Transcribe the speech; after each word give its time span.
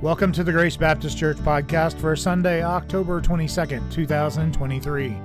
Welcome 0.00 0.30
to 0.34 0.44
the 0.44 0.52
Grace 0.52 0.76
Baptist 0.76 1.18
Church 1.18 1.38
podcast 1.38 1.98
for 1.98 2.14
Sunday, 2.14 2.62
October 2.62 3.20
22nd, 3.20 3.92
2023. 3.92 5.16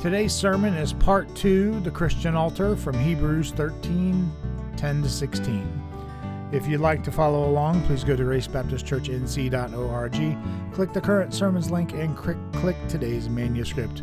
Today's 0.00 0.32
sermon 0.32 0.74
is 0.74 0.92
part 0.92 1.32
two, 1.36 1.78
the 1.82 1.90
Christian 1.92 2.34
altar 2.34 2.74
from 2.74 2.98
Hebrews 2.98 3.52
13 3.52 4.28
10 4.76 5.02
to 5.04 5.08
16. 5.08 6.48
If 6.50 6.66
you'd 6.66 6.80
like 6.80 7.04
to 7.04 7.12
follow 7.12 7.48
along, 7.48 7.82
please 7.82 8.02
go 8.02 8.16
to 8.16 8.24
gracebaptistchurchnc.org, 8.24 10.74
click 10.74 10.92
the 10.92 11.00
current 11.00 11.32
sermons 11.32 11.70
link, 11.70 11.92
and 11.92 12.16
click, 12.16 12.76
today's 12.88 13.28
manuscript. 13.28 14.02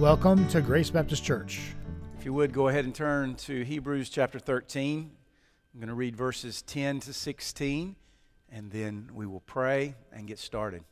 Welcome 0.00 0.48
to 0.48 0.60
Grace 0.60 0.90
Baptist 0.90 1.22
Church. 1.22 1.60
If 2.18 2.24
you 2.24 2.32
would 2.32 2.52
go 2.52 2.66
ahead 2.66 2.84
and 2.84 2.92
turn 2.92 3.36
to 3.36 3.62
Hebrews 3.62 4.08
chapter 4.08 4.40
13. 4.40 5.12
I'm 5.72 5.78
going 5.78 5.86
to 5.86 5.94
read 5.94 6.16
verses 6.16 6.62
10 6.62 6.98
to 7.00 7.12
16 7.12 7.94
and 8.50 8.70
then 8.70 9.10
we 9.14 9.26
will 9.26 9.40
pray 9.40 9.94
and 10.12 10.26
get 10.26 10.38
started. 10.38 10.82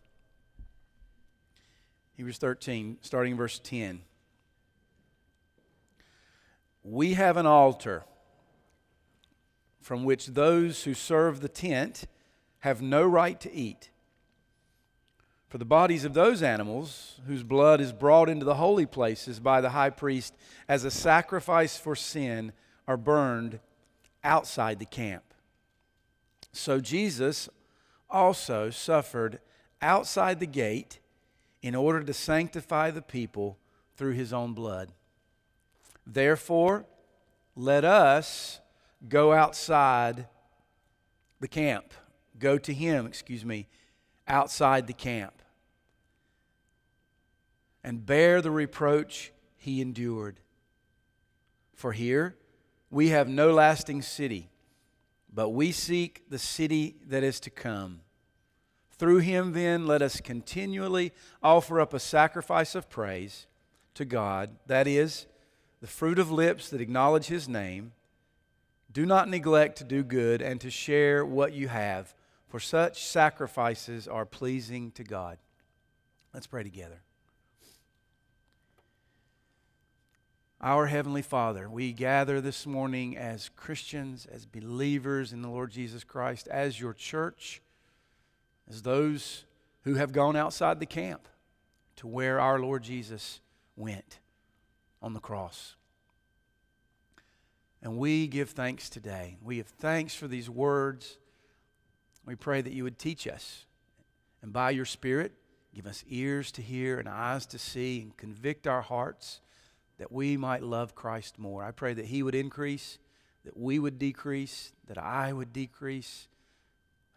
Hebrews 2.16 2.38
13, 2.38 2.98
starting 3.00 3.32
in 3.32 3.38
verse 3.38 3.58
10. 3.58 4.02
We 6.82 7.14
have 7.14 7.36
an 7.36 7.46
altar 7.46 8.04
from 9.80 10.04
which 10.04 10.28
those 10.28 10.84
who 10.84 10.94
serve 10.94 11.40
the 11.40 11.48
tent 11.48 12.04
have 12.60 12.80
no 12.80 13.04
right 13.04 13.38
to 13.40 13.52
eat. 13.52 13.90
For 15.48 15.58
the 15.58 15.64
bodies 15.64 16.04
of 16.04 16.14
those 16.14 16.42
animals 16.42 17.20
whose 17.26 17.42
blood 17.42 17.80
is 17.80 17.92
brought 17.92 18.28
into 18.28 18.44
the 18.44 18.54
holy 18.54 18.86
places 18.86 19.40
by 19.40 19.60
the 19.60 19.70
high 19.70 19.90
priest 19.90 20.34
as 20.68 20.84
a 20.84 20.90
sacrifice 20.90 21.76
for 21.76 21.94
sin 21.94 22.52
are 22.88 22.96
burned 22.96 23.60
outside 24.24 24.78
the 24.78 24.86
camp. 24.86 25.33
So 26.56 26.80
Jesus 26.80 27.48
also 28.08 28.70
suffered 28.70 29.40
outside 29.82 30.38
the 30.38 30.46
gate 30.46 31.00
in 31.62 31.74
order 31.74 32.02
to 32.04 32.14
sanctify 32.14 32.92
the 32.92 33.02
people 33.02 33.58
through 33.96 34.12
his 34.12 34.32
own 34.32 34.54
blood. 34.54 34.92
Therefore, 36.06 36.84
let 37.56 37.84
us 37.84 38.60
go 39.08 39.32
outside 39.32 40.28
the 41.40 41.48
camp. 41.48 41.92
Go 42.38 42.56
to 42.58 42.72
him, 42.72 43.06
excuse 43.06 43.44
me, 43.44 43.66
outside 44.28 44.86
the 44.86 44.92
camp. 44.92 45.42
And 47.82 48.06
bear 48.06 48.40
the 48.40 48.50
reproach 48.50 49.32
he 49.56 49.80
endured. 49.80 50.38
For 51.74 51.92
here 51.92 52.36
we 52.90 53.08
have 53.08 53.28
no 53.28 53.52
lasting 53.52 54.02
city 54.02 54.50
but 55.34 55.50
we 55.50 55.72
seek 55.72 56.22
the 56.30 56.38
city 56.38 56.96
that 57.08 57.24
is 57.24 57.40
to 57.40 57.50
come. 57.50 58.00
Through 58.96 59.18
him, 59.18 59.52
then, 59.52 59.86
let 59.86 60.02
us 60.02 60.20
continually 60.20 61.12
offer 61.42 61.80
up 61.80 61.92
a 61.92 61.98
sacrifice 61.98 62.74
of 62.74 62.88
praise 62.88 63.46
to 63.94 64.04
God, 64.04 64.50
that 64.66 64.86
is, 64.86 65.26
the 65.80 65.86
fruit 65.86 66.18
of 66.18 66.30
lips 66.30 66.70
that 66.70 66.80
acknowledge 66.80 67.26
his 67.26 67.48
name. 67.48 67.92
Do 68.92 69.04
not 69.04 69.28
neglect 69.28 69.78
to 69.78 69.84
do 69.84 70.04
good 70.04 70.40
and 70.40 70.60
to 70.60 70.70
share 70.70 71.26
what 71.26 71.52
you 71.52 71.66
have, 71.68 72.14
for 72.46 72.60
such 72.60 73.04
sacrifices 73.04 74.06
are 74.06 74.24
pleasing 74.24 74.92
to 74.92 75.02
God. 75.02 75.38
Let's 76.32 76.46
pray 76.46 76.62
together. 76.62 77.03
Our 80.64 80.86
Heavenly 80.86 81.20
Father, 81.20 81.68
we 81.68 81.92
gather 81.92 82.40
this 82.40 82.64
morning 82.64 83.18
as 83.18 83.50
Christians, 83.50 84.24
as 84.24 84.46
believers 84.46 85.30
in 85.30 85.42
the 85.42 85.50
Lord 85.50 85.70
Jesus 85.70 86.04
Christ, 86.04 86.48
as 86.48 86.80
your 86.80 86.94
church, 86.94 87.60
as 88.70 88.80
those 88.80 89.44
who 89.82 89.96
have 89.96 90.12
gone 90.12 90.36
outside 90.36 90.80
the 90.80 90.86
camp 90.86 91.28
to 91.96 92.06
where 92.06 92.40
our 92.40 92.58
Lord 92.58 92.82
Jesus 92.82 93.42
went 93.76 94.20
on 95.02 95.12
the 95.12 95.20
cross. 95.20 95.74
And 97.82 97.98
we 97.98 98.26
give 98.26 98.48
thanks 98.48 98.88
today. 98.88 99.36
We 99.42 99.56
give 99.56 99.66
thanks 99.66 100.14
for 100.14 100.28
these 100.28 100.48
words. 100.48 101.18
We 102.24 102.36
pray 102.36 102.62
that 102.62 102.72
you 102.72 102.84
would 102.84 102.98
teach 102.98 103.28
us. 103.28 103.66
And 104.40 104.50
by 104.50 104.70
your 104.70 104.86
Spirit, 104.86 105.32
give 105.74 105.86
us 105.86 106.04
ears 106.08 106.50
to 106.52 106.62
hear 106.62 106.98
and 106.98 107.06
eyes 107.06 107.44
to 107.48 107.58
see 107.58 108.00
and 108.00 108.16
convict 108.16 108.66
our 108.66 108.80
hearts 108.80 109.42
that 109.98 110.10
we 110.10 110.36
might 110.36 110.62
love 110.62 110.94
Christ 110.94 111.38
more. 111.38 111.62
I 111.62 111.70
pray 111.70 111.94
that 111.94 112.06
He 112.06 112.22
would 112.22 112.34
increase, 112.34 112.98
that 113.44 113.56
we 113.56 113.78
would 113.78 113.98
decrease, 113.98 114.72
that 114.86 114.98
I 114.98 115.32
would 115.32 115.52
decrease. 115.52 116.28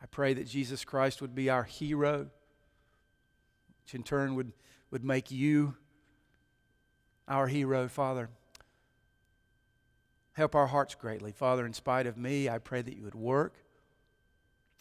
I 0.02 0.06
pray 0.06 0.34
that 0.34 0.48
Jesus 0.48 0.86
Christ 0.86 1.22
would 1.22 1.34
be 1.34 1.50
our 1.50 1.64
hero, 1.64 2.28
which 3.84 3.96
in 3.96 4.04
turn 4.04 4.36
would, 4.36 4.52
would 4.92 5.04
make 5.04 5.32
you 5.32 5.76
our 7.28 7.48
hero, 7.48 7.88
Father. 7.88 8.30
Help 10.34 10.54
our 10.54 10.68
hearts 10.68 10.94
greatly. 10.94 11.32
Father, 11.32 11.66
in 11.66 11.74
spite 11.74 12.06
of 12.06 12.16
me, 12.16 12.48
I 12.48 12.60
pray 12.60 12.84
that 12.84 12.96
you 12.96 13.04
would 13.04 13.16
work. 13.16 13.56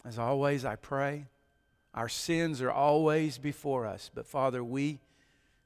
As 0.05 0.19
always, 0.19 0.63
I 0.63 0.75
pray. 0.75 1.25
Our 1.95 2.07
sins 2.07 2.61
are 2.61 2.71
always 2.71 3.39
before 3.39 3.87
us, 3.87 4.11
but 4.13 4.27
Father, 4.27 4.63
we, 4.63 4.99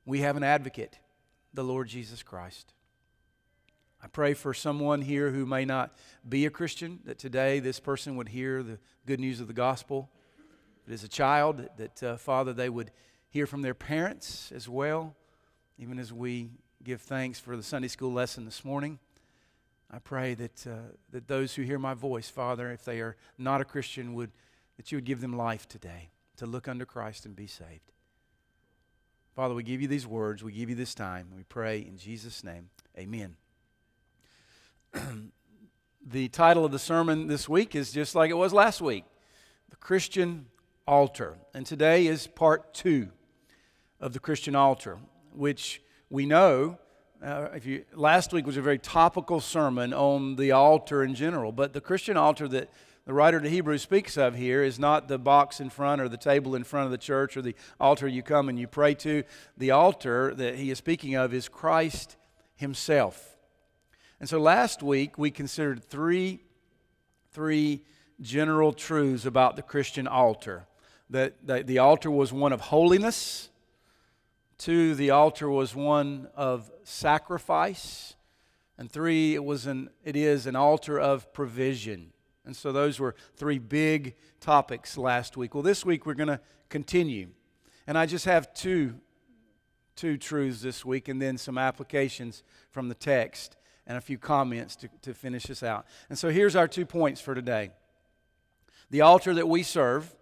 we 0.06 0.20
have 0.22 0.38
an 0.38 0.44
advocate 0.44 0.98
the 1.54 1.64
Lord 1.64 1.88
Jesus 1.88 2.24
Christ. 2.24 2.74
I 4.04 4.08
pray 4.08 4.34
for 4.34 4.54
someone 4.54 5.02
here 5.02 5.30
who 5.30 5.46
may 5.46 5.64
not 5.64 5.96
be 6.28 6.46
a 6.46 6.50
Christian, 6.50 7.00
that 7.06 7.20
today 7.20 7.60
this 7.60 7.80
person 7.80 8.16
would 8.16 8.30
hear 8.30 8.64
the 8.64 8.80
good 9.06 9.20
news 9.20 9.40
of 9.40 9.48
the 9.48 9.54
gospel. 9.54 10.10
But 10.86 10.94
as 10.94 11.04
a 11.04 11.08
child, 11.08 11.68
that, 11.78 12.02
uh, 12.02 12.18
Father, 12.18 12.54
they 12.54 12.70
would 12.70 12.92
hear 13.30 13.46
from 13.46 13.62
their 13.62 13.76
parents 13.76 14.52
as 14.52 14.68
well, 14.68 15.16
even 15.78 16.00
as 16.00 16.12
we 16.12 16.50
give 16.84 17.02
thanks 17.02 17.40
for 17.40 17.56
the 17.56 17.62
Sunday 17.64 17.88
school 17.88 18.12
lesson 18.12 18.44
this 18.44 18.66
morning. 18.66 18.98
I 19.92 20.00
pray 20.00 20.34
that, 20.34 20.66
uh, 20.66 20.94
that 21.12 21.28
those 21.28 21.54
who 21.54 21.62
hear 21.62 21.78
my 21.78 21.94
voice, 21.94 22.30
Father, 22.30 22.72
if 22.72 22.84
they 22.84 23.02
are 23.02 23.18
not 23.38 23.62
a 23.62 23.66
Christian, 23.66 24.14
would, 24.16 24.32
that 24.78 24.92
you 24.92 24.98
would 24.98 25.06
give 25.06 25.22
them 25.22 25.38
life 25.38 25.68
today 25.68 26.10
to 26.38 26.48
look 26.48 26.68
unto 26.68 26.86
Christ 26.86 27.26
and 27.26 27.36
be 27.36 27.46
saved. 27.46 27.92
Father, 29.36 29.54
we 29.54 29.64
give 29.64 29.82
you 29.82 29.88
these 29.88 30.06
words. 30.06 30.44
We 30.44 30.52
give 30.52 30.70
you 30.70 30.76
this 30.76 30.94
time. 30.94 31.30
We 31.34 31.44
pray 31.44 31.80
in 31.80 31.98
Jesus' 31.98 32.44
name. 32.44 32.70
Amen. 32.98 33.38
the 36.06 36.28
title 36.28 36.66
of 36.66 36.74
the 36.74 36.80
sermon 36.80 37.28
this 37.28 37.48
week 37.48 37.74
is 37.74 37.94
just 37.94 38.14
like 38.14 38.30
it 38.30 38.36
was 38.36 38.52
last 38.52 38.82
week 38.82 39.06
The 39.70 39.78
Christian 39.78 40.48
Altar. 40.86 41.38
And 41.54 41.66
today 41.66 42.08
is 42.08 42.28
part 42.28 42.74
two 42.74 43.08
of 44.02 44.12
the 44.12 44.20
Christian 44.20 44.54
altar, 44.54 45.00
which 45.34 45.82
we 46.10 46.26
know. 46.26 46.78
Uh, 47.24 47.48
if 47.54 47.66
you, 47.66 47.86
last 47.94 48.34
week 48.34 48.46
was 48.46 48.58
a 48.58 48.62
very 48.62 48.80
topical 48.80 49.40
sermon 49.40 49.94
on 49.94 50.36
the 50.36 50.52
altar 50.52 51.04
in 51.04 51.16
general, 51.16 51.54
but 51.54 51.72
the 51.72 51.80
Christian 51.80 52.18
altar 52.18 52.50
that 52.50 52.70
the 53.06 53.14
writer 53.14 53.40
to 53.40 53.50
Hebrews 53.50 53.82
speaks 53.82 54.16
of 54.16 54.36
here 54.36 54.64
is 54.64 54.78
not 54.78 55.08
the 55.08 55.18
box 55.18 55.60
in 55.60 55.70
front 55.70 56.02
or 56.02 56.08
the 56.08 56.18
table 56.18 56.54
in 56.54 56.64
front 56.64 56.86
of 56.86 56.92
the 56.92 56.98
church 56.98 57.36
or 57.36 57.42
the 57.42 57.56
altar 57.80 58.08
you 58.08 58.22
come 58.22 58.48
and 58.48 58.60
you 58.60 58.68
pray 58.68 58.94
to. 58.96 59.24
The 59.58 59.72
altar 59.72 60.34
that 60.36 60.56
he 60.56 60.70
is 60.70 60.78
speaking 60.78 61.16
of 61.16 61.34
is 61.34 61.50
Christ 61.50 62.16
himself. 62.56 63.36
And 64.20 64.30
so 64.30 64.40
last 64.40 64.84
week 64.84 65.18
we 65.18 65.32
considered 65.32 65.84
three, 65.84 66.42
three 67.32 67.84
general 68.22 68.72
truths 68.72 69.26
about 69.26 69.56
the 69.56 69.64
Christian 69.64 70.08
altar 70.08 70.68
that, 71.10 71.36
that 71.48 71.68
the 71.68 71.80
altar 71.80 72.10
was 72.10 72.32
one 72.32 72.54
of 72.54 72.62
holiness, 72.62 73.50
two, 74.58 74.96
the 74.96 75.10
altar 75.10 75.50
was 75.50 75.76
one 75.76 76.28
of 76.36 76.72
sacrifice, 76.84 78.16
and 78.78 78.92
three, 78.92 79.36
it, 79.36 79.44
was 79.44 79.66
an, 79.66 79.90
it 80.04 80.16
is 80.16 80.48
an 80.48 80.56
altar 80.56 81.00
of 81.00 81.34
provision. 81.34 82.14
And 82.46 82.56
so 82.56 82.72
those 82.72 83.00
were 83.00 83.16
three 83.36 83.60
big 83.60 84.16
topics 84.40 84.98
last 84.98 85.38
week. 85.38 85.54
Well, 85.54 85.64
this 85.64 85.86
week 85.86 86.06
we're 86.06 86.16
going 86.16 86.28
to 86.28 86.40
continue. 86.70 87.30
And 87.88 87.98
I 87.98 88.06
just 88.06 88.26
have 88.26 88.54
two, 88.54 88.96
two 89.96 90.18
truths 90.18 90.62
this 90.62 90.84
week 90.84 91.08
and 91.08 91.22
then 91.22 91.38
some 91.38 91.58
applications 91.58 92.44
from 92.72 92.90
the 92.90 92.96
text 92.96 93.58
and 93.86 93.98
a 93.98 94.02
few 94.02 94.18
comments 94.18 94.76
to, 94.78 94.90
to 95.02 95.14
finish 95.14 95.44
this 95.44 95.64
out. 95.64 95.86
And 96.10 96.18
so 96.18 96.30
here's 96.30 96.56
our 96.56 96.68
two 96.68 96.86
points 96.86 97.22
for 97.22 97.36
today. 97.36 97.72
The 98.90 99.02
altar 99.02 99.34
that 99.34 99.48
we 99.48 99.64
serve, 99.64 100.16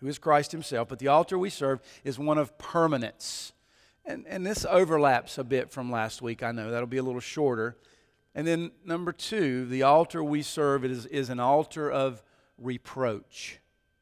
who 0.00 0.08
is 0.08 0.18
Christ 0.18 0.52
Himself, 0.52 0.88
but 0.88 0.98
the 0.98 1.08
altar 1.08 1.38
we 1.38 1.50
serve 1.50 1.80
is 2.04 2.18
one 2.18 2.38
of 2.38 2.56
permanence. 2.58 3.52
And, 4.04 4.24
and 4.28 4.46
this 4.46 4.64
overlaps 4.64 5.38
a 5.38 5.44
bit 5.44 5.70
from 5.70 5.90
last 5.90 6.22
week, 6.22 6.42
I 6.42 6.52
know. 6.52 6.70
That'll 6.70 6.86
be 6.86 6.98
a 6.98 7.02
little 7.02 7.20
shorter. 7.20 7.76
And 8.36 8.46
then, 8.46 8.70
number 8.84 9.12
two, 9.12 9.64
the 9.64 9.82
altar 9.82 10.22
we 10.22 10.42
serve 10.42 10.84
is, 10.84 11.06
is 11.06 11.30
an 11.30 11.40
altar 11.40 11.90
of 11.90 12.22
reproach. 12.58 13.60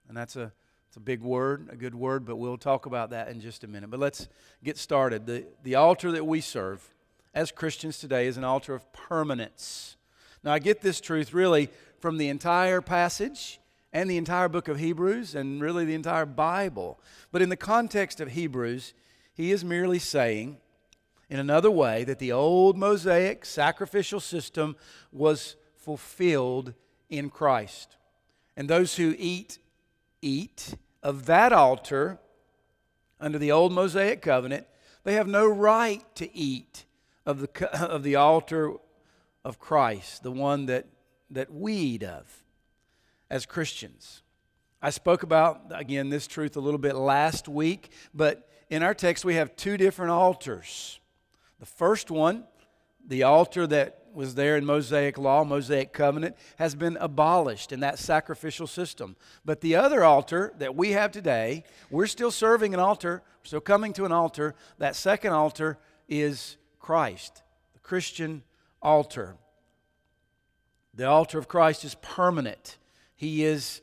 And 0.09 0.17
that's 0.17 0.35
a, 0.35 0.53
it's 0.89 0.97
a 0.97 1.01
big 1.01 1.23
word, 1.23 1.69
a 1.71 1.77
good 1.77 1.95
word, 1.95 2.27
but 2.27 2.35
we'll 2.35 2.59
talk 2.59 2.85
about 2.85 3.11
that 3.11 3.29
in 3.29 3.41
just 3.41 3.63
a 3.63 3.69
minute. 3.69 3.91
But 3.91 4.01
let's 4.01 4.29
get 4.65 4.77
started. 4.77 5.27
The, 5.27 5.45
the 5.63 5.77
altar 5.77 6.11
that 6.11 6.27
we 6.27 6.41
serve 6.41 6.93
as 7.33 7.53
Christians 7.53 7.99
today 7.99 8.27
is 8.27 8.37
an 8.37 8.43
altar 8.43 8.75
of 8.75 8.93
permanence. 8.93 9.97
Now, 10.43 10.53
I 10.53 10.59
get 10.59 10.81
this 10.81 11.01
truth 11.01 11.33
really 11.33 11.69
from 12.01 12.19
the 12.19 12.29
entire 12.29 12.81
passage 12.81 13.61
and 13.93 14.11
the 14.11 14.17
entire 14.17 14.49
book 14.49 14.67
of 14.67 14.81
Hebrews 14.81 15.37
and 15.37 15.63
really 15.63 15.85
the 15.85 15.95
entire 15.95 16.27
Bible. 16.27 16.99
But 17.31 17.41
in 17.41 17.51
the 17.51 17.57
context 17.57 18.21
of 18.21 18.33
Hebrews, 18.33 18.95
he 19.33 19.53
is 19.53 19.65
merely 19.65 20.01
saying, 20.01 20.57
in 21.35 21.41
another 21.41 21.71
way, 21.71 22.05
that 22.05 22.21
the 22.21 22.31
old 22.31 22.79
Mosaic 22.79 23.45
sacrificial 23.45 24.21
system 24.21 24.77
was 25.11 25.57
fulfilled 25.75 26.75
in 27.11 27.29
Christ. 27.29 27.97
And 28.57 28.71
those 28.71 28.95
who 28.95 29.17
eat, 29.19 29.59
eat 30.23 30.77
of 31.03 31.27
that 31.27 31.53
altar 31.53 32.21
under 33.19 33.37
the 33.37 33.51
old 33.51 33.73
Mosaic 33.73 34.23
covenant, 34.23 34.69
they 35.03 35.15
have 35.15 35.27
no 35.27 35.45
right 35.45 36.05
to 36.15 36.33
eat 36.37 36.85
of 37.27 37.41
the, 37.41 37.69
of 37.81 38.05
the 38.05 38.15
altar 38.15 38.75
of 39.45 39.59
Christ, 39.59 40.23
the 40.23 40.31
one 40.31 40.67
that, 40.67 40.87
that 41.31 41.53
we 41.53 41.75
eat 41.75 42.05
of 42.05 42.45
as 43.29 43.45
Christians. 43.45 44.23
I 44.81 44.91
spoke 44.91 45.25
about, 45.25 45.63
again, 45.73 46.11
this 46.11 46.29
truth 46.29 46.57
a 46.57 46.61
little 46.61 46.79
bit 46.79 46.95
last 46.95 47.49
week, 47.49 47.91
but 48.15 48.49
in 48.71 48.85
our 48.85 48.95
text 48.95 49.25
we 49.25 49.35
have 49.35 49.57
two 49.57 49.77
different 49.77 50.13
altars. 50.13 51.01
The 51.65 51.71
first 51.71 52.11
one, 52.11 52.45
the 53.07 53.23
altar 53.23 53.67
that 53.67 54.09
was 54.13 54.35
there 54.35 54.59
in 54.59 54.67
Mosaic 54.67 55.17
law, 55.17 55.45
Mosaic 55.45 55.95
covenant, 55.95 56.37
has 56.59 56.75
been 56.75 56.99
abolished 57.01 57.73
in 57.73 57.81
that 57.81 57.99
sacrificial 57.99 58.67
system. 58.67 59.17
But 59.47 59.63
the 59.63 59.75
other 59.75 60.05
altar 60.05 60.53
that 60.59 60.77
we 60.77 60.91
have 60.91 61.11
today, 61.11 61.65
we're 61.91 62.07
still 62.07 62.31
serving 62.31 62.75
an 62.75 62.81
altar, 62.81 63.23
still 63.45 63.63
coming 63.63 63.95
to 63.95 64.05
an 64.05 64.13
altar. 64.13 64.55
That 64.77 64.95
second 64.95 65.33
altar 65.33 65.79
is 66.07 66.59
Christ, 66.81 67.43
the 67.73 67.79
Christian 67.79 68.43
altar. 68.83 69.37
The 70.93 71.09
altar 71.09 71.39
of 71.39 71.49
Christ 71.49 71.83
is 71.83 71.95
permanent, 72.03 72.77
He 73.17 73.43
is 73.43 73.81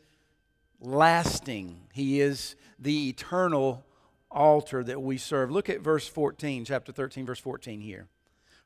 lasting, 0.79 1.87
He 1.93 2.21
is 2.21 2.55
the 2.77 3.09
eternal 3.09 3.83
altar 4.31 4.83
that 4.83 5.01
we 5.01 5.17
serve. 5.17 5.51
Look 5.51 5.69
at 5.69 5.81
verse 5.81 6.07
14, 6.07 6.65
chapter 6.65 6.91
13, 6.91 7.25
verse 7.25 7.39
14 7.39 7.81
here. 7.81 8.07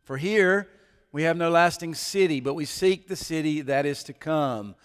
For 0.04 0.18
here 0.18 0.70
we 1.12 1.24
have 1.24 1.38
no 1.38 1.50
lasting 1.50 1.96
city, 1.96 2.40
but 2.40 2.54
we 2.54 2.66
seek 2.66 3.08
the 3.08 3.16
city 3.16 3.62
that 3.62 3.86
is 3.86 4.04
to 4.04 4.14
come. 4.14 4.76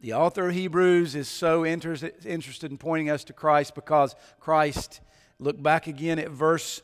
The 0.00 0.14
author 0.14 0.48
of 0.48 0.54
Hebrews 0.54 1.14
is 1.14 1.28
so 1.28 1.64
inter- 1.64 1.96
interested 2.24 2.70
in 2.70 2.78
pointing 2.78 3.10
us 3.10 3.24
to 3.24 3.32
Christ 3.32 3.74
because 3.74 4.14
Christ, 4.38 5.00
look 5.38 5.60
back 5.60 5.86
again 5.86 6.18
at 6.18 6.30
verse 6.30 6.82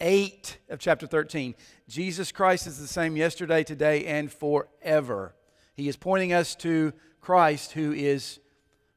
8 0.00 0.58
of 0.68 0.78
chapter 0.78 1.06
13. 1.06 1.54
Jesus 1.88 2.32
Christ 2.32 2.66
is 2.66 2.78
the 2.78 2.86
same 2.86 3.16
yesterday, 3.16 3.62
today, 3.64 4.04
and 4.06 4.30
forever. 4.30 5.34
He 5.74 5.88
is 5.88 5.96
pointing 5.96 6.32
us 6.32 6.54
to 6.56 6.92
Christ 7.20 7.72
who 7.72 7.92
is 7.92 8.40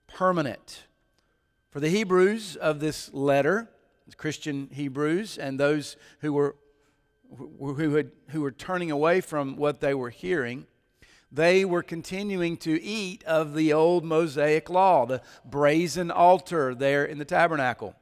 permanent. 0.08 0.84
For 1.72 1.80
the 1.80 1.90
Hebrews 1.90 2.58
of 2.58 2.82
this 2.82 3.14
letter, 3.14 3.70
Christian 4.18 4.70
Hebrews, 4.74 5.38
and 5.38 5.58
those 5.58 5.96
who 6.20 6.34
were, 6.34 6.58
who, 7.38 7.96
had, 7.96 8.12
who 8.32 8.42
were 8.42 8.52
turning 8.52 8.92
away 8.92 9.22
from 9.22 9.56
what 9.56 9.80
they 9.80 9.94
were 9.94 10.10
hearing, 10.10 10.68
they 11.32 11.64
were 11.64 11.82
continuing 11.82 12.58
to 12.58 12.82
eat 12.82 13.24
of 13.24 13.56
the 13.56 13.72
old 13.72 14.04
Mosaic 14.04 14.70
law, 14.70 15.06
the 15.06 15.22
brazen 15.46 16.12
altar 16.12 16.76
there 16.76 17.06
in 17.06 17.20
the 17.20 17.26
tabernacle. 17.26 17.96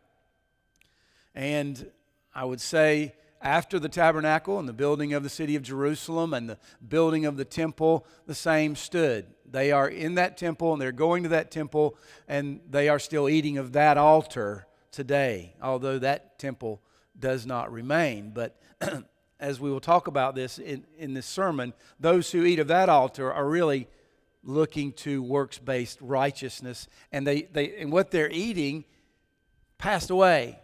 And 1.35 1.91
I 2.33 2.45
would 2.45 2.61
say 2.61 3.13
after 3.41 3.79
the 3.79 3.89
tabernacle 3.89 4.59
and 4.59 4.67
the 4.67 4.73
building 4.73 5.13
of 5.13 5.23
the 5.23 5.29
city 5.29 5.55
of 5.55 5.63
Jerusalem 5.63 6.33
and 6.33 6.49
the 6.49 6.57
building 6.87 7.25
of 7.25 7.37
the 7.37 7.45
temple, 7.45 8.05
the 8.25 8.35
same 8.35 8.75
stood. 8.75 9.25
They 9.49 9.71
are 9.71 9.87
in 9.87 10.15
that 10.15 10.37
temple 10.37 10.73
and 10.73 10.81
they're 10.81 10.91
going 10.91 11.23
to 11.23 11.29
that 11.29 11.51
temple 11.51 11.97
and 12.27 12.59
they 12.69 12.89
are 12.89 12.99
still 12.99 13.29
eating 13.29 13.57
of 13.57 13.73
that 13.73 13.97
altar 13.97 14.67
today, 14.91 15.55
although 15.61 15.99
that 15.99 16.37
temple 16.39 16.81
does 17.17 17.45
not 17.45 17.71
remain. 17.71 18.31
But 18.33 18.59
as 19.39 19.59
we 19.59 19.71
will 19.71 19.79
talk 19.79 20.07
about 20.07 20.35
this 20.35 20.59
in, 20.59 20.85
in 20.97 21.13
this 21.13 21.25
sermon, 21.25 21.73
those 21.99 22.31
who 22.31 22.43
eat 22.43 22.59
of 22.59 22.67
that 22.67 22.89
altar 22.89 23.31
are 23.31 23.47
really 23.47 23.87
looking 24.43 24.93
to 24.93 25.21
works 25.21 25.57
based 25.57 25.99
righteousness. 26.01 26.87
And, 27.11 27.25
they, 27.25 27.43
they, 27.43 27.77
and 27.77 27.91
what 27.91 28.11
they're 28.11 28.31
eating 28.31 28.85
passed 29.77 30.09
away. 30.09 30.59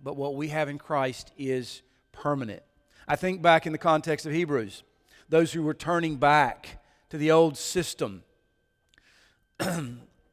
But 0.00 0.16
what 0.16 0.36
we 0.36 0.48
have 0.48 0.68
in 0.68 0.78
Christ 0.78 1.32
is 1.36 1.82
permanent. 2.22 2.62
I 3.06 3.16
think 3.16 3.42
back 3.42 3.66
in 3.66 3.72
the 3.72 3.78
context 3.78 4.26
of 4.26 4.32
Hebrews, 4.32 4.82
those 5.28 5.52
who 5.52 5.62
were 5.62 5.74
turning 5.74 6.16
back 6.16 6.82
to 7.10 7.18
the 7.18 7.30
old 7.30 7.56
system. 7.56 8.22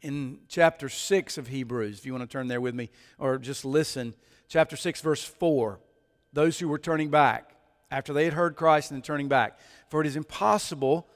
in 0.02 0.38
chapter 0.48 0.88
6 0.88 1.38
of 1.38 1.48
Hebrews, 1.48 1.98
if 1.98 2.06
you 2.06 2.14
want 2.14 2.30
to 2.30 2.32
turn 2.32 2.48
there 2.48 2.62
with 2.62 2.76
me, 2.76 2.90
or 3.18 3.38
just 3.38 3.66
listen, 3.66 4.14
chapter 4.48 4.76
6, 4.76 5.02
verse 5.02 5.24
4. 5.24 5.80
Those 6.34 6.60
who 6.60 6.68
were 6.68 6.78
turning 6.78 7.10
back, 7.10 7.56
after 7.90 8.14
they 8.14 8.26
had 8.26 8.34
heard 8.34 8.56
Christ 8.56 8.92
and 8.92 8.98
then 8.98 9.04
turning 9.04 9.28
back. 9.28 9.58
For 9.90 10.02
it 10.02 10.08
is 10.08 10.16
impossible, 10.16 11.08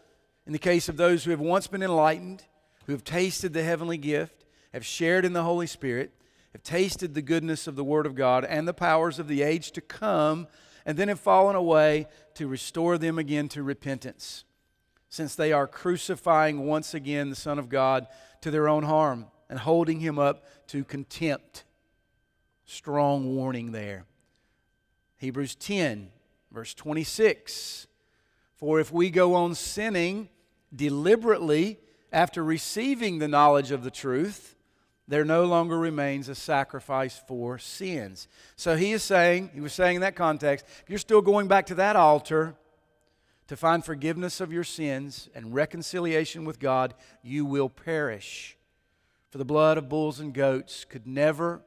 in 0.48 0.54
the 0.54 0.60
case 0.60 0.90
of 0.90 0.98
those 0.98 1.24
who 1.24 1.32
have 1.32 1.40
once 1.40 1.68
been 1.68 1.84
enlightened, 1.84 2.44
who 2.86 2.94
have 2.94 3.04
tasted 3.04 3.54
the 3.54 3.64
heavenly 3.64 3.98
gift, 3.98 4.46
have 4.74 4.86
shared 4.86 5.26
in 5.26 5.34
the 5.34 5.44
Holy 5.44 5.68
Spirit, 5.68 6.12
have 6.54 6.64
tasted 6.64 7.14
the 7.14 7.22
goodness 7.22 7.68
of 7.68 7.76
the 7.76 7.84
Word 7.84 8.06
of 8.06 8.16
God 8.16 8.44
and 8.46 8.68
the 8.68 8.74
powers 8.74 9.20
of 9.20 9.28
the 9.28 9.42
age 9.42 9.72
to 9.72 9.82
come, 9.82 10.48
and 10.86 10.98
then 10.98 11.08
have 11.08 11.20
fallen 11.20 11.56
away 11.56 12.08
to 12.36 12.48
restore 12.48 12.98
them 12.98 13.20
again 13.20 13.48
to 13.50 13.62
repentance, 13.62 14.46
since 15.10 15.36
they 15.36 15.52
are 15.52 15.68
crucifying 15.68 16.66
once 16.66 16.94
again 16.94 17.30
the 17.30 17.36
Son 17.36 17.60
of 17.60 17.70
God 17.70 18.08
to 18.42 18.50
their 18.50 18.68
own 18.68 18.84
harm 18.84 19.28
and 19.50 19.60
holding 19.60 20.00
him 20.00 20.18
up 20.18 20.46
to 20.68 20.84
contempt. 20.84 21.64
Strong 22.66 23.36
warning 23.36 23.72
there. 23.72 24.06
Hebrews 25.18 25.56
10, 25.56 26.12
verse 26.52 26.74
26. 26.74 27.88
For 28.56 28.80
if 28.80 28.92
we 28.92 29.10
go 29.10 29.36
on 29.36 29.56
sinning 29.56 30.30
deliberately 30.76 31.80
after 32.12 32.44
receiving 32.44 33.20
the 33.20 33.28
knowledge 33.28 33.72
of 33.72 33.84
the 33.84 33.92
truth, 33.92 34.56
there 35.10 35.26
no 35.26 35.44
longer 35.44 35.78
remains 35.78 36.30
a 36.30 36.36
sacrifice 36.36 37.20
for 37.28 37.58
sins. 37.58 38.28
So 38.56 38.78
he 38.78 38.92
is 38.92 39.02
saying, 39.02 39.50
he 39.56 39.60
was 39.60 39.74
saying 39.74 39.96
in 39.96 40.02
that 40.02 40.16
context, 40.16 40.68
if 40.84 40.86
you're 40.88 41.00
still 41.00 41.24
going 41.24 41.48
back 41.48 41.66
to 41.66 41.76
that 41.76 41.96
altar 41.96 42.56
to 43.48 43.58
find 43.58 43.84
forgiveness 43.84 44.40
of 44.40 44.54
your 44.54 44.64
sins 44.64 45.28
and 45.34 45.52
reconciliation 45.56 46.46
with 46.46 46.60
God, 46.60 46.94
you 47.24 47.44
will 47.44 47.70
perish. 47.70 48.56
For 49.32 49.40
the 49.40 49.46
blood 49.46 49.80
of 49.80 49.90
bulls 49.90 50.20
and 50.20 50.32
goats 50.32 50.86
could 50.86 51.08
never 51.08 51.64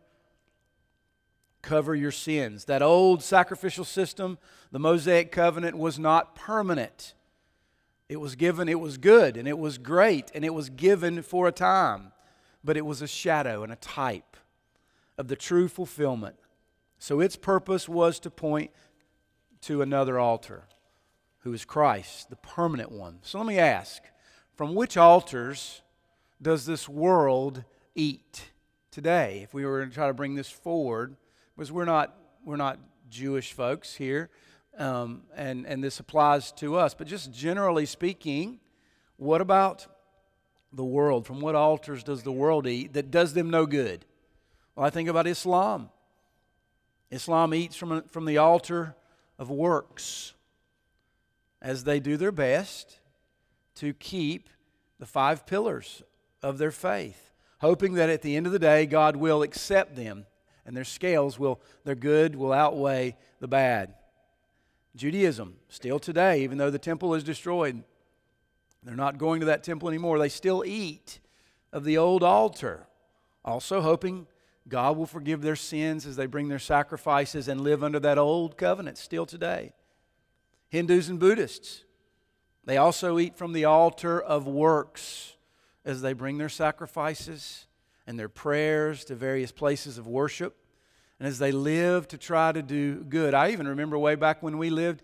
cover 1.62 1.96
your 1.96 2.12
sins. 2.12 2.66
That 2.66 2.80
old 2.80 3.24
sacrificial 3.24 3.84
system, 3.84 4.38
the 4.70 4.78
Mosaic 4.78 5.32
covenant, 5.32 5.76
was 5.76 5.98
not 5.98 6.36
permanent. 6.36 7.14
It 8.08 8.20
was 8.20 8.36
given, 8.36 8.68
it 8.68 8.78
was 8.78 8.98
good, 8.98 9.36
and 9.36 9.48
it 9.48 9.58
was 9.58 9.78
great, 9.78 10.30
and 10.32 10.44
it 10.44 10.54
was 10.54 10.70
given 10.70 11.22
for 11.22 11.48
a 11.48 11.52
time 11.52 12.12
but 12.64 12.76
it 12.76 12.86
was 12.86 13.02
a 13.02 13.06
shadow 13.06 13.62
and 13.62 13.72
a 13.72 13.76
type 13.76 14.36
of 15.18 15.28
the 15.28 15.36
true 15.36 15.68
fulfillment. 15.68 16.36
So 16.98 17.20
its 17.20 17.36
purpose 17.36 17.88
was 17.88 18.20
to 18.20 18.30
point 18.30 18.70
to 19.62 19.82
another 19.82 20.18
altar, 20.18 20.64
who 21.40 21.52
is 21.52 21.64
Christ, 21.64 22.30
the 22.30 22.36
permanent 22.36 22.92
one. 22.92 23.18
So 23.22 23.38
let 23.38 23.46
me 23.46 23.58
ask 23.58 24.02
from 24.54 24.74
which 24.74 24.96
altars 24.96 25.82
does 26.40 26.66
this 26.66 26.88
world 26.88 27.64
eat 27.94 28.50
today? 28.90 29.40
If 29.42 29.54
we 29.54 29.64
were 29.64 29.84
to 29.84 29.92
try 29.92 30.06
to 30.06 30.14
bring 30.14 30.34
this 30.34 30.50
forward, 30.50 31.16
because 31.56 31.72
we're 31.72 31.84
not, 31.84 32.14
we're 32.44 32.56
not 32.56 32.78
Jewish 33.08 33.52
folks 33.52 33.94
here, 33.94 34.30
um, 34.78 35.22
and, 35.36 35.66
and 35.66 35.82
this 35.82 36.00
applies 36.00 36.52
to 36.52 36.76
us, 36.76 36.94
but 36.94 37.06
just 37.06 37.32
generally 37.32 37.86
speaking, 37.86 38.60
what 39.16 39.40
about 39.40 39.86
the 40.72 40.84
world? 40.84 41.26
From 41.26 41.40
what 41.40 41.54
altars 41.54 42.02
does 42.02 42.22
the 42.22 42.32
world 42.32 42.66
eat 42.66 42.94
that 42.94 43.10
does 43.10 43.34
them 43.34 43.50
no 43.50 43.66
good? 43.66 44.04
Well, 44.74 44.86
I 44.86 44.90
think 44.90 45.08
about 45.08 45.26
Islam. 45.26 45.90
Islam 47.10 47.54
eats 47.54 47.76
from, 47.76 48.02
from 48.04 48.24
the 48.24 48.38
altar 48.38 48.94
of 49.38 49.50
works 49.50 50.34
as 51.60 51.84
they 51.84 52.00
do 52.00 52.16
their 52.16 52.32
best 52.32 53.00
to 53.76 53.92
keep 53.92 54.48
the 54.98 55.06
five 55.06 55.46
pillars 55.46 56.02
of 56.42 56.58
their 56.58 56.70
faith, 56.70 57.32
hoping 57.60 57.94
that 57.94 58.08
at 58.08 58.22
the 58.22 58.36
end 58.36 58.46
of 58.46 58.52
the 58.52 58.58
day, 58.58 58.86
God 58.86 59.16
will 59.16 59.42
accept 59.42 59.94
them 59.94 60.26
and 60.64 60.76
their 60.76 60.84
scales 60.84 61.38
will, 61.38 61.60
their 61.84 61.94
good 61.94 62.36
will 62.36 62.52
outweigh 62.52 63.16
the 63.40 63.48
bad. 63.48 63.94
Judaism, 64.94 65.56
still 65.68 65.98
today, 65.98 66.42
even 66.42 66.58
though 66.58 66.70
the 66.70 66.78
temple 66.78 67.14
is 67.14 67.24
destroyed, 67.24 67.82
they're 68.82 68.96
not 68.96 69.18
going 69.18 69.40
to 69.40 69.46
that 69.46 69.62
temple 69.62 69.88
anymore. 69.88 70.18
They 70.18 70.28
still 70.28 70.64
eat 70.64 71.20
of 71.72 71.84
the 71.84 71.98
old 71.98 72.22
altar, 72.22 72.86
also 73.44 73.80
hoping 73.80 74.26
God 74.68 74.96
will 74.96 75.06
forgive 75.06 75.42
their 75.42 75.56
sins 75.56 76.06
as 76.06 76.16
they 76.16 76.26
bring 76.26 76.48
their 76.48 76.58
sacrifices 76.58 77.48
and 77.48 77.60
live 77.60 77.82
under 77.82 77.98
that 78.00 78.18
old 78.18 78.56
covenant 78.56 78.98
still 78.98 79.26
today. 79.26 79.72
Hindus 80.68 81.08
and 81.08 81.18
Buddhists, 81.18 81.84
they 82.64 82.76
also 82.76 83.18
eat 83.18 83.36
from 83.36 83.52
the 83.52 83.64
altar 83.64 84.20
of 84.20 84.46
works 84.46 85.36
as 85.84 86.00
they 86.00 86.12
bring 86.12 86.38
their 86.38 86.48
sacrifices 86.48 87.66
and 88.06 88.18
their 88.18 88.28
prayers 88.28 89.04
to 89.06 89.14
various 89.14 89.52
places 89.52 89.98
of 89.98 90.06
worship, 90.06 90.56
and 91.18 91.28
as 91.28 91.38
they 91.38 91.52
live 91.52 92.08
to 92.08 92.18
try 92.18 92.52
to 92.52 92.62
do 92.62 93.04
good. 93.04 93.34
I 93.34 93.50
even 93.50 93.68
remember 93.68 93.98
way 93.98 94.14
back 94.14 94.42
when 94.42 94.58
we 94.58 94.70
lived 94.70 95.02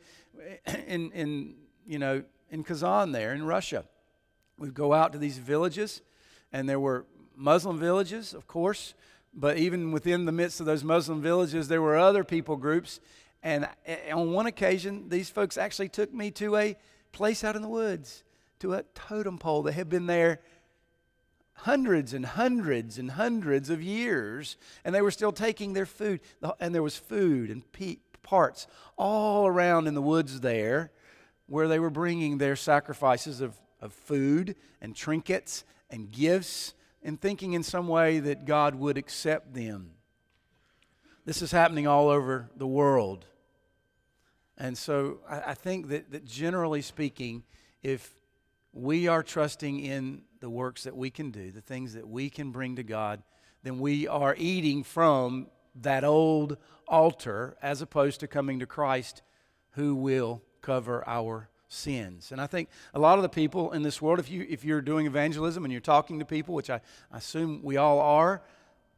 in, 0.86 1.10
in 1.12 1.54
you 1.86 1.98
know, 1.98 2.22
in 2.50 2.64
Kazan 2.64 3.12
there 3.12 3.32
in 3.32 3.44
Russia. 3.44 3.84
We'd 4.58 4.74
go 4.74 4.92
out 4.92 5.12
to 5.12 5.18
these 5.18 5.38
villages, 5.38 6.02
and 6.52 6.68
there 6.68 6.80
were 6.80 7.06
Muslim 7.36 7.78
villages, 7.78 8.34
of 8.34 8.46
course, 8.46 8.94
but 9.32 9.56
even 9.58 9.92
within 9.92 10.24
the 10.24 10.32
midst 10.32 10.60
of 10.60 10.66
those 10.66 10.82
Muslim 10.82 11.22
villages, 11.22 11.68
there 11.68 11.82
were 11.82 11.96
other 11.96 12.24
people 12.24 12.56
groups. 12.56 13.00
And 13.42 13.68
eh, 13.86 14.10
on 14.12 14.32
one 14.32 14.46
occasion, 14.46 15.08
these 15.08 15.30
folks 15.30 15.56
actually 15.56 15.90
took 15.90 16.12
me 16.12 16.30
to 16.32 16.56
a 16.56 16.76
place 17.12 17.44
out 17.44 17.54
in 17.54 17.62
the 17.62 17.68
woods, 17.68 18.24
to 18.60 18.74
a 18.74 18.82
totem 18.94 19.38
pole 19.38 19.62
that 19.62 19.72
had 19.72 19.88
been 19.88 20.06
there 20.06 20.40
hundreds 21.52 22.12
and 22.12 22.24
hundreds 22.24 22.98
and 22.98 23.12
hundreds 23.12 23.70
of 23.70 23.82
years, 23.82 24.56
and 24.84 24.94
they 24.94 25.02
were 25.02 25.10
still 25.10 25.32
taking 25.32 25.72
their 25.72 25.86
food. 25.86 26.20
And 26.58 26.74
there 26.74 26.82
was 26.82 26.96
food 26.96 27.50
and 27.50 27.70
pe- 27.72 27.98
parts 28.22 28.66
all 28.96 29.46
around 29.46 29.86
in 29.86 29.94
the 29.94 30.02
woods 30.02 30.40
there 30.40 30.90
where 31.48 31.66
they 31.66 31.78
were 31.78 31.90
bringing 31.90 32.38
their 32.38 32.54
sacrifices 32.54 33.40
of, 33.40 33.58
of 33.80 33.92
food 33.92 34.54
and 34.80 34.94
trinkets 34.94 35.64
and 35.90 36.10
gifts 36.12 36.74
and 37.02 37.20
thinking 37.20 37.54
in 37.54 37.62
some 37.62 37.88
way 37.88 38.20
that 38.20 38.44
God 38.44 38.74
would 38.74 38.98
accept 38.98 39.54
them. 39.54 39.92
This 41.24 41.42
is 41.42 41.50
happening 41.50 41.86
all 41.86 42.08
over 42.08 42.50
the 42.56 42.66
world. 42.66 43.26
And 44.56 44.76
so 44.76 45.20
I, 45.28 45.40
I 45.50 45.54
think 45.54 45.88
that, 45.88 46.10
that 46.12 46.24
generally 46.24 46.82
speaking, 46.82 47.44
if 47.82 48.14
we 48.72 49.08
are 49.08 49.22
trusting 49.22 49.80
in 49.80 50.22
the 50.40 50.50
works 50.50 50.84
that 50.84 50.96
we 50.96 51.10
can 51.10 51.30
do, 51.30 51.50
the 51.50 51.60
things 51.60 51.94
that 51.94 52.06
we 52.06 52.28
can 52.28 52.50
bring 52.50 52.76
to 52.76 52.82
God, 52.82 53.22
then 53.62 53.78
we 53.78 54.06
are 54.06 54.34
eating 54.38 54.82
from 54.82 55.48
that 55.76 56.04
old 56.04 56.58
altar 56.86 57.56
as 57.62 57.80
opposed 57.82 58.20
to 58.20 58.26
coming 58.26 58.58
to 58.58 58.66
Christ 58.66 59.22
who 59.72 59.94
will 59.94 60.42
cover 60.60 61.02
our 61.06 61.48
sins. 61.68 62.32
And 62.32 62.40
I 62.40 62.46
think 62.46 62.68
a 62.94 62.98
lot 62.98 63.18
of 63.18 63.22
the 63.22 63.28
people 63.28 63.72
in 63.72 63.82
this 63.82 64.00
world, 64.00 64.18
if, 64.18 64.30
you, 64.30 64.46
if 64.48 64.64
you're 64.64 64.80
doing 64.80 65.06
evangelism 65.06 65.64
and 65.64 65.72
you're 65.72 65.80
talking 65.80 66.18
to 66.18 66.24
people, 66.24 66.54
which 66.54 66.70
I, 66.70 66.80
I 67.12 67.18
assume 67.18 67.60
we 67.62 67.76
all 67.76 68.00
are, 68.00 68.42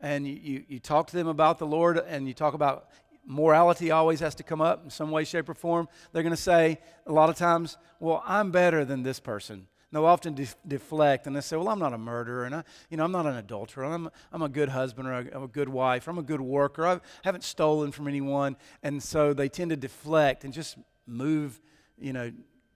and 0.01 0.27
you, 0.27 0.65
you, 0.67 0.79
talk 0.79 1.09
to 1.09 1.17
them 1.17 1.27
about 1.27 1.59
the 1.59 1.67
Lord 1.67 1.99
and 1.99 2.27
you 2.27 2.33
talk 2.33 2.55
about 2.55 2.89
morality 3.27 3.91
always 3.91 4.21
has 4.21 4.35
to 4.37 4.43
come 4.43 4.61
up 4.61 4.83
in 4.85 4.91
some 4.91 5.11
way, 5.11 5.25
shape, 5.25 5.49
or 5.49 5.55
form, 5.55 5.89
they're 6.13 6.23
going 6.23 6.35
to 6.35 6.41
say 6.41 6.79
a 7.07 7.13
lot 7.13 7.29
of 7.29 7.37
times, 7.37 7.77
Well, 7.99 8.23
I'm 8.27 8.51
better 8.51 8.85
than 8.85 9.03
this 9.03 9.21
person. 9.21 9.67
they'll 9.93 10.07
often 10.07 10.35
de- 10.35 10.47
deflect 10.67 11.27
and 11.27 11.37
they 11.37 11.41
say, 11.41 11.57
Well, 11.57 11.69
I'm 11.69 11.79
not 11.79 11.93
a 11.93 11.99
murderer, 11.99 12.45
and 12.45 12.55
I, 12.55 12.65
you 12.89 12.97
know, 12.97 13.05
I'm 13.05 13.13
not 13.13 13.27
an 13.27 13.37
adulterer. 13.37 13.85
I'm, 13.85 14.09
I'm 14.33 14.43
a 14.43 14.49
good 14.49 14.71
husband, 14.71 15.07
or 15.07 15.13
I'm 15.13 15.43
a 15.43 15.49
good 15.49 15.69
wife, 15.69 16.07
or 16.07 16.13
I'm 16.13 16.19
a 16.19 16.23
good 16.23 16.41
worker. 16.41 16.87
I 16.87 17.01
haven't 17.25 17.45
stolen 17.45 17.93
from 17.93 18.09
anyone. 18.09 18.57
And 18.83 19.03
so 19.03 19.35
they 19.35 19.49
tend 19.49 19.71
to 19.71 19.77
deflect 19.77 20.45
and 20.45 20.53
just 20.53 20.79
move, 21.11 21.61
you 21.99 22.13
know, 22.13 22.33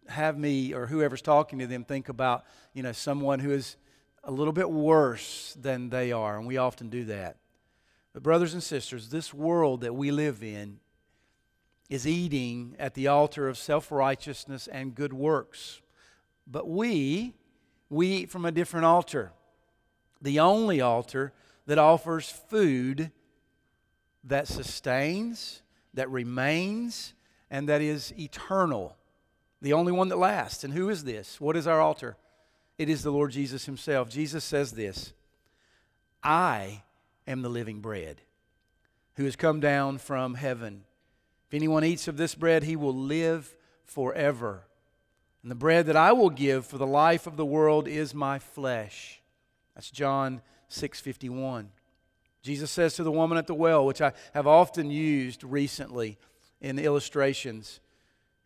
have 0.08 0.38
me 0.38 0.74
or 0.74 0.86
whoever's 0.86 1.22
talking 1.22 1.58
to 1.60 1.66
them 1.66 1.84
think 1.84 2.08
about, 2.08 2.44
you 2.72 2.82
know, 2.82 2.92
someone 2.92 3.38
who 3.38 3.50
is 3.50 3.76
a 4.22 4.30
little 4.30 4.52
bit 4.52 4.70
worse 4.70 5.56
than 5.60 5.90
they 5.90 6.12
are. 6.12 6.38
And 6.38 6.46
we 6.46 6.56
often 6.56 6.88
do 6.88 7.04
that. 7.04 7.36
But, 8.12 8.22
brothers 8.22 8.54
and 8.54 8.62
sisters, 8.62 9.08
this 9.08 9.34
world 9.34 9.80
that 9.80 9.94
we 9.94 10.10
live 10.10 10.42
in 10.42 10.78
is 11.90 12.06
eating 12.06 12.76
at 12.78 12.94
the 12.94 13.08
altar 13.08 13.48
of 13.48 13.58
self 13.58 13.90
righteousness 13.90 14.66
and 14.68 14.94
good 14.94 15.12
works. 15.12 15.80
But 16.46 16.68
we, 16.68 17.34
we 17.88 18.08
eat 18.08 18.30
from 18.30 18.44
a 18.44 18.52
different 18.52 18.86
altar, 18.86 19.32
the 20.20 20.40
only 20.40 20.80
altar 20.80 21.32
that 21.66 21.78
offers 21.78 22.28
food 22.28 23.10
that 24.24 24.48
sustains, 24.48 25.62
that 25.92 26.10
remains, 26.10 27.14
and 27.54 27.68
that 27.68 27.80
is 27.80 28.12
eternal 28.18 28.96
the 29.62 29.74
only 29.74 29.92
one 29.92 30.08
that 30.08 30.18
lasts. 30.18 30.64
And 30.64 30.74
who 30.74 30.88
is 30.90 31.04
this? 31.04 31.40
What 31.40 31.56
is 31.56 31.68
our 31.68 31.80
altar? 31.80 32.16
It 32.78 32.88
is 32.88 33.04
the 33.04 33.12
Lord 33.12 33.30
Jesus 33.30 33.64
Himself. 33.64 34.10
Jesus 34.10 34.42
says 34.42 34.72
this 34.72 35.12
I 36.20 36.82
am 37.28 37.42
the 37.42 37.48
living 37.48 37.80
bread 37.80 38.22
who 39.14 39.24
has 39.24 39.36
come 39.36 39.60
down 39.60 39.98
from 39.98 40.34
heaven. 40.34 40.82
If 41.46 41.54
anyone 41.54 41.84
eats 41.84 42.08
of 42.08 42.16
this 42.16 42.34
bread, 42.34 42.64
he 42.64 42.74
will 42.74 42.92
live 42.92 43.56
forever. 43.84 44.64
And 45.42 45.50
the 45.50 45.54
bread 45.54 45.86
that 45.86 45.96
I 45.96 46.10
will 46.10 46.30
give 46.30 46.66
for 46.66 46.78
the 46.78 46.86
life 46.88 47.28
of 47.28 47.36
the 47.36 47.46
world 47.46 47.86
is 47.86 48.12
my 48.12 48.40
flesh. 48.40 49.22
That's 49.76 49.92
John 49.92 50.42
6:51. 50.68 51.68
Jesus 52.42 52.72
says 52.72 52.96
to 52.96 53.04
the 53.04 53.12
woman 53.12 53.38
at 53.38 53.46
the 53.46 53.54
well, 53.54 53.86
which 53.86 54.00
I 54.00 54.12
have 54.34 54.48
often 54.48 54.90
used 54.90 55.44
recently 55.44 56.18
in 56.64 56.76
the 56.76 56.84
illustrations, 56.84 57.80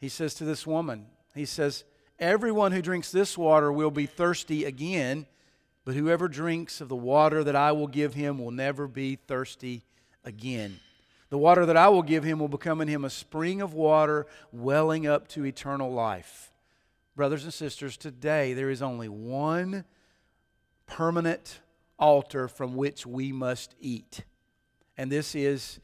he 0.01 0.09
says 0.09 0.35
to 0.35 0.45
this 0.45 0.67
woman, 0.67 1.07
He 1.37 1.45
says, 1.45 1.85
Everyone 2.19 2.73
who 2.73 2.83
drinks 2.83 3.13
this 3.13 3.39
water 3.39 3.71
will 3.71 3.93
be 3.93 4.07
thirsty 4.07 4.65
again, 4.65 5.27
but 5.85 5.95
whoever 5.95 6.27
drinks 6.27 6.81
of 6.81 6.89
the 6.89 6.97
water 6.97 7.45
that 7.45 7.55
I 7.55 7.71
will 7.71 7.87
give 7.87 8.15
him 8.15 8.41
will 8.41 8.51
never 8.51 8.89
be 8.89 9.15
thirsty 9.15 9.85
again. 10.25 10.81
The 11.31 11.39
water 11.39 11.65
that 11.65 11.77
I 11.77 11.91
will 11.91 12.03
give 12.03 12.25
him 12.25 12.41
will 12.41 12.49
become 12.49 12.81
in 12.81 12.89
him 12.89 13.05
a 13.05 13.11
spring 13.11 13.63
of 13.63 13.73
water 13.73 14.27
welling 14.51 15.07
up 15.07 15.29
to 15.29 15.47
eternal 15.47 15.93
life. 15.93 16.51
Brothers 17.15 17.45
and 17.45 17.55
sisters, 17.55 17.97
today 17.97 18.53
there 18.53 18.71
is 18.71 18.83
only 18.83 19.09
one 19.09 19.85
permanent 20.87 21.61
altar 22.01 22.49
from 22.49 22.75
which 22.75 23.07
we 23.07 23.31
must 23.31 23.77
eat, 23.81 24.25
and 24.97 25.13
this 25.13 25.37
is 25.37 25.79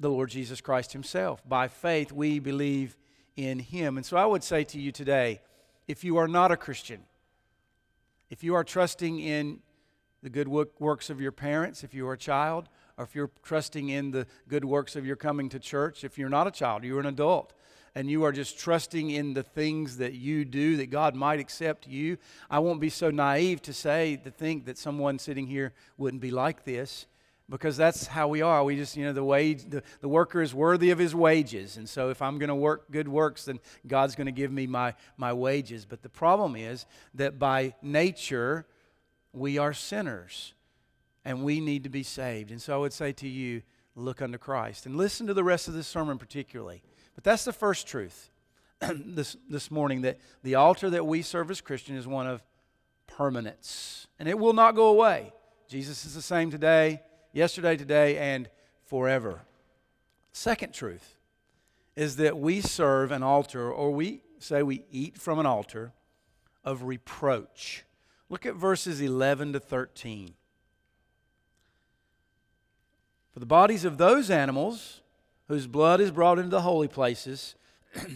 the 0.00 0.10
Lord 0.10 0.30
Jesus 0.30 0.60
Christ 0.60 0.92
Himself. 0.92 1.46
By 1.46 1.68
faith, 1.68 2.10
we 2.10 2.38
believe 2.38 2.96
in 3.36 3.58
Him. 3.58 3.98
And 3.98 4.04
so 4.04 4.16
I 4.16 4.24
would 4.24 4.42
say 4.42 4.64
to 4.64 4.80
you 4.80 4.90
today 4.90 5.40
if 5.86 6.02
you 6.02 6.16
are 6.16 6.26
not 6.26 6.50
a 6.50 6.56
Christian, 6.56 7.02
if 8.30 8.42
you 8.42 8.54
are 8.54 8.64
trusting 8.64 9.20
in 9.20 9.60
the 10.22 10.30
good 10.30 10.48
works 10.48 11.10
of 11.10 11.20
your 11.20 11.32
parents, 11.32 11.84
if 11.84 11.94
you 11.94 12.08
are 12.08 12.14
a 12.14 12.18
child, 12.18 12.68
or 12.96 13.04
if 13.04 13.14
you're 13.14 13.30
trusting 13.42 13.88
in 13.88 14.10
the 14.10 14.26
good 14.48 14.64
works 14.64 14.96
of 14.96 15.06
your 15.06 15.16
coming 15.16 15.48
to 15.50 15.58
church, 15.58 16.04
if 16.04 16.18
you're 16.18 16.28
not 16.28 16.46
a 16.46 16.50
child, 16.50 16.84
you're 16.84 17.00
an 17.00 17.06
adult, 17.06 17.52
and 17.94 18.08
you 18.10 18.22
are 18.24 18.32
just 18.32 18.58
trusting 18.58 19.10
in 19.10 19.34
the 19.34 19.42
things 19.42 19.96
that 19.96 20.14
you 20.14 20.44
do 20.44 20.76
that 20.76 20.90
God 20.90 21.14
might 21.14 21.40
accept 21.40 21.88
you, 21.88 22.18
I 22.48 22.58
won't 22.60 22.80
be 22.80 22.90
so 22.90 23.10
naive 23.10 23.62
to 23.62 23.72
say, 23.72 24.16
to 24.22 24.30
think 24.30 24.66
that 24.66 24.78
someone 24.78 25.18
sitting 25.18 25.46
here 25.46 25.72
wouldn't 25.96 26.22
be 26.22 26.30
like 26.30 26.64
this 26.64 27.06
because 27.50 27.76
that's 27.76 28.06
how 28.06 28.28
we 28.28 28.42
are. 28.42 28.62
We 28.62 28.76
just, 28.76 28.96
you 28.96 29.04
know, 29.04 29.12
the 29.12 29.24
wage, 29.24 29.64
the, 29.68 29.82
the 30.00 30.08
worker 30.08 30.40
is 30.40 30.54
worthy 30.54 30.90
of 30.90 30.98
his 30.98 31.14
wages. 31.14 31.76
And 31.76 31.88
so 31.88 32.08
if 32.08 32.22
I'm 32.22 32.38
going 32.38 32.48
to 32.48 32.54
work 32.54 32.90
good 32.90 33.08
works, 33.08 33.46
then 33.46 33.58
God's 33.86 34.14
going 34.14 34.26
to 34.26 34.32
give 34.32 34.52
me 34.52 34.66
my, 34.66 34.94
my 35.16 35.32
wages. 35.32 35.84
But 35.84 36.02
the 36.02 36.08
problem 36.08 36.54
is 36.54 36.86
that 37.14 37.38
by 37.38 37.74
nature, 37.82 38.66
we 39.32 39.58
are 39.58 39.72
sinners 39.72 40.54
and 41.24 41.42
we 41.42 41.60
need 41.60 41.82
to 41.84 41.90
be 41.90 42.04
saved. 42.04 42.52
And 42.52 42.62
so 42.62 42.74
I 42.74 42.78
would 42.78 42.92
say 42.92 43.12
to 43.12 43.28
you, 43.28 43.62
look 43.96 44.22
unto 44.22 44.38
Christ. 44.38 44.86
And 44.86 44.96
listen 44.96 45.26
to 45.26 45.34
the 45.34 45.44
rest 45.44 45.66
of 45.66 45.74
this 45.74 45.88
sermon 45.88 46.18
particularly. 46.18 46.82
But 47.16 47.24
that's 47.24 47.44
the 47.44 47.52
first 47.52 47.88
truth 47.88 48.30
this, 48.80 49.36
this 49.48 49.72
morning 49.72 50.02
that 50.02 50.18
the 50.44 50.54
altar 50.54 50.88
that 50.90 51.04
we 51.04 51.22
serve 51.22 51.50
as 51.50 51.60
Christian 51.60 51.96
is 51.96 52.06
one 52.06 52.28
of 52.28 52.44
permanence. 53.08 54.06
And 54.20 54.28
it 54.28 54.38
will 54.38 54.52
not 54.52 54.76
go 54.76 54.86
away. 54.86 55.32
Jesus 55.68 56.04
is 56.04 56.14
the 56.14 56.22
same 56.22 56.50
today 56.50 57.00
yesterday, 57.32 57.76
today, 57.76 58.16
and 58.16 58.48
forever. 58.86 59.42
Second 60.32 60.72
truth 60.72 61.16
is 61.96 62.16
that 62.16 62.38
we 62.38 62.60
serve 62.60 63.12
an 63.12 63.22
altar, 63.22 63.70
or 63.70 63.90
we 63.90 64.22
say 64.38 64.62
we 64.62 64.84
eat 64.90 65.18
from 65.18 65.38
an 65.38 65.46
altar 65.46 65.92
of 66.64 66.84
reproach. 66.84 67.84
Look 68.28 68.46
at 68.46 68.54
verses 68.54 69.00
11 69.00 69.54
to 69.54 69.60
13. 69.60 70.34
For 73.32 73.40
the 73.40 73.46
bodies 73.46 73.84
of 73.84 73.98
those 73.98 74.30
animals 74.30 75.00
whose 75.48 75.66
blood 75.66 76.00
is 76.00 76.10
brought 76.10 76.38
into 76.38 76.50
the 76.50 76.60
holy 76.60 76.88
places 76.88 77.54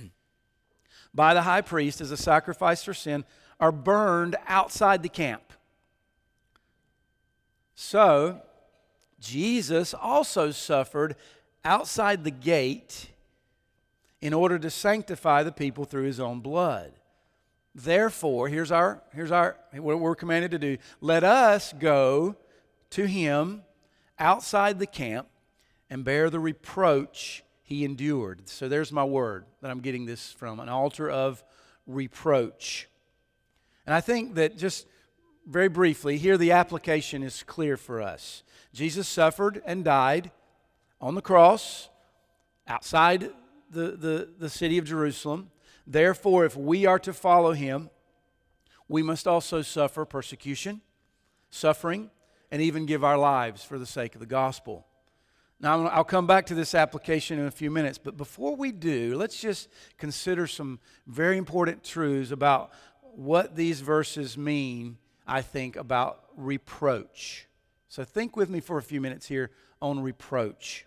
by 1.15 1.35
the 1.35 1.43
high 1.43 1.61
priest 1.61 2.01
as 2.01 2.11
a 2.11 2.17
sacrifice 2.17 2.85
for 2.85 2.95
sin 2.95 3.25
are 3.61 3.73
burned 3.73 4.37
outside 4.47 5.03
the 5.03 5.09
camp. 5.09 5.43
So, 7.75 8.41
Jesus 9.25 9.95
also 9.95 10.51
suffered 10.51 11.17
outside 11.65 12.25
the 12.25 12.31
gate 12.31 13.09
in 14.21 14.35
order 14.35 14.59
to 14.59 14.71
sanctify 14.71 15.43
the 15.43 15.53
people 15.53 15.85
through 15.85 16.05
his 16.05 16.21
own 16.21 16.41
blood. 16.41 16.93
Therefore, 17.75 18.49
here's 18.49 18.71
our 18.71 19.03
here's 19.13 19.33
our 19.33 19.57
what 19.73 19.99
we're 19.99 20.15
commanded 20.15 20.53
to 20.53 20.59
do. 20.59 20.77
Let 21.01 21.25
us 21.25 21.73
go 21.73 22.37
to 22.91 23.07
him 23.07 23.63
outside 24.19 24.79
the 24.79 24.87
camp 24.87 25.27
and 25.91 26.05
bear 26.05 26.31
the 26.31 26.39
reproach 26.39 27.43
he 27.63 27.85
endured. 27.85 28.49
So 28.49 28.69
there's 28.69 28.93
my 28.93 29.05
word 29.05 29.47
that 29.61 29.71
I'm 29.71 29.81
getting 29.81 30.07
this 30.07 30.33
from 30.33 30.61
an 30.61 30.69
altar 30.69 31.11
of 31.11 31.43
reproach. 31.87 32.89
And 33.87 33.95
I 33.95 34.01
think 34.01 34.35
that 34.35 34.57
just 34.57 34.87
very 35.47 35.69
briefly, 35.69 36.19
here 36.19 36.39
the 36.39 36.53
application 36.53 37.23
is 37.23 37.43
clear 37.43 37.77
for 37.77 38.01
us. 38.01 38.44
Jesus 38.75 39.07
suffered 39.07 39.63
and 39.65 39.85
died 39.85 40.33
on 41.01 41.15
the 41.15 41.23
cross 41.23 41.89
outside 42.67 43.31
the, 43.71 43.93
the, 43.93 44.29
the 44.37 44.51
city 44.51 44.79
of 44.79 44.85
Jerusalem. 44.85 45.53
Therefore, 45.87 46.45
if 46.45 46.57
we 46.57 46.85
are 46.85 46.99
to 46.99 47.13
follow 47.13 47.53
him, 47.53 47.89
we 48.89 49.01
must 49.01 49.29
also 49.29 49.63
suffer 49.63 50.05
persecution, 50.05 50.81
suffering, 51.51 52.11
and 52.51 52.61
even 52.61 52.85
give 52.85 53.05
our 53.05 53.17
lives 53.17 53.63
for 53.63 53.79
the 53.79 53.87
sake 53.87 54.15
of 54.15 54.21
the 54.21 54.27
gospel. 54.27 54.85
Now, 55.61 55.87
I'll 55.87 56.03
come 56.03 56.27
back 56.27 56.47
to 56.47 56.55
this 56.55 56.75
application 56.75 57.39
in 57.39 57.47
a 57.47 57.53
few 57.53 57.71
minutes, 57.71 57.97
but 57.97 58.17
before 58.17 58.57
we 58.57 58.73
do, 58.73 59.17
let's 59.17 59.41
just 59.41 59.69
consider 59.99 60.49
some 60.49 60.81
very 61.07 61.39
important 61.39 61.85
truths 61.85 62.33
about 62.33 62.73
what 63.03 63.55
these 63.55 63.81
verses 63.81 64.37
mean, 64.37 64.99
I 65.29 65.43
think, 65.43 65.77
about 65.77 66.25
reproach. 66.37 67.47
So, 67.95 68.03
think 68.03 68.35
with 68.35 68.51
me 68.51 68.59
for 68.59 68.77
a 68.77 68.83
few 68.83 69.01
minutes 69.01 69.29
here 69.29 69.53
on 69.81 70.01
reproach. 70.01 70.85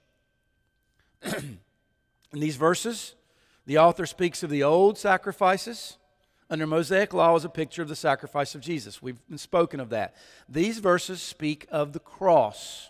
in 1.23 1.59
these 2.33 2.57
verses, 2.57 3.15
the 3.65 3.77
author 3.77 4.05
speaks 4.05 4.43
of 4.43 4.49
the 4.49 4.63
old 4.63 4.97
sacrifices. 4.97 5.97
Under 6.49 6.67
Mosaic 6.67 7.13
law 7.13 7.33
is 7.37 7.45
a 7.45 7.49
picture 7.49 7.81
of 7.81 7.87
the 7.87 7.95
sacrifice 7.95 8.55
of 8.55 8.61
Jesus. 8.61 9.01
We've 9.01 9.21
spoken 9.37 9.79
of 9.79 9.87
that. 9.91 10.15
These 10.49 10.79
verses 10.79 11.21
speak 11.21 11.65
of 11.71 11.93
the 11.93 12.01
cross, 12.01 12.89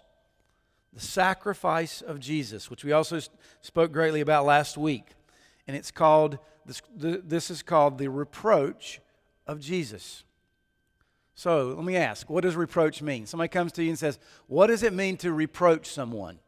the 0.94 1.00
sacrifice 1.00 2.02
of 2.02 2.20
Jesus, 2.20 2.72
which 2.72 2.84
we 2.84 2.94
also 2.94 3.20
spoke 3.62 3.92
greatly 3.92 4.22
about 4.22 4.46
last 4.46 4.80
week. 4.80 5.10
And 5.68 5.78
it's 5.78 5.92
called, 5.92 6.40
this, 6.66 6.82
this 6.96 7.52
is 7.52 7.62
called 7.62 8.00
the 8.00 8.08
reproach 8.08 9.00
of 9.46 9.60
Jesus. 9.60 10.24
So 11.38 11.68
let 11.68 11.86
me 11.86 11.96
ask, 11.96 12.32
what 12.32 12.42
does 12.42 12.56
reproach 12.56 13.04
mean? 13.04 13.28
Somebody 13.28 13.50
comes 13.50 13.72
to 13.74 13.84
you 13.84 13.90
and 13.90 14.00
says, 14.00 14.18
What 14.48 14.68
does 14.68 14.82
it 14.82 14.92
mean 14.92 15.18
to 15.18 15.32
reproach 15.32 15.88
someone? 15.88 16.40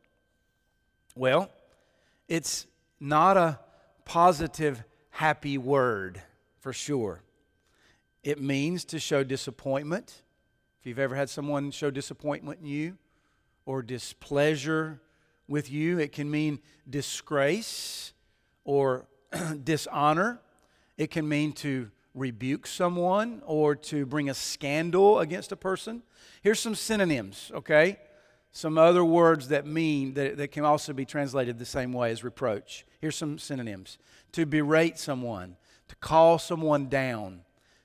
Well, 1.16 1.52
it's 2.28 2.66
not 3.00 3.38
a 3.38 3.60
positive, 4.04 4.84
happy 5.12 5.60
word 5.60 6.24
for 6.60 6.74
sure. 6.74 7.22
It 8.24 8.42
means 8.42 8.84
to 8.86 9.00
show 9.00 9.24
disappointment. 9.24 10.24
If 10.80 10.88
you've 10.88 10.98
ever 10.98 11.16
had 11.16 11.30
someone 11.30 11.70
show 11.70 11.92
disappointment 11.92 12.62
in 12.62 12.66
you 12.66 12.98
or 13.68 13.84
displeasure 13.84 15.02
with 15.48 15.70
you, 15.72 16.00
it 16.00 16.14
can 16.14 16.32
mean 16.32 16.62
disgrace 16.90 18.12
or 18.64 19.06
dishonor. 19.64 20.42
It 20.98 21.12
can 21.12 21.30
mean 21.30 21.54
to 21.54 21.92
rebuke 22.16 22.68
someone 22.68 23.42
or 23.46 23.76
to 23.76 24.06
bring 24.06 24.30
a 24.30 24.34
scandal 24.34 25.20
against 25.20 25.52
a 25.52 25.56
person. 25.56 26.04
Here's 26.42 26.60
some 26.60 26.76
synonyms, 26.76 27.52
okay? 27.54 27.98
Some 28.52 28.78
other 28.78 29.06
words 29.06 29.50
that 29.50 29.66
mean 29.66 30.14
that, 30.16 30.38
that 30.38 30.52
can 30.52 30.66
also 30.66 30.94
be 30.94 31.06
translated 31.06 31.60
the 31.60 31.66
same 31.66 31.94
way 31.94 32.12
as 32.12 32.24
reproach. 32.24 32.86
Here's 33.00 33.16
some 33.16 33.38
synonyms 33.38 33.98
to 34.32 34.46
berate 34.46 34.98
someone, 34.98 35.56
to 35.88 35.96
call 35.96 36.40
someone 36.40 36.88
down, 36.90 37.42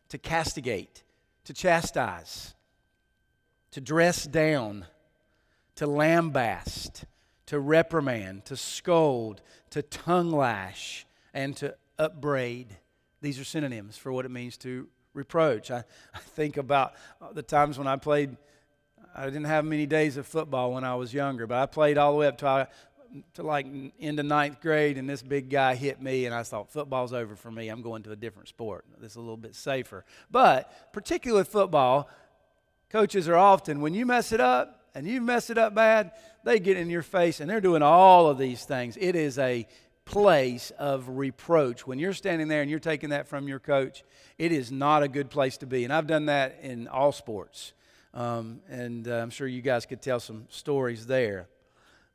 to 0.08 0.18
castigate, 0.18 1.02
to 1.44 1.52
chastise, 1.52 2.54
to 3.70 3.80
dress 3.80 4.24
down, 4.24 4.86
to 5.76 5.86
lambast, 5.86 7.04
to 7.46 7.58
reprimand, 7.58 8.44
to 8.46 8.56
scold, 8.56 9.42
to 9.70 9.82
tongue 9.82 10.30
lash, 10.30 11.06
and 11.32 11.56
to 11.56 11.74
upbraid. 11.98 12.76
These 13.24 13.40
are 13.40 13.44
synonyms 13.44 13.96
for 13.96 14.12
what 14.12 14.26
it 14.26 14.30
means 14.30 14.58
to 14.58 14.86
reproach. 15.14 15.70
I, 15.70 15.84
I 16.12 16.18
think 16.18 16.58
about 16.58 16.92
uh, 17.22 17.32
the 17.32 17.40
times 17.40 17.78
when 17.78 17.86
I 17.86 17.96
played, 17.96 18.36
I 19.16 19.24
didn't 19.24 19.44
have 19.44 19.64
many 19.64 19.86
days 19.86 20.18
of 20.18 20.26
football 20.26 20.74
when 20.74 20.84
I 20.84 20.94
was 20.94 21.14
younger, 21.14 21.46
but 21.46 21.56
I 21.56 21.64
played 21.64 21.96
all 21.96 22.12
the 22.12 22.18
way 22.18 22.26
up 22.26 22.36
to, 22.38 22.46
I, 22.46 22.66
to 23.32 23.42
like 23.42 23.66
into 23.98 24.22
ninth 24.22 24.60
grade, 24.60 24.98
and 24.98 25.08
this 25.08 25.22
big 25.22 25.48
guy 25.48 25.74
hit 25.74 26.02
me, 26.02 26.26
and 26.26 26.34
I 26.34 26.42
thought, 26.42 26.70
football's 26.70 27.14
over 27.14 27.34
for 27.34 27.50
me. 27.50 27.68
I'm 27.68 27.80
going 27.80 28.02
to 28.02 28.12
a 28.12 28.16
different 28.16 28.48
sport. 28.48 28.84
This 29.00 29.12
is 29.12 29.16
a 29.16 29.20
little 29.20 29.38
bit 29.38 29.54
safer. 29.54 30.04
But, 30.30 30.92
particularly 30.92 31.40
with 31.40 31.48
football, 31.48 32.10
coaches 32.90 33.26
are 33.26 33.36
often, 33.36 33.80
when 33.80 33.94
you 33.94 34.04
mess 34.04 34.32
it 34.32 34.40
up, 34.40 34.82
and 34.94 35.08
you 35.08 35.20
mess 35.20 35.50
it 35.50 35.58
up 35.58 35.74
bad, 35.74 36.12
they 36.44 36.60
get 36.60 36.76
in 36.76 36.88
your 36.88 37.02
face 37.02 37.40
and 37.40 37.50
they're 37.50 37.60
doing 37.60 37.82
all 37.82 38.28
of 38.28 38.38
these 38.38 38.64
things. 38.64 38.96
It 39.00 39.16
is 39.16 39.38
a 39.38 39.66
place 40.04 40.70
of 40.78 41.08
reproach. 41.08 41.86
When 41.86 41.98
you're 41.98 42.12
standing 42.12 42.48
there 42.48 42.62
and 42.62 42.70
you're 42.70 42.80
taking 42.80 43.10
that 43.10 43.26
from 43.26 43.48
your 43.48 43.58
coach, 43.58 44.04
it 44.38 44.52
is 44.52 44.70
not 44.70 45.02
a 45.02 45.08
good 45.08 45.30
place 45.30 45.56
to 45.58 45.66
be. 45.66 45.84
And 45.84 45.92
I've 45.92 46.06
done 46.06 46.26
that 46.26 46.58
in 46.62 46.88
all 46.88 47.12
sports. 47.12 47.72
Um, 48.12 48.60
and 48.68 49.08
uh, 49.08 49.14
I'm 49.14 49.30
sure 49.30 49.46
you 49.46 49.62
guys 49.62 49.86
could 49.86 50.00
tell 50.00 50.20
some 50.20 50.46
stories 50.48 51.06
there. 51.06 51.48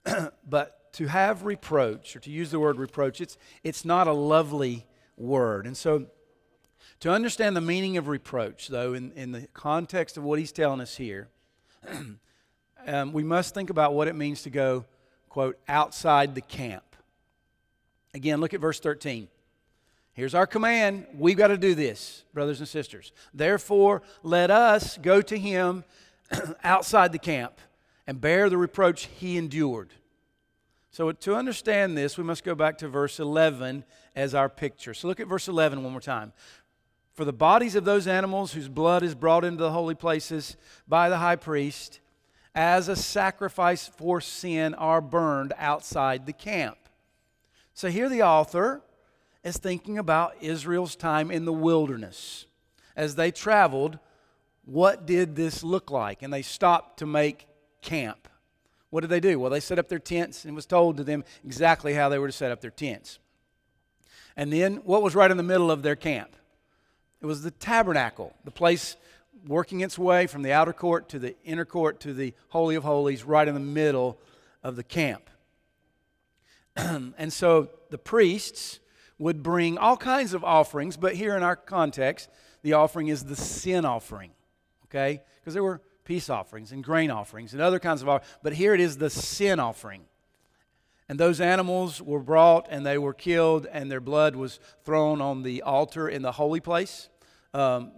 but 0.48 0.94
to 0.94 1.08
have 1.08 1.44
reproach, 1.44 2.16
or 2.16 2.20
to 2.20 2.32
use 2.32 2.52
the 2.52 2.60
word 2.60 2.78
reproach, 2.78 3.22
it's, 3.22 3.38
it's 3.64 3.84
not 3.86 4.08
a 4.08 4.14
lovely 4.14 4.86
word. 5.18 5.66
And 5.66 5.76
so, 5.76 6.08
to 7.02 7.12
understand 7.12 7.56
the 7.56 7.62
meaning 7.62 7.98
of 7.98 8.08
reproach, 8.08 8.68
though, 8.68 8.94
in, 8.94 9.12
in 9.14 9.32
the 9.32 9.48
context 9.54 10.18
of 10.18 10.24
what 10.24 10.40
he's 10.40 10.52
telling 10.52 10.82
us 10.82 10.98
here, 10.98 11.30
um, 12.88 13.14
we 13.14 13.24
must 13.24 13.54
think 13.54 13.70
about 13.70 13.94
what 13.94 14.08
it 14.08 14.16
means 14.16 14.42
to 14.44 14.50
go, 14.50 14.86
quote, 15.30 15.58
outside 15.68 16.36
the 16.36 16.42
camp. 16.42 16.89
Again, 18.14 18.40
look 18.40 18.54
at 18.54 18.60
verse 18.60 18.80
13. 18.80 19.28
Here's 20.14 20.36
our 20.36 20.48
command. 20.48 21.06
We've 21.18 21.38
got 21.38 21.48
to 21.48 21.58
do 21.58 21.76
this, 21.76 22.24
brothers 22.34 22.60
and 22.60 22.68
sisters. 22.68 23.12
Therefore, 23.34 24.02
let 24.24 24.52
us 24.52 24.98
go 24.98 25.22
to 25.22 25.38
him 25.38 25.84
outside 26.64 27.12
the 27.12 27.20
camp 27.20 27.60
and 28.08 28.20
bear 28.20 28.50
the 28.50 28.58
reproach 28.58 29.06
he 29.06 29.38
endured. 29.38 29.94
So, 30.92 31.12
to 31.12 31.36
understand 31.36 31.96
this, 31.96 32.18
we 32.18 32.24
must 32.24 32.44
go 32.44 32.56
back 32.56 32.80
to 32.80 32.88
verse 32.88 33.20
11 33.20 33.86
as 34.16 34.34
our 34.34 34.50
picture. 34.50 34.94
So, 34.94 35.08
look 35.08 35.20
at 35.20 35.28
verse 35.28 35.48
11 35.48 35.84
one 35.84 35.94
more 35.94 36.02
time. 36.02 36.34
For 37.14 37.24
the 37.24 37.32
bodies 37.32 37.76
of 37.76 37.86
those 37.86 38.08
animals 38.08 38.54
whose 38.54 38.68
blood 38.68 39.04
is 39.04 39.14
brought 39.14 39.46
into 39.46 39.62
the 39.62 39.72
holy 39.72 39.96
places 39.96 40.58
by 40.88 41.10
the 41.10 41.18
high 41.18 41.36
priest 41.36 42.00
as 42.56 42.88
a 42.88 42.96
sacrifice 42.96 43.88
for 43.88 44.20
sin 44.20 44.74
are 44.74 45.02
burned 45.02 45.54
outside 45.58 46.26
the 46.26 46.34
camp. 46.34 46.78
So 47.80 47.90
here 47.90 48.10
the 48.10 48.24
author 48.24 48.82
is 49.42 49.56
thinking 49.56 49.98
about 49.98 50.34
Israel's 50.42 50.98
time 50.98 51.32
in 51.32 51.46
the 51.46 51.54
wilderness. 51.54 52.46
As 52.94 53.16
they 53.16 53.32
traveled, 53.32 54.00
what 54.66 55.06
did 55.06 55.38
this 55.38 55.64
look 55.64 55.90
like? 55.90 56.22
And 56.22 56.34
they 56.34 56.42
stopped 56.42 57.00
to 57.00 57.06
make 57.06 57.48
camp. 57.82 58.28
What 58.90 59.00
did 59.00 59.10
they 59.10 59.22
do? 59.22 59.40
Well, 59.40 59.50
they 59.50 59.62
set 59.62 59.80
up 59.80 59.88
their 59.88 59.98
tents 59.98 60.44
and 60.44 60.58
was 60.58 60.66
told 60.66 60.98
to 60.98 61.06
them 61.06 61.24
exactly 61.46 61.94
how 61.94 62.10
they 62.10 62.20
were 62.20 62.28
to 62.28 62.34
set 62.34 62.52
up 62.52 62.60
their 62.60 62.70
tents. 62.70 63.18
And 64.36 64.52
then 64.52 64.82
what 64.84 65.02
was 65.02 65.16
right 65.16 65.32
in 65.32 65.38
the 65.38 65.42
middle 65.42 65.72
of 65.72 65.82
their 65.82 65.96
camp? 65.96 66.36
It 67.22 67.28
was 67.28 67.44
the 67.44 67.52
tabernacle, 67.52 68.36
the 68.44 68.52
place 68.52 68.98
working 69.48 69.80
its 69.80 69.98
way 69.98 70.28
from 70.28 70.42
the 70.42 70.52
outer 70.52 70.74
court 70.74 71.08
to 71.10 71.18
the 71.20 71.34
inner 71.46 71.64
court 71.64 72.02
to 72.02 72.14
the 72.14 72.34
Holy 72.50 72.76
of 72.76 72.84
Holies, 72.84 73.24
right 73.24 73.48
in 73.48 73.54
the 73.54 73.62
middle 73.62 74.20
of 74.64 74.76
the 74.76 74.84
camp. 74.84 75.29
and 77.18 77.34
so 77.34 77.70
the 77.90 77.98
priests 77.98 78.80
would 79.18 79.44
bring 79.44 79.78
all 79.78 79.98
kinds 79.98 80.34
of 80.34 80.44
offerings, 80.44 80.98
but 80.98 81.16
here 81.16 81.36
in 81.36 81.44
our 81.44 81.56
context, 81.56 82.30
the 82.62 82.74
offering 82.74 83.08
is 83.08 83.24
the 83.26 83.36
sin 83.36 83.86
offering, 83.86 84.32
okay? 84.86 85.22
Because 85.40 85.54
there 85.54 85.64
were 85.64 85.82
peace 86.06 86.30
offerings 86.30 86.72
and 86.72 86.84
grain 86.84 87.12
offerings 87.12 87.54
and 87.54 87.62
other 87.62 87.80
kinds 87.80 88.02
of 88.02 88.10
offerings, 88.10 88.38
but 88.42 88.54
here 88.54 88.74
it 88.74 88.80
is 88.80 88.98
the 88.98 89.10
sin 89.10 89.60
offering. 89.60 90.04
And 91.10 91.20
those 91.20 91.42
animals 91.42 92.02
were 92.02 92.20
brought 92.20 92.68
and 92.70 92.86
they 92.86 92.98
were 92.98 93.14
killed, 93.14 93.68
and 93.72 93.92
their 93.92 94.00
blood 94.00 94.36
was 94.36 94.60
thrown 94.84 95.22
on 95.22 95.44
the 95.44 95.64
altar 95.64 96.08
in 96.08 96.22
the 96.22 96.32
holy 96.32 96.60
place, 96.60 97.10
um, 97.54 97.92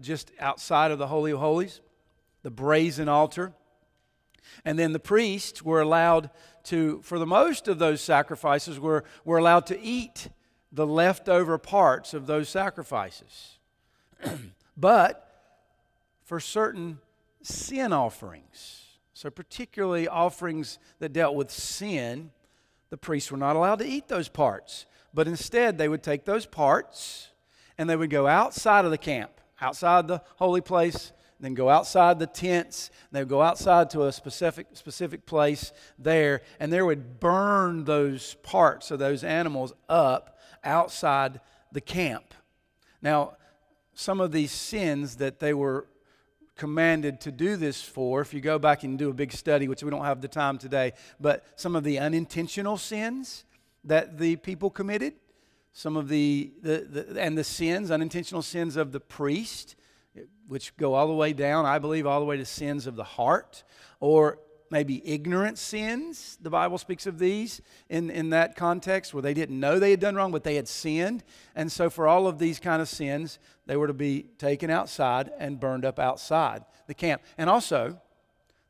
just 0.00 0.30
outside 0.38 0.90
of 0.90 0.98
the 0.98 1.06
Holy 1.06 1.32
of 1.32 1.40
Holies, 1.40 1.80
the 2.42 2.50
brazen 2.50 3.08
altar. 3.08 3.52
And 4.64 4.78
then 4.78 4.92
the 4.92 4.98
priests 4.98 5.62
were 5.62 5.80
allowed 5.80 6.30
to, 6.64 7.00
for 7.02 7.18
the 7.18 7.26
most 7.26 7.68
of 7.68 7.78
those 7.78 8.00
sacrifices, 8.00 8.78
were, 8.78 9.04
were 9.24 9.38
allowed 9.38 9.66
to 9.66 9.80
eat 9.80 10.28
the 10.72 10.86
leftover 10.86 11.58
parts 11.58 12.14
of 12.14 12.26
those 12.26 12.48
sacrifices. 12.48 13.58
but 14.76 15.24
for 16.24 16.40
certain 16.40 16.98
sin 17.42 17.92
offerings, 17.92 18.84
so 19.14 19.30
particularly 19.30 20.06
offerings 20.06 20.78
that 20.98 21.12
dealt 21.12 21.34
with 21.34 21.50
sin, 21.50 22.30
the 22.90 22.96
priests 22.96 23.30
were 23.30 23.38
not 23.38 23.56
allowed 23.56 23.78
to 23.80 23.86
eat 23.86 24.08
those 24.08 24.28
parts. 24.28 24.86
But 25.14 25.26
instead, 25.26 25.78
they 25.78 25.88
would 25.88 26.02
take 26.02 26.24
those 26.24 26.46
parts 26.46 27.28
and 27.78 27.88
they 27.88 27.96
would 27.96 28.10
go 28.10 28.26
outside 28.26 28.84
of 28.84 28.90
the 28.90 28.98
camp, 28.98 29.40
outside 29.60 30.06
the 30.06 30.22
holy 30.36 30.60
place, 30.60 31.12
then 31.40 31.54
go 31.54 31.68
outside 31.68 32.18
the 32.18 32.26
tents. 32.26 32.90
They 33.12 33.20
would 33.20 33.28
go 33.28 33.42
outside 33.42 33.90
to 33.90 34.06
a 34.06 34.12
specific, 34.12 34.68
specific 34.74 35.26
place 35.26 35.72
there, 35.98 36.42
and 36.58 36.72
they 36.72 36.82
would 36.82 37.20
burn 37.20 37.84
those 37.84 38.34
parts 38.42 38.90
of 38.90 38.98
those 38.98 39.22
animals 39.22 39.72
up 39.88 40.38
outside 40.64 41.40
the 41.72 41.80
camp. 41.80 42.34
Now, 43.00 43.36
some 43.94 44.20
of 44.20 44.32
these 44.32 44.52
sins 44.52 45.16
that 45.16 45.38
they 45.38 45.54
were 45.54 45.86
commanded 46.56 47.20
to 47.20 47.32
do 47.32 47.56
this 47.56 47.80
for, 47.80 48.20
if 48.20 48.34
you 48.34 48.40
go 48.40 48.58
back 48.58 48.82
and 48.82 48.98
do 48.98 49.10
a 49.10 49.14
big 49.14 49.32
study, 49.32 49.68
which 49.68 49.82
we 49.82 49.90
don't 49.90 50.04
have 50.04 50.20
the 50.20 50.28
time 50.28 50.58
today, 50.58 50.92
but 51.20 51.44
some 51.56 51.76
of 51.76 51.84
the 51.84 51.98
unintentional 51.98 52.76
sins 52.76 53.44
that 53.84 54.18
the 54.18 54.36
people 54.36 54.68
committed, 54.68 55.14
some 55.72 55.96
of 55.96 56.08
the, 56.08 56.52
the, 56.60 56.86
the 56.90 57.20
and 57.22 57.38
the 57.38 57.44
sins, 57.44 57.90
unintentional 57.90 58.42
sins 58.42 58.76
of 58.76 58.90
the 58.90 59.00
priest, 59.00 59.76
which 60.46 60.76
go 60.76 60.94
all 60.94 61.06
the 61.06 61.14
way 61.14 61.32
down, 61.32 61.66
I 61.66 61.78
believe, 61.78 62.06
all 62.06 62.20
the 62.20 62.26
way 62.26 62.36
to 62.36 62.44
sins 62.44 62.86
of 62.86 62.96
the 62.96 63.04
heart, 63.04 63.62
or 64.00 64.38
maybe 64.70 65.02
ignorant 65.06 65.58
sins. 65.58 66.38
The 66.40 66.50
Bible 66.50 66.78
speaks 66.78 67.06
of 67.06 67.18
these 67.18 67.60
in, 67.88 68.10
in 68.10 68.30
that 68.30 68.56
context 68.56 69.14
where 69.14 69.22
they 69.22 69.34
didn't 69.34 69.58
know 69.58 69.78
they 69.78 69.90
had 69.90 70.00
done 70.00 70.14
wrong, 70.14 70.32
but 70.32 70.44
they 70.44 70.56
had 70.56 70.68
sinned. 70.68 71.24
And 71.54 71.70
so, 71.70 71.90
for 71.90 72.06
all 72.08 72.26
of 72.26 72.38
these 72.38 72.58
kind 72.58 72.82
of 72.82 72.88
sins, 72.88 73.38
they 73.66 73.76
were 73.76 73.86
to 73.86 73.94
be 73.94 74.26
taken 74.38 74.70
outside 74.70 75.30
and 75.38 75.60
burned 75.60 75.84
up 75.84 75.98
outside 75.98 76.64
the 76.86 76.94
camp. 76.94 77.22
And 77.36 77.48
also, 77.48 78.00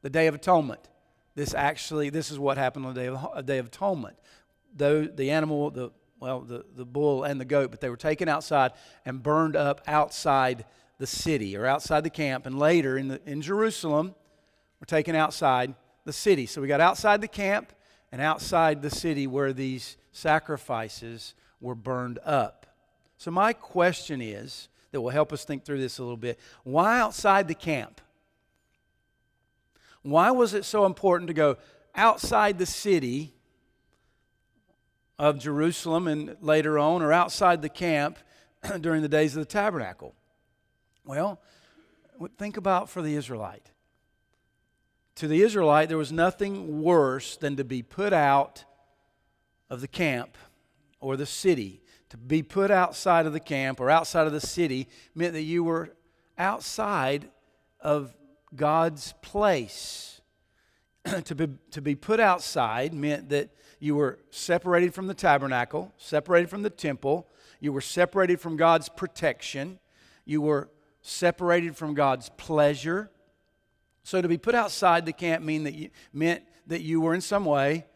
the 0.02 0.10
Day 0.10 0.26
of 0.26 0.34
Atonement. 0.34 0.88
This 1.34 1.54
actually, 1.54 2.10
this 2.10 2.30
is 2.30 2.38
what 2.38 2.58
happened 2.58 2.86
on 2.86 2.94
the 2.94 3.00
Day 3.00 3.06
of, 3.08 3.46
day 3.46 3.58
of 3.58 3.66
Atonement. 3.66 4.16
Though 4.74 5.04
the 5.04 5.30
animal, 5.30 5.70
the 5.70 5.90
well, 6.20 6.40
the, 6.40 6.64
the 6.74 6.84
bull 6.84 7.22
and 7.22 7.40
the 7.40 7.44
goat, 7.44 7.70
but 7.70 7.80
they 7.80 7.88
were 7.88 7.96
taken 7.96 8.28
outside 8.28 8.72
and 9.04 9.22
burned 9.22 9.54
up 9.54 9.80
outside 9.86 10.64
the 10.98 11.06
city 11.06 11.56
or 11.56 11.66
outside 11.66 12.04
the 12.04 12.10
camp. 12.10 12.46
And 12.46 12.58
later 12.58 12.98
in, 12.98 13.08
the, 13.08 13.20
in 13.24 13.40
Jerusalem, 13.40 14.14
were 14.80 14.86
taken 14.86 15.14
outside 15.14 15.74
the 16.04 16.12
city. 16.12 16.46
So 16.46 16.60
we 16.60 16.68
got 16.68 16.80
outside 16.80 17.20
the 17.20 17.28
camp 17.28 17.72
and 18.12 18.20
outside 18.20 18.82
the 18.82 18.90
city 18.90 19.26
where 19.26 19.52
these 19.52 19.96
sacrifices 20.12 21.34
were 21.60 21.74
burned 21.74 22.18
up. 22.24 22.66
So, 23.18 23.30
my 23.30 23.52
question 23.52 24.22
is 24.22 24.68
that 24.92 25.00
will 25.00 25.10
help 25.10 25.32
us 25.32 25.44
think 25.44 25.64
through 25.64 25.80
this 25.80 25.98
a 25.98 26.02
little 26.02 26.16
bit 26.16 26.38
why 26.62 27.00
outside 27.00 27.48
the 27.48 27.54
camp? 27.54 28.00
Why 30.02 30.30
was 30.30 30.54
it 30.54 30.64
so 30.64 30.86
important 30.86 31.28
to 31.28 31.34
go 31.34 31.56
outside 31.94 32.58
the 32.58 32.66
city 32.66 33.34
of 35.18 35.38
Jerusalem 35.40 36.06
and 36.06 36.36
later 36.40 36.78
on, 36.78 37.02
or 37.02 37.12
outside 37.12 37.60
the 37.60 37.68
camp 37.68 38.18
during 38.80 39.02
the 39.02 39.08
days 39.08 39.36
of 39.36 39.40
the 39.40 39.52
tabernacle? 39.52 40.14
Well, 41.08 41.40
think 42.36 42.58
about 42.58 42.90
for 42.90 43.00
the 43.00 43.14
Israelite. 43.14 43.70
To 45.14 45.26
the 45.26 45.40
Israelite, 45.40 45.88
there 45.88 45.96
was 45.96 46.12
nothing 46.12 46.82
worse 46.82 47.38
than 47.38 47.56
to 47.56 47.64
be 47.64 47.82
put 47.82 48.12
out 48.12 48.66
of 49.70 49.80
the 49.80 49.88
camp 49.88 50.36
or 51.00 51.16
the 51.16 51.24
city. 51.24 51.80
To 52.10 52.18
be 52.18 52.42
put 52.42 52.70
outside 52.70 53.24
of 53.24 53.32
the 53.32 53.40
camp 53.40 53.80
or 53.80 53.88
outside 53.88 54.26
of 54.26 54.34
the 54.34 54.40
city 54.42 54.86
meant 55.14 55.32
that 55.32 55.44
you 55.44 55.64
were 55.64 55.94
outside 56.36 57.30
of 57.80 58.14
God's 58.54 59.14
place. 59.22 60.20
to, 61.24 61.34
be, 61.34 61.48
to 61.70 61.80
be 61.80 61.94
put 61.94 62.20
outside 62.20 62.92
meant 62.92 63.30
that 63.30 63.48
you 63.80 63.94
were 63.94 64.18
separated 64.28 64.92
from 64.92 65.06
the 65.06 65.14
tabernacle, 65.14 65.90
separated 65.96 66.50
from 66.50 66.60
the 66.60 66.68
temple, 66.68 67.26
you 67.60 67.72
were 67.72 67.80
separated 67.80 68.42
from 68.42 68.58
God's 68.58 68.90
protection, 68.90 69.78
you 70.26 70.42
were 70.42 70.68
separated 71.08 71.76
from 71.76 71.94
God's 71.94 72.28
pleasure. 72.36 73.10
So 74.02 74.22
to 74.22 74.28
be 74.28 74.38
put 74.38 74.54
outside 74.54 75.06
the 75.06 75.12
camp 75.12 75.44
mean 75.44 75.64
that 75.64 75.74
you, 75.74 75.90
meant 76.12 76.42
that 76.66 76.82
you 76.82 77.00
were 77.00 77.14
in 77.14 77.20
some 77.20 77.44
way, 77.44 77.86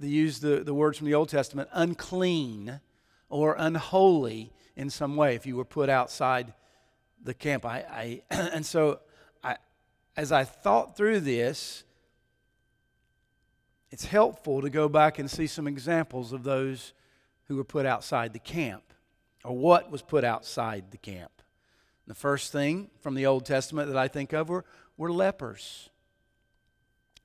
to 0.00 0.08
use 0.08 0.40
the, 0.40 0.64
the 0.64 0.74
words 0.74 0.98
from 0.98 1.06
the 1.06 1.14
Old 1.14 1.28
Testament, 1.28 1.68
unclean 1.72 2.80
or 3.28 3.54
unholy 3.58 4.52
in 4.76 4.90
some 4.90 5.16
way 5.16 5.34
if 5.34 5.46
you 5.46 5.56
were 5.56 5.64
put 5.64 5.88
outside 5.88 6.52
the 7.22 7.34
camp. 7.34 7.64
I, 7.64 8.22
I 8.30 8.50
and 8.52 8.64
so 8.64 9.00
I, 9.42 9.56
as 10.16 10.32
I 10.32 10.44
thought 10.44 10.96
through 10.96 11.20
this, 11.20 11.84
it's 13.90 14.06
helpful 14.06 14.62
to 14.62 14.70
go 14.70 14.88
back 14.88 15.18
and 15.18 15.30
see 15.30 15.46
some 15.46 15.68
examples 15.68 16.32
of 16.32 16.44
those 16.44 16.94
who 17.44 17.56
were 17.56 17.64
put 17.64 17.84
outside 17.84 18.32
the 18.32 18.38
camp 18.38 18.82
or 19.44 19.56
what 19.56 19.90
was 19.90 20.02
put 20.02 20.24
outside 20.24 20.90
the 20.90 20.98
camp. 20.98 21.41
The 22.06 22.14
first 22.14 22.52
thing 22.52 22.90
from 23.00 23.14
the 23.14 23.26
Old 23.26 23.46
Testament 23.46 23.88
that 23.88 23.96
I 23.96 24.08
think 24.08 24.32
of 24.32 24.48
were, 24.48 24.64
were 24.96 25.12
lepers. 25.12 25.90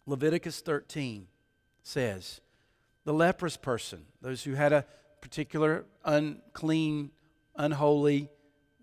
Leviticus 0.05 0.61
13 0.61 1.27
says, 1.83 2.41
the 3.03 3.13
leprous 3.13 3.57
person, 3.57 4.05
those 4.21 4.43
who 4.43 4.53
had 4.53 4.73
a 4.73 4.85
particular 5.21 5.85
unclean, 6.03 7.11
unholy 7.55 8.29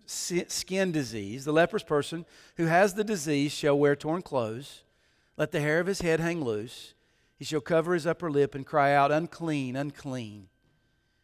skin 0.07 0.91
disease, 0.91 1.45
the 1.45 1.53
leprous 1.53 1.83
person 1.83 2.25
who 2.57 2.65
has 2.65 2.93
the 2.93 3.03
disease 3.03 3.51
shall 3.51 3.77
wear 3.77 3.95
torn 3.95 4.21
clothes, 4.21 4.83
let 5.37 5.51
the 5.51 5.61
hair 5.61 5.79
of 5.79 5.87
his 5.87 6.01
head 6.01 6.19
hang 6.19 6.43
loose, 6.43 6.93
he 7.37 7.45
shall 7.45 7.61
cover 7.61 7.93
his 7.93 8.07
upper 8.07 8.31
lip 8.31 8.55
and 8.55 8.65
cry 8.65 8.93
out, 8.93 9.11
Unclean, 9.11 9.75
unclean. 9.75 10.47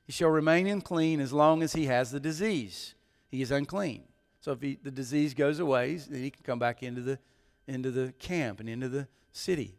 He 0.05 0.11
shall 0.11 0.29
remain 0.29 0.67
unclean 0.67 1.19
as 1.21 1.31
long 1.31 1.63
as 1.63 1.73
he 1.73 1.85
has 1.85 2.11
the 2.11 2.19
disease. 2.19 2.95
He 3.29 3.41
is 3.41 3.51
unclean. 3.51 4.03
So 4.41 4.51
if 4.51 4.61
he, 4.61 4.77
the 4.81 4.91
disease 4.91 5.33
goes 5.33 5.59
away, 5.59 5.95
then 5.95 6.21
he 6.21 6.29
can 6.31 6.43
come 6.43 6.59
back 6.59 6.83
into 6.83 7.01
the, 7.01 7.19
into 7.67 7.91
the 7.91 8.13
camp 8.19 8.59
and 8.59 8.67
into 8.67 8.89
the 8.89 9.07
city. 9.31 9.75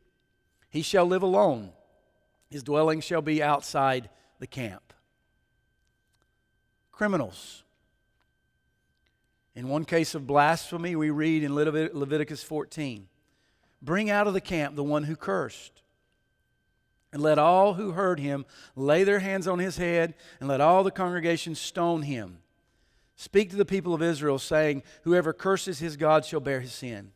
He 0.70 0.82
shall 0.82 1.04
live 1.04 1.22
alone. 1.22 1.72
His 2.48 2.62
dwelling 2.62 3.00
shall 3.00 3.22
be 3.22 3.42
outside 3.42 4.08
the 4.38 4.46
camp. 4.46 4.92
Criminals. 6.92 7.64
In 9.54 9.68
one 9.68 9.84
case 9.84 10.14
of 10.14 10.26
blasphemy, 10.26 10.96
we 10.96 11.10
read 11.10 11.42
in 11.42 11.54
Leviticus 11.54 12.42
14 12.42 13.08
Bring 13.82 14.10
out 14.10 14.28
of 14.28 14.32
the 14.32 14.40
camp 14.40 14.76
the 14.76 14.84
one 14.84 15.04
who 15.04 15.16
cursed 15.16 15.82
and 17.12 17.22
let 17.22 17.38
all 17.38 17.74
who 17.74 17.92
heard 17.92 18.18
him 18.18 18.46
lay 18.74 19.04
their 19.04 19.18
hands 19.18 19.46
on 19.46 19.58
his 19.58 19.76
head, 19.76 20.14
and 20.40 20.48
let 20.48 20.60
all 20.60 20.82
the 20.82 20.90
congregation 20.90 21.54
stone 21.54 22.02
him. 22.02 22.38
Speak 23.22 23.50
to 23.50 23.56
the 23.56 23.64
people 23.64 23.94
of 23.94 24.02
Israel, 24.02 24.40
saying, 24.40 24.82
Whoever 25.02 25.32
curses 25.32 25.78
his 25.78 25.96
God 25.96 26.24
shall 26.24 26.40
bear 26.40 26.58
his 26.58 26.72
sin. 26.72 27.12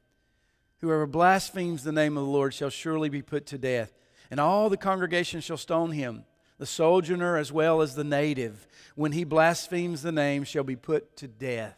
Whoever 0.78 1.04
blasphemes 1.04 1.82
the 1.82 1.90
name 1.90 2.16
of 2.16 2.24
the 2.24 2.30
Lord 2.30 2.54
shall 2.54 2.70
surely 2.70 3.08
be 3.08 3.22
put 3.22 3.44
to 3.46 3.58
death. 3.58 3.92
And 4.30 4.38
all 4.38 4.70
the 4.70 4.76
congregation 4.76 5.40
shall 5.40 5.56
stone 5.56 5.90
him, 5.90 6.24
the 6.58 6.64
sojourner 6.64 7.36
as 7.36 7.50
well 7.50 7.82
as 7.82 7.96
the 7.96 8.04
native. 8.04 8.68
When 8.94 9.10
he 9.10 9.24
blasphemes 9.24 10.02
the 10.02 10.12
name, 10.12 10.44
shall 10.44 10.62
be 10.62 10.76
put 10.76 11.16
to 11.16 11.26
death. 11.26 11.76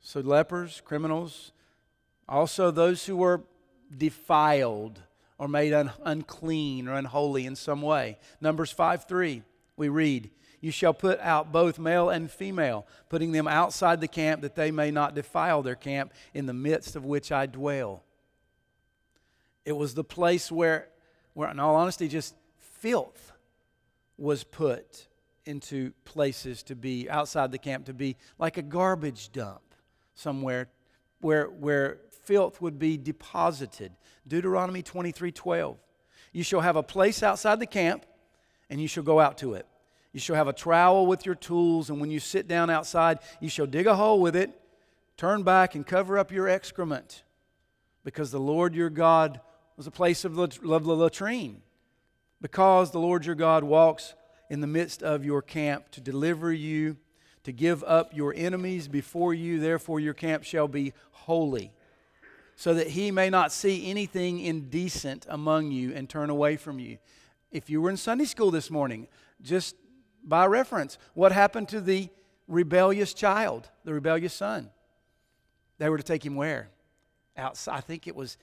So, 0.00 0.20
lepers, 0.20 0.80
criminals, 0.84 1.50
also 2.28 2.70
those 2.70 3.06
who 3.06 3.16
were 3.16 3.42
defiled 3.90 5.02
or 5.36 5.48
made 5.48 5.72
un- 5.72 5.90
unclean 6.04 6.86
or 6.86 6.94
unholy 6.94 7.44
in 7.44 7.56
some 7.56 7.82
way. 7.82 8.18
Numbers 8.40 8.70
5 8.70 9.08
3, 9.08 9.42
we 9.76 9.88
read, 9.88 10.30
You 10.66 10.72
shall 10.72 10.94
put 10.94 11.20
out 11.20 11.52
both 11.52 11.78
male 11.78 12.10
and 12.10 12.28
female, 12.28 12.88
putting 13.08 13.30
them 13.30 13.46
outside 13.46 14.00
the 14.00 14.08
camp 14.08 14.42
that 14.42 14.56
they 14.56 14.72
may 14.72 14.90
not 14.90 15.14
defile 15.14 15.62
their 15.62 15.76
camp 15.76 16.12
in 16.34 16.46
the 16.46 16.52
midst 16.52 16.96
of 16.96 17.04
which 17.04 17.30
I 17.30 17.46
dwell. 17.46 18.02
It 19.64 19.76
was 19.76 19.94
the 19.94 20.02
place 20.02 20.50
where, 20.50 20.88
where 21.34 21.48
in 21.52 21.60
all 21.60 21.76
honesty, 21.76 22.08
just 22.08 22.34
filth 22.58 23.30
was 24.18 24.42
put 24.42 25.06
into 25.44 25.92
places 26.04 26.64
to 26.64 26.74
be 26.74 27.08
outside 27.08 27.52
the 27.52 27.58
camp, 27.58 27.86
to 27.86 27.94
be 27.94 28.16
like 28.36 28.56
a 28.56 28.62
garbage 28.62 29.30
dump 29.30 29.62
somewhere 30.16 30.66
where, 31.20 31.44
where 31.44 31.98
filth 32.24 32.60
would 32.60 32.76
be 32.76 32.96
deposited. 32.96 33.92
Deuteronomy 34.26 34.82
23 34.82 35.30
12. 35.30 35.78
You 36.32 36.42
shall 36.42 36.60
have 36.60 36.74
a 36.74 36.82
place 36.82 37.22
outside 37.22 37.60
the 37.60 37.66
camp, 37.66 38.04
and 38.68 38.80
you 38.80 38.88
shall 38.88 39.04
go 39.04 39.20
out 39.20 39.38
to 39.38 39.54
it. 39.54 39.64
You 40.16 40.20
shall 40.20 40.36
have 40.36 40.48
a 40.48 40.54
trowel 40.54 41.06
with 41.06 41.26
your 41.26 41.34
tools, 41.34 41.90
and 41.90 42.00
when 42.00 42.10
you 42.10 42.20
sit 42.20 42.48
down 42.48 42.70
outside, 42.70 43.18
you 43.38 43.50
shall 43.50 43.66
dig 43.66 43.86
a 43.86 43.96
hole 43.96 44.18
with 44.18 44.34
it, 44.34 44.58
turn 45.18 45.42
back, 45.42 45.74
and 45.74 45.86
cover 45.86 46.18
up 46.18 46.32
your 46.32 46.48
excrement, 46.48 47.22
because 48.02 48.30
the 48.30 48.40
Lord 48.40 48.74
your 48.74 48.88
God 48.88 49.42
was 49.76 49.86
a 49.86 49.90
place 49.90 50.24
of 50.24 50.34
the 50.34 50.48
latrine. 50.64 51.60
Because 52.40 52.92
the 52.92 52.98
Lord 52.98 53.26
your 53.26 53.34
God 53.34 53.62
walks 53.62 54.14
in 54.48 54.62
the 54.62 54.66
midst 54.66 55.02
of 55.02 55.22
your 55.22 55.42
camp 55.42 55.90
to 55.90 56.00
deliver 56.00 56.50
you, 56.50 56.96
to 57.44 57.52
give 57.52 57.84
up 57.84 58.16
your 58.16 58.32
enemies 58.34 58.88
before 58.88 59.34
you, 59.34 59.60
therefore 59.60 60.00
your 60.00 60.14
camp 60.14 60.44
shall 60.44 60.66
be 60.66 60.94
holy 61.10 61.72
so 62.54 62.72
that 62.72 62.86
he 62.86 63.10
may 63.10 63.28
not 63.28 63.52
see 63.52 63.90
anything 63.90 64.40
indecent 64.40 65.26
among 65.28 65.72
you 65.72 65.92
and 65.92 66.08
turn 66.08 66.30
away 66.30 66.56
from 66.56 66.78
you. 66.78 66.96
If 67.52 67.68
you 67.68 67.82
were 67.82 67.90
in 67.90 67.98
Sunday 67.98 68.24
school 68.24 68.50
this 68.50 68.70
morning, 68.70 69.08
just 69.42 69.76
by 70.26 70.44
reference, 70.46 70.98
what 71.14 71.32
happened 71.32 71.68
to 71.68 71.80
the 71.80 72.10
rebellious 72.48 73.14
child, 73.14 73.70
the 73.84 73.94
rebellious 73.94 74.34
son? 74.34 74.70
They 75.78 75.88
were 75.88 75.98
to 75.98 76.02
take 76.02 76.26
him 76.26 76.34
where? 76.34 76.68
Outside, 77.36 77.76
I 77.76 77.80
think 77.80 78.06
it 78.06 78.16
was 78.16 78.36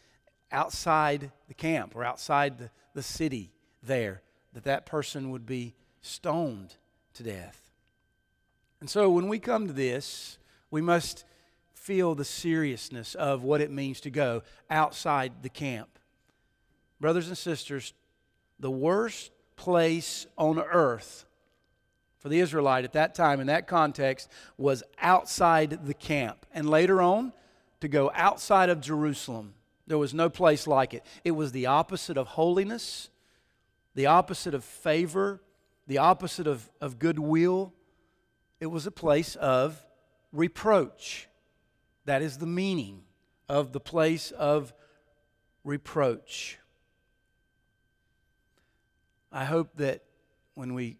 outside 0.52 1.32
the 1.48 1.54
camp 1.54 1.96
or 1.96 2.04
outside 2.04 2.58
the, 2.58 2.69
the 2.93 3.04
city 3.04 3.52
there, 3.82 4.22
that 4.54 4.63
that 4.63 4.86
person 4.86 5.32
would 5.32 5.46
be 5.46 5.74
stoned 6.02 6.76
to 7.15 7.24
death. 7.24 7.60
And 8.80 8.89
so 8.89 9.10
when 9.10 9.28
we 9.28 9.39
come 9.39 9.67
to 9.67 9.74
this, 9.74 10.38
we 10.72 10.82
must 10.82 11.26
feel 11.74 12.15
the 12.15 12.26
seriousness 12.26 13.15
of 13.15 13.43
what 13.43 13.62
it 13.62 13.72
means 13.72 14.00
to 14.02 14.10
go 14.10 14.43
outside 14.69 15.41
the 15.41 15.50
camp. 15.50 16.00
Brothers 17.00 17.28
and 17.28 17.38
sisters, 17.38 17.93
the 18.60 18.72
worst 18.72 19.32
place 19.58 20.26
on 20.38 20.60
earth 20.60 21.26
for 22.24 22.30
the 22.30 22.40
Israelite 22.40 22.86
at 22.86 22.94
that 22.94 23.14
time 23.14 23.40
in 23.42 23.48
that 23.48 23.68
context 23.68 24.30
was 24.58 24.82
outside 24.98 25.86
the 25.86 25.94
camp. 25.94 26.46
And 26.54 26.70
later 26.70 27.02
on, 27.02 27.34
to 27.84 27.90
go 27.90 28.10
outside 28.16 28.70
of 28.70 28.80
Jerusalem. 28.80 29.56
There 29.88 29.98
was 29.98 30.14
no 30.14 30.30
place 30.30 30.68
like 30.68 30.94
it. 30.94 31.06
It 31.26 31.32
was 31.32 31.52
the 31.52 31.66
opposite 31.66 32.18
of 32.18 32.28
holiness, 32.28 33.10
the 33.94 34.06
opposite 34.06 34.54
of 34.54 34.64
favor, 34.64 35.42
the 35.86 35.98
opposite 35.98 36.48
of, 36.48 36.70
of 36.80 36.98
goodwill. 36.98 37.74
It 38.62 38.68
was 38.68 38.88
a 38.88 38.92
place 38.92 39.36
of 39.36 39.86
reproach. 40.32 41.28
That 42.06 42.22
is 42.22 42.38
the 42.38 42.46
meaning 42.46 43.02
of 43.50 43.74
the 43.74 43.82
place 43.82 44.32
of 44.32 44.74
reproach. 45.66 46.60
I 49.30 49.44
hope 49.44 49.76
that 49.76 50.06
when 50.54 50.74
we 50.74 51.00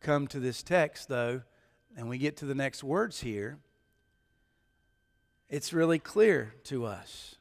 come 0.00 0.26
to 0.28 0.40
this 0.40 0.62
text, 0.62 1.08
though, 1.08 1.42
and 1.96 2.08
we 2.08 2.18
get 2.18 2.36
to 2.38 2.44
the 2.44 2.54
next 2.54 2.84
words 2.84 3.20
here, 3.20 3.58
it's 5.48 5.72
really 5.72 5.98
clear 5.98 6.54
to 6.64 6.84
us. 6.84 7.36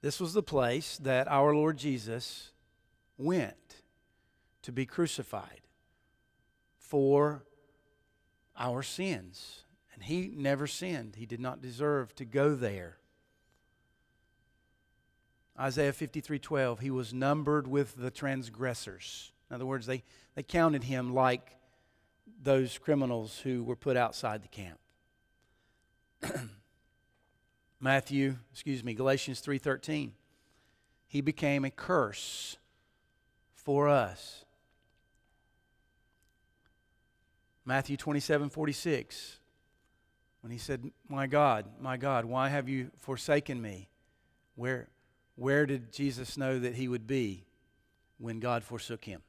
This 0.00 0.18
was 0.18 0.32
the 0.32 0.42
place 0.42 0.98
that 0.98 1.28
our 1.28 1.54
Lord 1.54 1.76
Jesus 1.76 2.50
went 3.18 3.82
to 4.62 4.72
be 4.72 4.86
crucified 4.86 5.60
for 6.78 7.44
our 8.56 8.82
sins. 8.82 9.62
And 9.94 10.02
he 10.02 10.32
never 10.36 10.66
sinned, 10.66 11.16
he 11.16 11.26
did 11.26 11.40
not 11.40 11.62
deserve 11.62 12.14
to 12.16 12.24
go 12.24 12.54
there. 12.54 12.98
Isaiah 15.58 15.92
53 15.92 16.38
12, 16.38 16.80
he 16.80 16.90
was 16.90 17.12
numbered 17.12 17.68
with 17.68 17.96
the 17.96 18.10
transgressors. 18.10 19.31
In 19.52 19.56
other 19.56 19.66
words, 19.66 19.84
they, 19.84 20.02
they 20.34 20.42
counted 20.42 20.82
him 20.82 21.12
like 21.12 21.58
those 22.42 22.78
criminals 22.78 23.38
who 23.40 23.62
were 23.62 23.76
put 23.76 23.98
outside 23.98 24.42
the 24.42 24.48
camp. 24.48 24.78
Matthew, 27.78 28.36
excuse 28.50 28.82
me, 28.82 28.94
Galatians 28.94 29.42
3:13. 29.42 30.12
He 31.06 31.20
became 31.20 31.66
a 31.66 31.70
curse 31.70 32.56
for 33.54 33.90
us. 33.90 34.46
Matthew 37.66 37.98
27, 37.98 38.48
46. 38.48 39.38
When 40.40 40.50
he 40.50 40.56
said, 40.56 40.90
My 41.10 41.26
God, 41.26 41.66
my 41.78 41.98
God, 41.98 42.24
why 42.24 42.48
have 42.48 42.70
you 42.70 42.90
forsaken 42.96 43.60
me? 43.60 43.90
Where, 44.54 44.88
where 45.36 45.66
did 45.66 45.92
Jesus 45.92 46.38
know 46.38 46.58
that 46.58 46.74
he 46.76 46.88
would 46.88 47.06
be 47.06 47.44
when 48.16 48.40
God 48.40 48.64
forsook 48.64 49.04
him? 49.04 49.20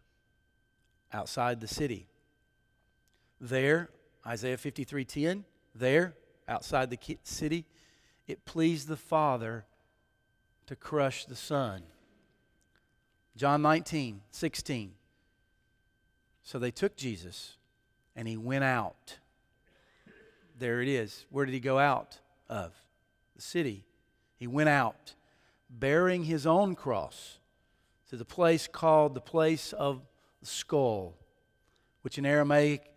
Outside 1.13 1.61
the 1.61 1.67
city. 1.67 2.07
There, 3.39 3.89
Isaiah 4.25 4.57
53 4.57 5.05
10, 5.05 5.45
there, 5.75 6.15
outside 6.47 6.89
the 6.89 7.17
city, 7.23 7.65
it 8.27 8.45
pleased 8.45 8.87
the 8.87 8.97
Father 8.97 9.65
to 10.65 10.75
crush 10.75 11.25
the 11.25 11.35
Son. 11.35 11.83
John 13.35 13.61
19, 13.61 14.21
16. 14.31 14.91
So 16.43 16.59
they 16.59 16.71
took 16.71 16.95
Jesus 16.95 17.57
and 18.15 18.27
he 18.27 18.37
went 18.37 18.63
out. 18.63 19.17
There 20.57 20.81
it 20.81 20.87
is. 20.87 21.25
Where 21.29 21.45
did 21.45 21.53
he 21.53 21.59
go 21.59 21.79
out 21.79 22.19
of? 22.47 22.73
The 23.35 23.41
city. 23.41 23.85
He 24.37 24.47
went 24.47 24.69
out 24.69 25.15
bearing 25.69 26.25
his 26.25 26.45
own 26.45 26.75
cross 26.75 27.39
to 28.09 28.17
the 28.17 28.25
place 28.25 28.67
called 28.67 29.15
the 29.15 29.21
place 29.21 29.73
of 29.73 30.01
skull, 30.45 31.15
which 32.01 32.17
in 32.17 32.25
Aramaic, 32.25 32.91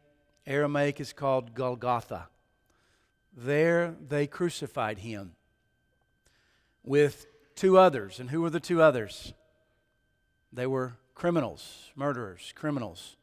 Aramaic 0.47 1.01
is 1.01 1.13
called 1.13 1.55
Golgotha. 1.55 2.29
There 3.37 3.95
they 4.09 4.27
crucified 4.27 4.99
him 4.99 5.33
with 6.83 7.27
two 7.55 7.79
others. 7.79 8.21
And 8.21 8.31
who 8.31 8.41
were 8.41 8.51
the 8.51 8.61
two 8.61 8.81
others? 8.81 9.35
They 10.53 10.67
were 10.67 10.97
criminals, 11.15 11.91
murderers, 11.95 12.53
criminals. 12.55 13.17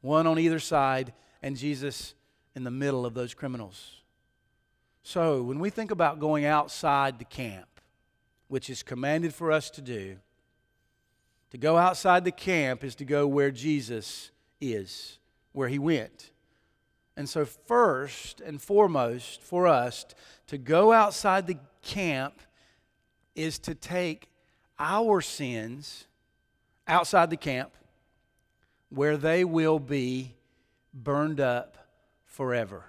One 0.00 0.26
on 0.26 0.38
either 0.38 0.58
side, 0.58 1.12
and 1.42 1.56
Jesus 1.56 2.14
in 2.54 2.64
the 2.64 2.70
middle 2.70 3.04
of 3.04 3.14
those 3.14 3.34
criminals. 3.34 4.02
So, 5.02 5.42
when 5.42 5.58
we 5.58 5.68
think 5.68 5.90
about 5.90 6.20
going 6.20 6.46
outside 6.46 7.18
the 7.18 7.24
camp, 7.26 7.80
which 8.48 8.70
is 8.70 8.82
commanded 8.82 9.34
for 9.34 9.52
us 9.52 9.68
to 9.70 9.82
do, 9.82 10.16
to 11.54 11.58
go 11.58 11.78
outside 11.78 12.24
the 12.24 12.32
camp 12.32 12.82
is 12.82 12.96
to 12.96 13.04
go 13.04 13.28
where 13.28 13.52
Jesus 13.52 14.32
is, 14.60 15.20
where 15.52 15.68
he 15.68 15.78
went. 15.78 16.32
And 17.16 17.28
so, 17.28 17.44
first 17.44 18.40
and 18.40 18.60
foremost, 18.60 19.40
for 19.40 19.68
us 19.68 20.04
to 20.48 20.58
go 20.58 20.90
outside 20.90 21.46
the 21.46 21.58
camp 21.80 22.40
is 23.36 23.60
to 23.60 23.76
take 23.76 24.28
our 24.80 25.20
sins 25.20 26.08
outside 26.88 27.30
the 27.30 27.36
camp 27.36 27.70
where 28.88 29.16
they 29.16 29.44
will 29.44 29.78
be 29.78 30.34
burned 30.92 31.38
up 31.38 31.86
forever. 32.24 32.82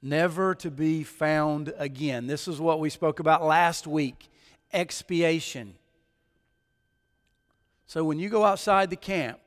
Never 0.00 0.54
to 0.54 0.70
be 0.70 1.02
found 1.02 1.72
again. 1.76 2.28
This 2.28 2.46
is 2.46 2.60
what 2.60 2.78
we 2.78 2.90
spoke 2.90 3.18
about 3.18 3.42
last 3.42 3.88
week 3.88 4.30
expiation. 4.72 5.74
So, 7.86 8.04
when 8.04 8.18
you 8.18 8.28
go 8.28 8.44
outside 8.44 8.90
the 8.90 8.96
camp, 8.96 9.38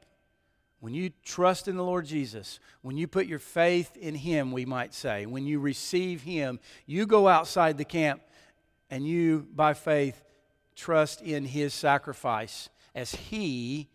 when 0.79 0.93
you 0.93 1.11
trust 1.23 1.67
in 1.67 1.75
the 1.75 1.83
Lord 1.83 2.05
Jesus, 2.05 2.59
when 2.81 2.95
you 2.95 3.05
put 3.05 3.25
your 3.25 3.39
faith 3.39 3.97
in 3.97 4.15
Him, 4.15 4.51
we 4.53 4.65
might 4.65 4.93
say, 4.93 5.25
when 5.25 5.45
you 5.45 5.59
receive 5.59 6.21
Him, 6.21 6.59
you 6.85 7.05
go 7.05 7.27
outside 7.27 7.77
the 7.77 7.85
camp 7.85 8.21
and 8.89 9.05
you, 9.05 9.45
by 9.53 9.73
faith, 9.73 10.23
trust 10.75 11.21
in 11.21 11.43
His 11.43 11.73
sacrifice 11.73 12.69
as 12.95 13.13
He 13.13 13.89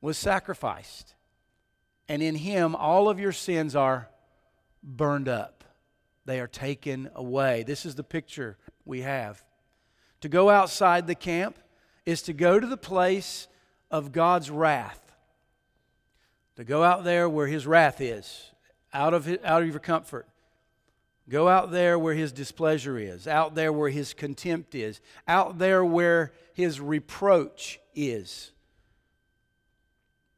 was 0.00 0.18
sacrificed. 0.18 1.14
And 2.08 2.20
in 2.20 2.34
Him, 2.34 2.74
all 2.74 3.08
of 3.08 3.20
your 3.20 3.32
sins 3.32 3.76
are 3.76 4.08
burned 4.82 5.28
up, 5.28 5.62
they 6.24 6.40
are 6.40 6.48
taken 6.48 7.08
away. 7.14 7.62
This 7.62 7.86
is 7.86 7.94
the 7.94 8.02
picture 8.02 8.58
we 8.84 9.02
have. 9.02 9.44
To 10.22 10.28
go 10.28 10.50
outside 10.50 11.06
the 11.06 11.14
camp 11.14 11.56
is 12.06 12.22
to 12.22 12.32
go 12.32 12.58
to 12.58 12.66
the 12.66 12.76
place 12.76 13.48
of 13.90 14.12
God's 14.12 14.50
wrath. 14.50 15.00
To 16.54 16.64
go 16.64 16.82
out 16.82 17.04
there 17.04 17.28
where 17.28 17.48
His 17.48 17.66
wrath 17.66 18.00
is, 18.00 18.52
out 18.94 19.12
of, 19.12 19.26
his, 19.26 19.38
out 19.44 19.62
of 19.62 19.68
your 19.68 19.78
comfort. 19.80 20.26
Go 21.28 21.48
out 21.48 21.72
there 21.72 21.98
where 21.98 22.14
His 22.14 22.32
displeasure 22.32 22.96
is, 22.96 23.26
out 23.26 23.54
there 23.54 23.72
where 23.72 23.90
His 23.90 24.14
contempt 24.14 24.74
is, 24.74 25.00
out 25.26 25.58
there 25.58 25.84
where 25.84 26.32
His 26.54 26.80
reproach 26.80 27.80
is. 27.94 28.52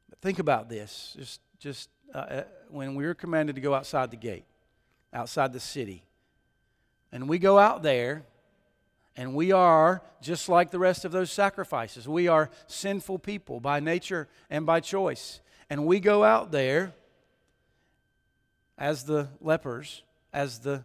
But 0.09 0.21
think 0.21 0.39
about 0.39 0.69
this. 0.69 1.15
Just, 1.17 1.41
just 1.61 1.91
uh, 2.15 2.19
uh 2.19 2.43
when 2.71 2.95
we 2.95 3.05
were 3.05 3.15
commanded 3.15 3.55
to 3.57 3.63
go 3.63 3.75
outside 3.75 4.11
the 4.11 4.17
gate, 4.17 4.45
outside 5.13 5.53
the 5.53 5.61
city, 5.61 6.03
and 7.13 7.29
we 7.29 7.39
go 7.39 7.59
out 7.59 7.83
there 7.83 8.25
and 9.19 9.35
we 9.35 9.51
are 9.51 10.01
just 10.23 10.49
like 10.49 10.71
the 10.71 10.79
rest 10.79 11.05
of 11.05 11.11
those 11.11 11.33
sacrifices. 11.33 12.07
We 12.07 12.29
are 12.29 12.51
sinful 12.69 13.19
people 13.19 13.59
by 13.59 13.81
nature 13.81 14.29
and 14.49 14.65
by 14.65 14.79
choice. 14.79 15.41
And 15.69 15.87
we 15.87 15.99
go 15.99 16.23
out 16.23 16.53
there 16.53 16.95
as 18.79 19.03
the 19.03 19.29
lepers, 19.41 20.05
as 20.33 20.61
the, 20.61 20.85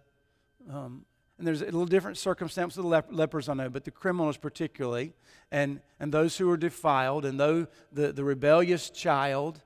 um, 0.68 1.06
and 1.38 1.46
there's 1.46 1.62
a 1.62 1.66
little 1.66 1.86
different 1.86 2.18
circumstance 2.18 2.76
with 2.76 2.86
the 2.86 2.90
lep- 2.90 3.10
lepers, 3.12 3.50
I 3.50 3.54
know, 3.54 3.70
but 3.70 3.84
the 3.84 3.92
criminals 3.92 4.38
particularly, 4.38 5.14
and, 5.52 5.80
and 6.00 6.12
those 6.12 6.36
who 6.36 6.50
are 6.50 6.58
defiled, 6.58 7.26
and 7.26 7.40
though 7.40 7.68
the, 7.92 8.14
the 8.14 8.24
rebellious 8.24 8.90
child, 8.90 9.62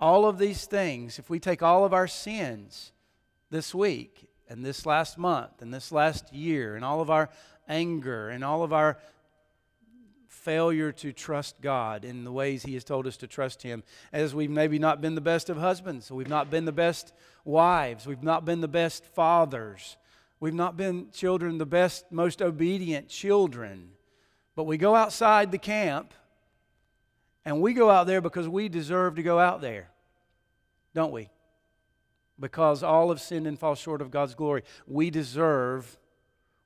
all 0.00 0.24
of 0.24 0.38
these 0.38 0.64
things, 0.64 1.18
if 1.18 1.28
we 1.28 1.38
take 1.38 1.62
all 1.62 1.84
of 1.84 1.92
our 1.92 2.08
sins 2.08 2.92
this 3.50 3.74
week 3.74 4.29
and 4.50 4.64
this 4.64 4.84
last 4.84 5.16
month 5.16 5.62
and 5.62 5.72
this 5.72 5.92
last 5.92 6.34
year 6.34 6.74
and 6.74 6.84
all 6.84 7.00
of 7.00 7.08
our 7.08 7.30
anger 7.68 8.28
and 8.28 8.44
all 8.44 8.64
of 8.64 8.72
our 8.72 8.98
failure 10.26 10.90
to 10.90 11.12
trust 11.12 11.60
God 11.60 12.04
in 12.04 12.24
the 12.24 12.32
ways 12.32 12.64
He 12.64 12.74
has 12.74 12.82
told 12.82 13.06
us 13.06 13.16
to 13.18 13.26
trust 13.26 13.62
Him, 13.62 13.84
as 14.12 14.34
we've 14.34 14.50
maybe 14.50 14.78
not 14.78 15.00
been 15.00 15.14
the 15.14 15.20
best 15.20 15.50
of 15.50 15.56
husbands, 15.56 16.10
we've 16.10 16.28
not 16.28 16.50
been 16.50 16.64
the 16.64 16.72
best 16.72 17.12
wives, 17.44 18.06
we've 18.06 18.22
not 18.22 18.44
been 18.44 18.60
the 18.60 18.68
best 18.68 19.04
fathers, 19.04 19.96
we've 20.40 20.54
not 20.54 20.76
been 20.76 21.10
children, 21.12 21.58
the 21.58 21.66
best, 21.66 22.10
most 22.10 22.42
obedient 22.42 23.08
children. 23.08 23.90
But 24.56 24.64
we 24.64 24.78
go 24.78 24.96
outside 24.96 25.52
the 25.52 25.58
camp 25.58 26.12
and 27.44 27.60
we 27.60 27.72
go 27.72 27.88
out 27.88 28.06
there 28.06 28.20
because 28.20 28.48
we 28.48 28.68
deserve 28.68 29.14
to 29.14 29.22
go 29.22 29.38
out 29.38 29.60
there, 29.60 29.90
don't 30.92 31.12
we? 31.12 31.28
Because 32.40 32.82
all 32.82 33.10
have 33.10 33.20
sinned 33.20 33.46
and 33.46 33.58
fall 33.58 33.74
short 33.74 34.00
of 34.00 34.10
God's 34.10 34.34
glory. 34.34 34.62
We 34.86 35.10
deserve 35.10 35.98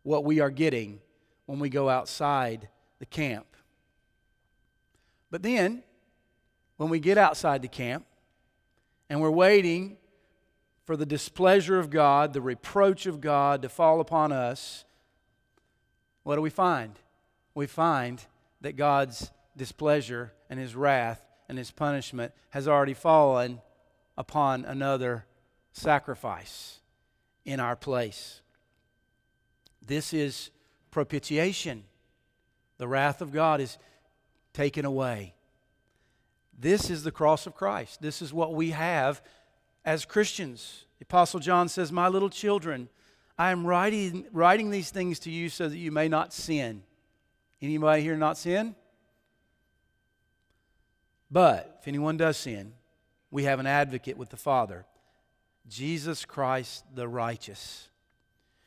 what 0.05 0.25
we 0.25 0.41
are 0.41 0.51
getting 0.51 1.01
when 1.47 1.59
we 1.59 1.69
go 1.69 1.89
outside 1.89 2.69
the 3.01 3.07
camp. 3.07 3.47
But 5.31 5.43
then, 5.43 5.83
when 6.77 6.91
we 6.91 7.01
get 7.01 7.19
outside 7.19 7.61
the 7.61 7.69
camp 7.69 8.07
and 9.11 9.21
we're 9.21 9.31
waiting 9.31 9.97
for 10.85 10.97
the 10.97 11.07
displeasure 11.07 11.79
of 11.79 11.91
God, 11.91 12.33
the 12.33 12.41
reproach 12.41 13.07
of 13.07 13.21
God 13.21 13.63
to 13.63 13.69
fall 13.69 14.01
upon 14.01 14.31
us, 14.33 14.85
what 16.23 16.37
do 16.37 16.43
we 16.43 16.51
find? 16.51 16.99
We 17.55 17.67
find 17.67 18.25
that 18.61 18.77
God's 18.77 19.31
displeasure 19.57 20.33
and 20.49 20.61
his 20.61 20.75
wrath 20.77 21.27
and 21.49 21.59
his 21.59 21.71
punishment 21.71 22.33
has 22.51 22.69
already 22.69 22.95
fallen 22.95 23.61
upon 24.17 24.65
another 24.65 25.27
sacrifice 25.75 26.79
in 27.45 27.61
our 27.61 27.77
place. 27.77 28.41
This 29.85 30.15
is 30.15 30.51
propitiation. 30.91 31.85
The 32.79 32.89
wrath 32.89 33.21
of 33.21 33.33
God 33.33 33.61
is 33.61 33.77
taken 34.53 34.85
away. 34.85 35.35
This 36.59 36.89
is 36.89 37.03
the 37.03 37.11
cross 37.11 37.47
of 37.47 37.55
Christ. 37.55 38.01
This 38.01 38.23
is 38.23 38.33
what 38.33 38.55
we 38.55 38.71
have 38.71 39.21
as 39.85 40.05
Christians. 40.05 40.87
The 40.99 41.05
Apostle 41.05 41.41
John 41.41 41.69
says, 41.69 41.93
My 41.93 42.09
little 42.09 42.31
children, 42.31 42.89
I 43.37 43.51
am 43.51 43.67
writing, 43.67 44.27
writing 44.33 44.71
these 44.71 44.91
things 44.91 45.19
to 45.21 45.31
you 45.31 45.49
so 45.49 45.69
that 45.69 45.77
you 45.77 45.91
may 45.91 46.09
not 46.09 46.33
sin. 46.33 46.85
Anybody 47.61 48.03
here 48.03 48.17
not 48.17 48.39
sin? 48.39 48.77
But 51.31 51.79
if 51.81 51.89
anyone 51.89 52.17
does 52.17 52.37
sin, 52.37 52.75
we 53.33 53.43
have 53.43 53.59
an 53.59 53.67
advocate 53.67 54.17
with 54.17 54.31
the 54.31 54.37
Father, 54.37 54.87
Jesus 55.69 56.25
Christ 56.25 56.85
the 56.95 57.09
righteous. 57.09 57.89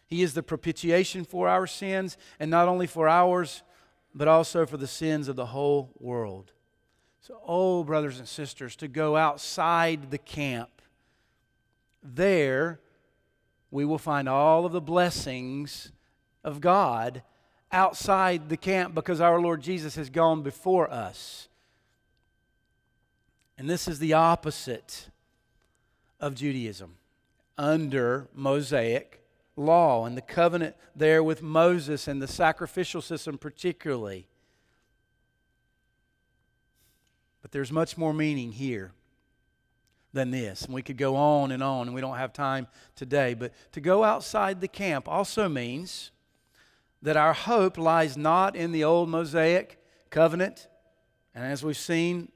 He 0.07 0.23
is 0.23 0.33
the 0.33 0.43
propitiation 0.43 1.25
for 1.25 1.47
our 1.47 1.67
sins, 1.67 2.17
and 2.39 2.49
not 2.49 2.67
only 2.67 2.87
for 2.87 3.07
ours, 3.07 3.63
but 4.15 4.27
also 4.27 4.65
for 4.65 4.77
the 4.77 4.87
sins 4.87 5.27
of 5.27 5.35
the 5.35 5.47
whole 5.47 5.91
world. 5.99 6.53
So, 7.19 7.39
oh, 7.45 7.83
brothers 7.83 8.19
and 8.19 8.27
sisters, 8.27 8.75
to 8.77 8.87
go 8.87 9.17
outside 9.17 10.11
the 10.11 10.17
camp, 10.17 10.81
there 12.01 12.79
we 13.69 13.83
will 13.83 13.97
find 13.97 14.29
all 14.29 14.65
of 14.65 14.71
the 14.71 14.81
blessings 14.81 15.91
of 16.43 16.61
God 16.61 17.21
outside 17.71 18.47
the 18.47 18.57
camp 18.57 18.95
because 18.95 19.19
our 19.19 19.41
Lord 19.41 19.61
Jesus 19.61 19.95
has 19.95 20.09
gone 20.09 20.41
before 20.41 20.89
us. 20.89 21.49
And 23.57 23.69
this 23.69 23.87
is 23.87 23.99
the 23.99 24.13
opposite 24.13 25.09
of 26.19 26.35
Judaism 26.35 26.95
under 27.57 28.27
Mosaic 28.33 29.23
law 29.55 30.05
and 30.05 30.15
the 30.15 30.21
covenant 30.21 30.75
there 30.95 31.23
with 31.23 31.41
Moses 31.41 32.07
and 32.07 32.21
the 32.21 32.27
sacrificial 32.27 33.01
system, 33.01 33.37
particularly. 33.37 34.27
But 37.41 37.51
there's 37.51 37.71
much 37.71 37.97
more 37.97 38.13
meaning 38.13 38.51
here 38.51 38.91
than 40.13 40.31
this. 40.31 40.63
And 40.63 40.73
we 40.73 40.81
could 40.81 40.97
go 40.97 41.15
on 41.15 41.51
and 41.51 41.63
on, 41.63 41.87
and 41.87 41.95
we 41.95 42.01
don't 42.01 42.17
have 42.17 42.33
time 42.33 42.67
today. 42.95 43.33
But 43.33 43.53
to 43.73 43.81
go 43.81 44.03
outside 44.03 44.61
the 44.61 44.67
camp 44.67 45.07
also 45.07 45.47
means 45.47 46.11
that 47.01 47.15
our 47.15 47.33
hope 47.33 47.77
lies 47.77 48.17
not 48.17 48.55
in 48.55 48.71
the 48.71 48.83
old 48.83 49.09
Mosaic 49.09 49.79
covenant, 50.09 50.67
and 51.35 51.45
as 51.45 51.63
we've 51.63 51.77
seen, 51.77 52.31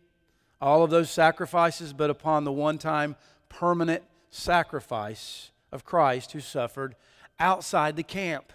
all 0.62 0.84
of 0.84 0.92
those 0.92 1.10
sacrifices, 1.10 1.92
but 1.92 2.12
upon 2.12 2.44
the 2.44 2.52
one 2.52 2.78
time 2.78 3.16
permanent 3.52 4.02
sacrifice 4.30 5.52
of 5.72 5.84
Christ 5.84 6.32
who 6.32 6.40
suffered 6.40 6.96
outside 7.38 7.98
the 7.98 8.04
camp. 8.04 8.54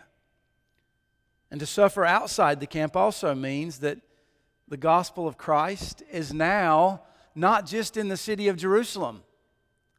And 1.51 1.61
to 1.61 1.67
suffer 1.67 2.05
outside 2.05 2.61
the 2.61 2.67
camp 2.67 2.97
also 2.97 3.35
means 3.35 3.81
that 3.81 3.99
the 4.69 4.79
gospel 4.79 5.29
of 5.29 5.37
Christ 5.37 6.03
is 6.11 6.33
now 6.33 7.03
not 7.35 7.67
just 7.67 7.97
in 7.97 8.09
the 8.09 8.17
city 8.17 8.49
of 8.49 8.57
Jerusalem. 8.57 9.23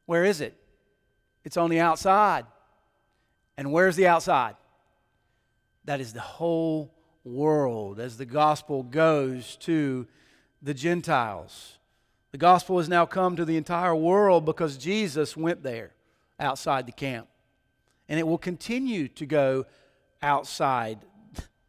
Where 0.08 0.26
is 0.26 0.42
it? 0.42 0.56
It's 1.46 1.58
on 1.58 1.70
the 1.70 1.80
outside. 1.80 2.46
And 3.56 3.72
where's 3.72 3.96
the 3.96 4.08
outside? 4.08 4.56
That 5.86 6.02
is 6.02 6.12
the 6.12 6.20
whole 6.22 6.92
world 7.24 8.00
as 8.00 8.18
the 8.18 8.26
gospel 8.26 8.84
goes 8.84 9.58
to 9.58 10.08
the 10.62 10.74
Gentiles. 10.74 11.77
The 12.32 12.38
gospel 12.38 12.78
has 12.78 12.90
now 12.90 13.06
come 13.06 13.36
to 13.36 13.46
the 13.46 13.58
entire 13.58 13.96
world 13.96 14.46
because 14.46 14.78
Jesus 14.78 15.38
went 15.38 15.64
there 15.64 15.92
outside 16.40 16.86
the 16.86 16.92
camp. 16.92 17.28
And 18.10 18.20
it 18.20 18.28
will 18.28 18.38
continue 18.38 19.08
to 19.10 19.26
go 19.26 19.66
outside 20.22 21.00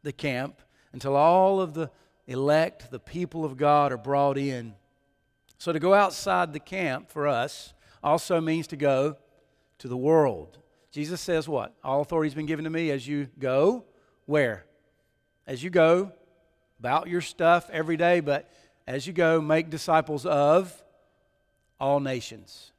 the 0.02 0.12
camp 0.12 0.60
until 0.92 1.16
all 1.16 1.60
of 1.60 1.74
the 1.74 1.90
elect, 2.26 2.90
the 2.90 2.98
people 2.98 3.44
of 3.44 3.56
God, 3.56 3.92
are 3.92 3.98
brought 3.98 4.38
in. 4.38 4.74
So 5.58 5.72
to 5.72 5.78
go 5.78 5.94
outside 5.94 6.52
the 6.52 6.60
camp 6.60 7.10
for 7.10 7.26
us 7.26 7.74
also 8.02 8.40
means 8.40 8.66
to 8.68 8.76
go 8.76 9.16
to 9.78 9.88
the 9.88 9.96
world. 9.96 10.58
Jesus 10.90 11.20
says 11.20 11.48
what? 11.48 11.74
All 11.84 12.00
authority 12.00 12.28
has 12.28 12.34
been 12.34 12.46
given 12.46 12.64
to 12.64 12.70
me 12.70 12.90
as 12.90 13.06
you 13.06 13.28
go. 13.38 13.84
Where? 14.26 14.64
As 15.46 15.62
you 15.62 15.70
go 15.70 16.12
about 16.78 17.08
your 17.08 17.20
stuff 17.20 17.68
every 17.70 17.96
day, 17.96 18.20
but 18.20 18.50
as 18.88 19.06
you 19.06 19.12
go, 19.12 19.40
make 19.40 19.70
disciples 19.70 20.26
of 20.26 20.82
all 21.78 22.00
nations 22.00 22.72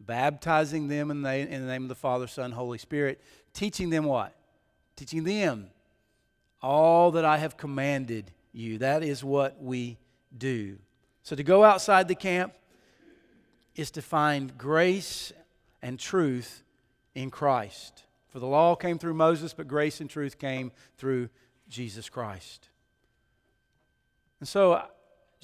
baptizing 0.00 0.88
them 0.88 1.10
in 1.10 1.22
the, 1.22 1.34
in 1.34 1.62
the 1.62 1.66
name 1.66 1.82
of 1.82 1.88
the 1.88 1.94
Father, 1.94 2.26
Son, 2.26 2.52
Holy 2.52 2.78
Spirit, 2.78 3.20
teaching 3.52 3.90
them 3.90 4.04
what? 4.04 4.34
Teaching 4.94 5.24
them 5.24 5.68
all 6.62 7.12
that 7.12 7.24
I 7.24 7.38
have 7.38 7.56
commanded 7.56 8.30
you. 8.52 8.78
That 8.78 9.02
is 9.02 9.22
what 9.24 9.62
we 9.62 9.98
do. 10.36 10.78
So 11.22 11.36
to 11.36 11.42
go 11.42 11.64
outside 11.64 12.08
the 12.08 12.14
camp 12.14 12.54
is 13.74 13.90
to 13.92 14.02
find 14.02 14.56
grace 14.56 15.32
and 15.82 15.98
truth 15.98 16.62
in 17.14 17.30
Christ. 17.30 18.04
For 18.28 18.38
the 18.38 18.46
law 18.46 18.74
came 18.74 18.98
through 18.98 19.14
Moses, 19.14 19.52
but 19.52 19.68
grace 19.68 20.00
and 20.00 20.08
truth 20.08 20.38
came 20.38 20.72
through 20.98 21.28
Jesus 21.68 22.08
Christ. 22.08 22.68
And 24.40 24.48
so, 24.48 24.82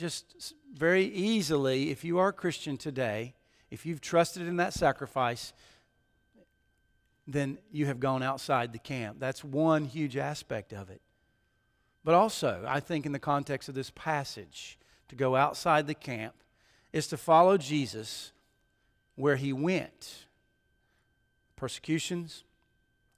just 0.02 0.54
very 0.74 1.04
easily, 1.04 1.90
if 1.90 2.02
you 2.02 2.18
are 2.18 2.30
a 2.30 2.32
Christian 2.32 2.76
today, 2.76 3.34
if 3.70 3.86
you've 3.86 4.00
trusted 4.00 4.48
in 4.48 4.56
that 4.56 4.74
sacrifice, 4.74 5.52
then 7.28 7.56
you 7.70 7.86
have 7.86 8.00
gone 8.00 8.20
outside 8.20 8.72
the 8.72 8.80
camp. 8.80 9.20
That's 9.20 9.44
one 9.44 9.84
huge 9.84 10.16
aspect 10.16 10.72
of 10.72 10.90
it. 10.90 11.00
But 12.02 12.14
also, 12.14 12.64
I 12.66 12.80
think 12.80 13.06
in 13.06 13.12
the 13.12 13.20
context 13.20 13.68
of 13.68 13.76
this 13.76 13.92
passage, 13.94 14.76
to 15.06 15.14
go 15.14 15.36
outside 15.36 15.86
the 15.86 15.94
camp 15.94 16.34
is 16.92 17.06
to 17.06 17.16
follow 17.16 17.56
Jesus 17.56 18.32
where 19.14 19.36
he 19.36 19.52
went. 19.52 20.26
Persecutions, 21.54 22.42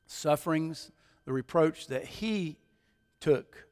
sufferings, 0.07 0.91
the 1.25 1.33
reproach 1.33 1.87
that 1.87 2.05
he 2.05 2.59
took, 3.21 3.69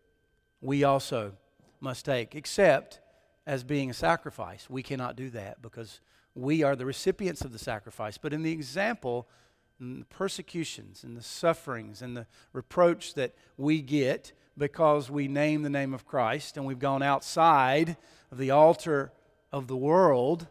we 0.62 0.83
also 0.83 1.33
must 1.79 2.07
take, 2.07 2.35
except 2.35 3.01
as 3.46 3.64
being 3.64 3.90
a 3.90 3.94
sacrifice. 3.94 4.68
We 4.70 4.83
cannot 4.83 5.16
do 5.16 5.31
that 5.31 5.61
because 5.62 6.00
we 6.35 6.62
are 6.62 6.76
the 6.76 6.87
recipients 6.87 7.42
of 7.42 7.52
the 7.52 7.59
sacrifice. 7.59 8.18
But 8.18 8.33
in 8.33 8.42
the 8.42 8.52
example, 8.52 9.28
in 9.81 10.00
the 10.00 10.05
persecutions 10.07 11.05
and 11.05 11.16
the 11.16 11.22
sufferings 11.22 12.02
and 12.02 12.16
the 12.16 12.26
reproach 12.52 13.14
that 13.14 13.35
we 13.57 13.83
get 13.83 14.33
because 14.57 15.11
we 15.11 15.28
name 15.28 15.62
the 15.62 15.70
name 15.70 15.94
of 15.94 16.07
Christ 16.07 16.57
and 16.57 16.66
we've 16.66 16.78
gone 16.78 17.02
outside 17.02 17.96
of 18.31 18.38
the 18.38 18.50
altar 18.50 19.12
of 19.50 19.66
the 19.66 19.76
world, 19.76 20.46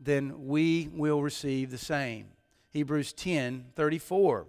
then 0.00 0.46
we 0.46 0.88
will 0.92 1.22
receive 1.22 1.70
the 1.70 1.78
same. 1.78 2.26
Hebrews 2.70 3.12
10 3.12 3.66
34, 3.76 4.46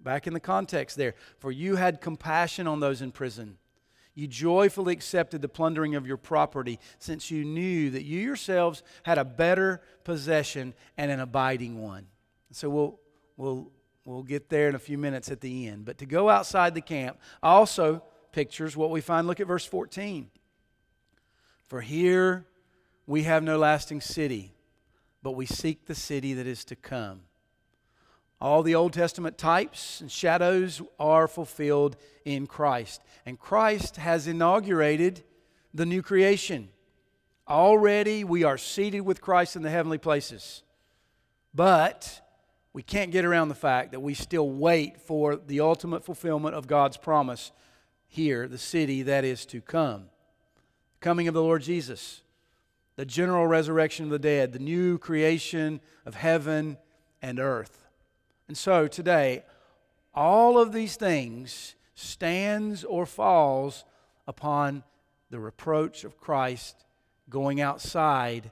back 0.00 0.26
in 0.26 0.32
the 0.32 0.40
context 0.40 0.96
there. 0.96 1.14
For 1.38 1.52
you 1.52 1.76
had 1.76 2.00
compassion 2.00 2.66
on 2.66 2.80
those 2.80 3.02
in 3.02 3.12
prison 3.12 3.58
you 4.16 4.26
joyfully 4.26 4.94
accepted 4.94 5.42
the 5.42 5.48
plundering 5.48 5.94
of 5.94 6.06
your 6.06 6.16
property, 6.16 6.80
since 6.98 7.30
you 7.30 7.44
knew 7.44 7.90
that 7.90 8.02
you 8.02 8.18
yourselves 8.18 8.82
had 9.02 9.18
a 9.18 9.24
better 9.24 9.82
possession 10.04 10.74
and 10.96 11.10
an 11.10 11.20
abiding 11.20 11.80
one. 11.82 12.06
So 12.50 12.70
we'll, 12.70 12.98
we'll, 13.36 13.70
we'll 14.06 14.22
get 14.22 14.48
there 14.48 14.70
in 14.70 14.74
a 14.74 14.78
few 14.78 14.96
minutes 14.96 15.30
at 15.30 15.42
the 15.42 15.68
end. 15.68 15.84
But 15.84 15.98
to 15.98 16.06
go 16.06 16.30
outside 16.30 16.74
the 16.74 16.80
camp 16.80 17.18
also 17.42 18.02
pictures 18.32 18.74
what 18.74 18.90
we 18.90 19.02
find. 19.02 19.26
Look 19.26 19.38
at 19.38 19.46
verse 19.46 19.66
14. 19.66 20.30
For 21.66 21.82
here 21.82 22.46
we 23.06 23.24
have 23.24 23.42
no 23.42 23.58
lasting 23.58 24.00
city, 24.00 24.54
but 25.22 25.32
we 25.32 25.44
seek 25.44 25.84
the 25.84 25.94
city 25.94 26.32
that 26.32 26.46
is 26.46 26.64
to 26.66 26.76
come. 26.76 27.20
All 28.40 28.62
the 28.62 28.74
Old 28.74 28.92
Testament 28.92 29.38
types 29.38 30.00
and 30.00 30.10
shadows 30.10 30.82
are 30.98 31.26
fulfilled 31.26 31.96
in 32.24 32.46
Christ. 32.46 33.02
And 33.24 33.38
Christ 33.38 33.96
has 33.96 34.26
inaugurated 34.26 35.24
the 35.72 35.86
new 35.86 36.02
creation. 36.02 36.68
Already 37.48 38.24
we 38.24 38.44
are 38.44 38.58
seated 38.58 39.00
with 39.00 39.20
Christ 39.20 39.56
in 39.56 39.62
the 39.62 39.70
heavenly 39.70 39.98
places. 39.98 40.62
But 41.54 42.20
we 42.74 42.82
can't 42.82 43.10
get 43.10 43.24
around 43.24 43.48
the 43.48 43.54
fact 43.54 43.92
that 43.92 44.00
we 44.00 44.12
still 44.12 44.50
wait 44.50 45.00
for 45.00 45.36
the 45.36 45.60
ultimate 45.60 46.04
fulfillment 46.04 46.54
of 46.54 46.66
God's 46.66 46.98
promise 46.98 47.52
here, 48.06 48.46
the 48.48 48.58
city 48.58 49.02
that 49.02 49.24
is 49.24 49.46
to 49.46 49.62
come. 49.62 50.10
Coming 51.00 51.26
of 51.28 51.34
the 51.34 51.42
Lord 51.42 51.62
Jesus, 51.62 52.22
the 52.96 53.06
general 53.06 53.46
resurrection 53.46 54.04
of 54.04 54.10
the 54.10 54.18
dead, 54.18 54.52
the 54.52 54.58
new 54.58 54.98
creation 54.98 55.80
of 56.04 56.16
heaven 56.16 56.76
and 57.22 57.38
earth. 57.38 57.85
And 58.48 58.56
so 58.56 58.86
today, 58.86 59.44
all 60.14 60.58
of 60.58 60.72
these 60.72 60.96
things 60.96 61.74
stands 61.94 62.84
or 62.84 63.06
falls 63.06 63.84
upon 64.26 64.84
the 65.30 65.40
reproach 65.40 66.04
of 66.04 66.18
Christ 66.18 66.84
going 67.28 67.60
outside 67.60 68.50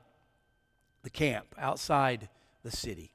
the 1.03 1.11
camp, 1.11 1.55
outside 1.59 2.29
the 2.63 2.71
city. 2.71 3.13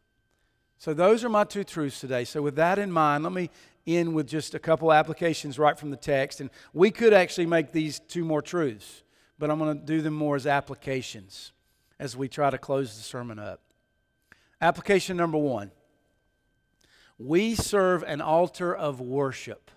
So, 0.77 0.93
those 0.93 1.25
are 1.25 1.29
my 1.29 1.43
two 1.43 1.65
truths 1.65 1.99
today. 1.99 2.23
So, 2.23 2.41
with 2.41 2.55
that 2.55 2.79
in 2.79 2.91
mind, 2.91 3.23
let 3.23 3.33
me 3.33 3.49
end 3.85 4.13
with 4.13 4.27
just 4.27 4.55
a 4.55 4.59
couple 4.59 4.93
applications 4.93 5.59
right 5.59 5.77
from 5.77 5.91
the 5.91 5.97
text. 5.97 6.39
And 6.39 6.49
we 6.73 6.91
could 6.91 7.13
actually 7.13 7.47
make 7.47 7.73
these 7.73 7.99
two 7.99 8.23
more 8.23 8.41
truths, 8.41 9.03
but 9.37 9.51
I'm 9.51 9.59
going 9.59 9.77
to 9.77 9.85
do 9.85 10.01
them 10.01 10.13
more 10.13 10.37
as 10.37 10.47
applications 10.47 11.51
as 11.99 12.15
we 12.15 12.29
try 12.29 12.49
to 12.49 12.57
close 12.57 12.95
the 12.95 13.03
sermon 13.03 13.39
up. 13.39 13.59
Application 14.61 15.17
number 15.17 15.37
one 15.37 15.71
we 17.19 17.53
serve 17.53 18.03
an 18.03 18.21
altar 18.21 18.73
of 18.73 19.01
worship. 19.01 19.69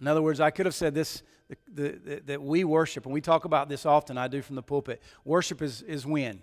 In 0.00 0.08
other 0.08 0.22
words, 0.22 0.40
I 0.40 0.50
could 0.50 0.66
have 0.66 0.74
said 0.74 0.94
this 0.94 1.22
the, 1.72 1.90
the, 1.92 2.22
that 2.26 2.42
we 2.42 2.64
worship, 2.64 3.04
and 3.04 3.14
we 3.14 3.20
talk 3.20 3.44
about 3.44 3.68
this 3.68 3.86
often, 3.86 4.18
I 4.18 4.26
do 4.26 4.42
from 4.42 4.56
the 4.56 4.62
pulpit. 4.62 5.00
Worship 5.24 5.62
is, 5.62 5.82
is 5.82 6.04
when? 6.04 6.42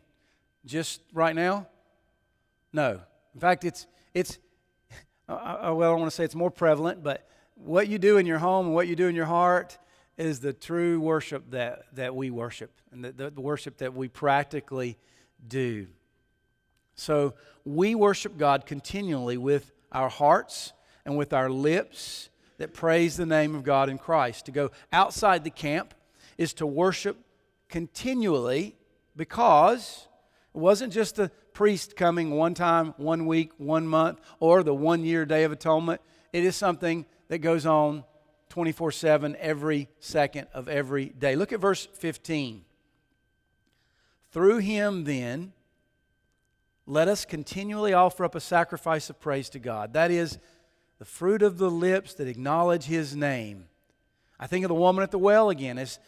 Just 0.66 1.02
right 1.12 1.36
now? 1.36 1.68
No. 2.72 3.02
In 3.34 3.42
fact, 3.42 3.66
it's, 3.66 3.86
it's 4.14 4.38
uh, 5.30 5.34
uh, 5.34 5.74
well, 5.76 5.90
I 5.90 5.94
don't 5.94 6.00
want 6.00 6.12
to 6.12 6.16
say 6.16 6.24
it's 6.24 6.36
more 6.36 6.52
prevalent, 6.52 7.04
but 7.04 7.28
what 7.56 7.90
you 7.90 7.98
do 7.98 8.18
in 8.18 8.26
your 8.26 8.40
home 8.40 8.68
and 8.68 8.76
what 8.76 8.88
you 8.88 8.96
do 8.96 9.08
in 9.08 9.16
your 9.16 9.26
heart 9.26 9.78
is 10.18 10.40
the 10.40 10.54
true 10.54 11.02
worship 11.02 11.52
that, 11.52 11.84
that 11.94 12.16
we 12.16 12.30
worship 12.30 12.72
and 12.92 13.04
the, 13.04 13.12
the, 13.12 13.30
the 13.32 13.42
worship 13.42 13.78
that 13.80 13.94
we 13.94 14.08
practically 14.08 14.98
do. 15.46 15.88
So 16.96 17.34
we 17.66 17.96
worship 17.96 18.38
God 18.38 18.66
continually 18.66 19.38
with 19.38 19.72
our 19.92 20.10
hearts 20.10 20.74
and 21.06 21.18
with 21.18 21.34
our 21.34 21.50
lips 21.50 22.30
that 22.58 22.74
praise 22.74 23.18
the 23.18 23.26
name 23.26 23.56
of 23.56 23.64
God 23.64 23.90
in 23.90 23.98
Christ. 23.98 24.46
To 24.46 24.52
go 24.52 24.72
outside 24.92 25.44
the 25.44 25.50
camp 25.50 25.94
is 26.38 26.54
to 26.56 26.66
worship 26.66 27.18
continually 27.70 28.76
because 29.16 30.08
it 30.54 30.60
wasn't 30.60 30.94
just 30.94 31.16
the 31.16 31.30
priest 31.54 31.96
coming 31.96 32.32
one 32.32 32.54
time, 32.54 32.94
one 32.98 33.26
week, 33.26 33.52
one 33.58 33.88
month, 33.88 34.20
or 34.40 34.64
the 34.64 34.74
one 34.74 35.04
year 35.04 35.26
Day 35.26 35.44
of 35.44 35.52
Atonement. 35.52 36.02
It 36.32 36.44
is 36.44 36.56
something 36.56 37.06
that 37.28 37.40
goes 37.40 37.66
on 37.66 38.04
24 38.50 38.92
7 38.92 39.36
every 39.40 39.90
second 40.00 40.48
of 40.54 40.68
every 40.68 41.06
day. 41.06 41.36
Look 41.36 41.52
at 41.54 41.60
verse 41.60 41.88
15. 41.94 42.66
Through 44.32 44.60
him, 44.60 45.04
then, 45.04 45.54
let 46.86 47.08
us 47.08 47.26
continually 47.26 47.94
offer 47.94 48.26
up 48.26 48.36
a 48.36 48.40
sacrifice 48.40 49.10
of 49.10 49.20
praise 49.20 49.50
to 49.50 49.60
God. 49.60 49.94
That 49.94 50.12
is 50.12 50.38
the 51.00 51.06
fruit 51.06 51.42
of 51.42 51.58
the 51.58 51.72
lips 51.72 52.14
that 52.16 52.28
acknowledge 52.28 52.86
his 52.86 53.16
name. 53.16 53.66
I 54.40 54.48
think 54.48 54.66
of 54.66 54.70
the 54.70 54.76
woman 54.76 55.04
at 55.04 55.12
the 55.12 55.20
well 55.20 55.50
again 55.50 55.78
as 55.78 56.00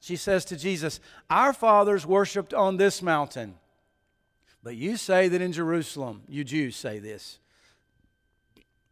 she 0.00 0.16
says 0.16 0.44
to 0.46 0.56
Jesus, 0.56 1.00
Our 1.30 1.52
fathers 1.52 2.06
worshiped 2.06 2.52
on 2.52 2.76
this 2.76 3.00
mountain. 3.00 3.54
But 4.62 4.76
you 4.76 4.96
say 4.96 5.28
that 5.28 5.40
in 5.40 5.52
Jerusalem, 5.52 6.22
you 6.28 6.44
Jews 6.44 6.76
say 6.76 6.98
this, 6.98 7.38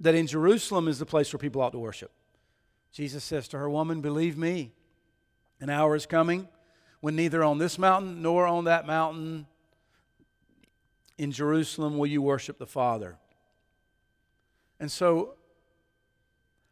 that 0.00 0.14
in 0.14 0.26
Jerusalem 0.26 0.88
is 0.88 0.98
the 0.98 1.06
place 1.06 1.32
where 1.32 1.38
people 1.38 1.60
ought 1.60 1.72
to 1.72 1.78
worship. 1.78 2.12
Jesus 2.92 3.24
says 3.24 3.48
to 3.48 3.58
her, 3.58 3.68
Woman, 3.68 4.00
believe 4.00 4.38
me, 4.38 4.72
an 5.60 5.70
hour 5.70 5.96
is 5.96 6.06
coming 6.06 6.48
when 7.00 7.16
neither 7.16 7.42
on 7.42 7.58
this 7.58 7.78
mountain 7.78 8.22
nor 8.22 8.46
on 8.46 8.64
that 8.64 8.86
mountain 8.86 9.46
in 11.18 11.32
Jerusalem 11.32 11.98
will 11.98 12.06
you 12.06 12.22
worship 12.22 12.58
the 12.58 12.66
Father. 12.66 13.16
And 14.80 14.90
so, 14.90 15.34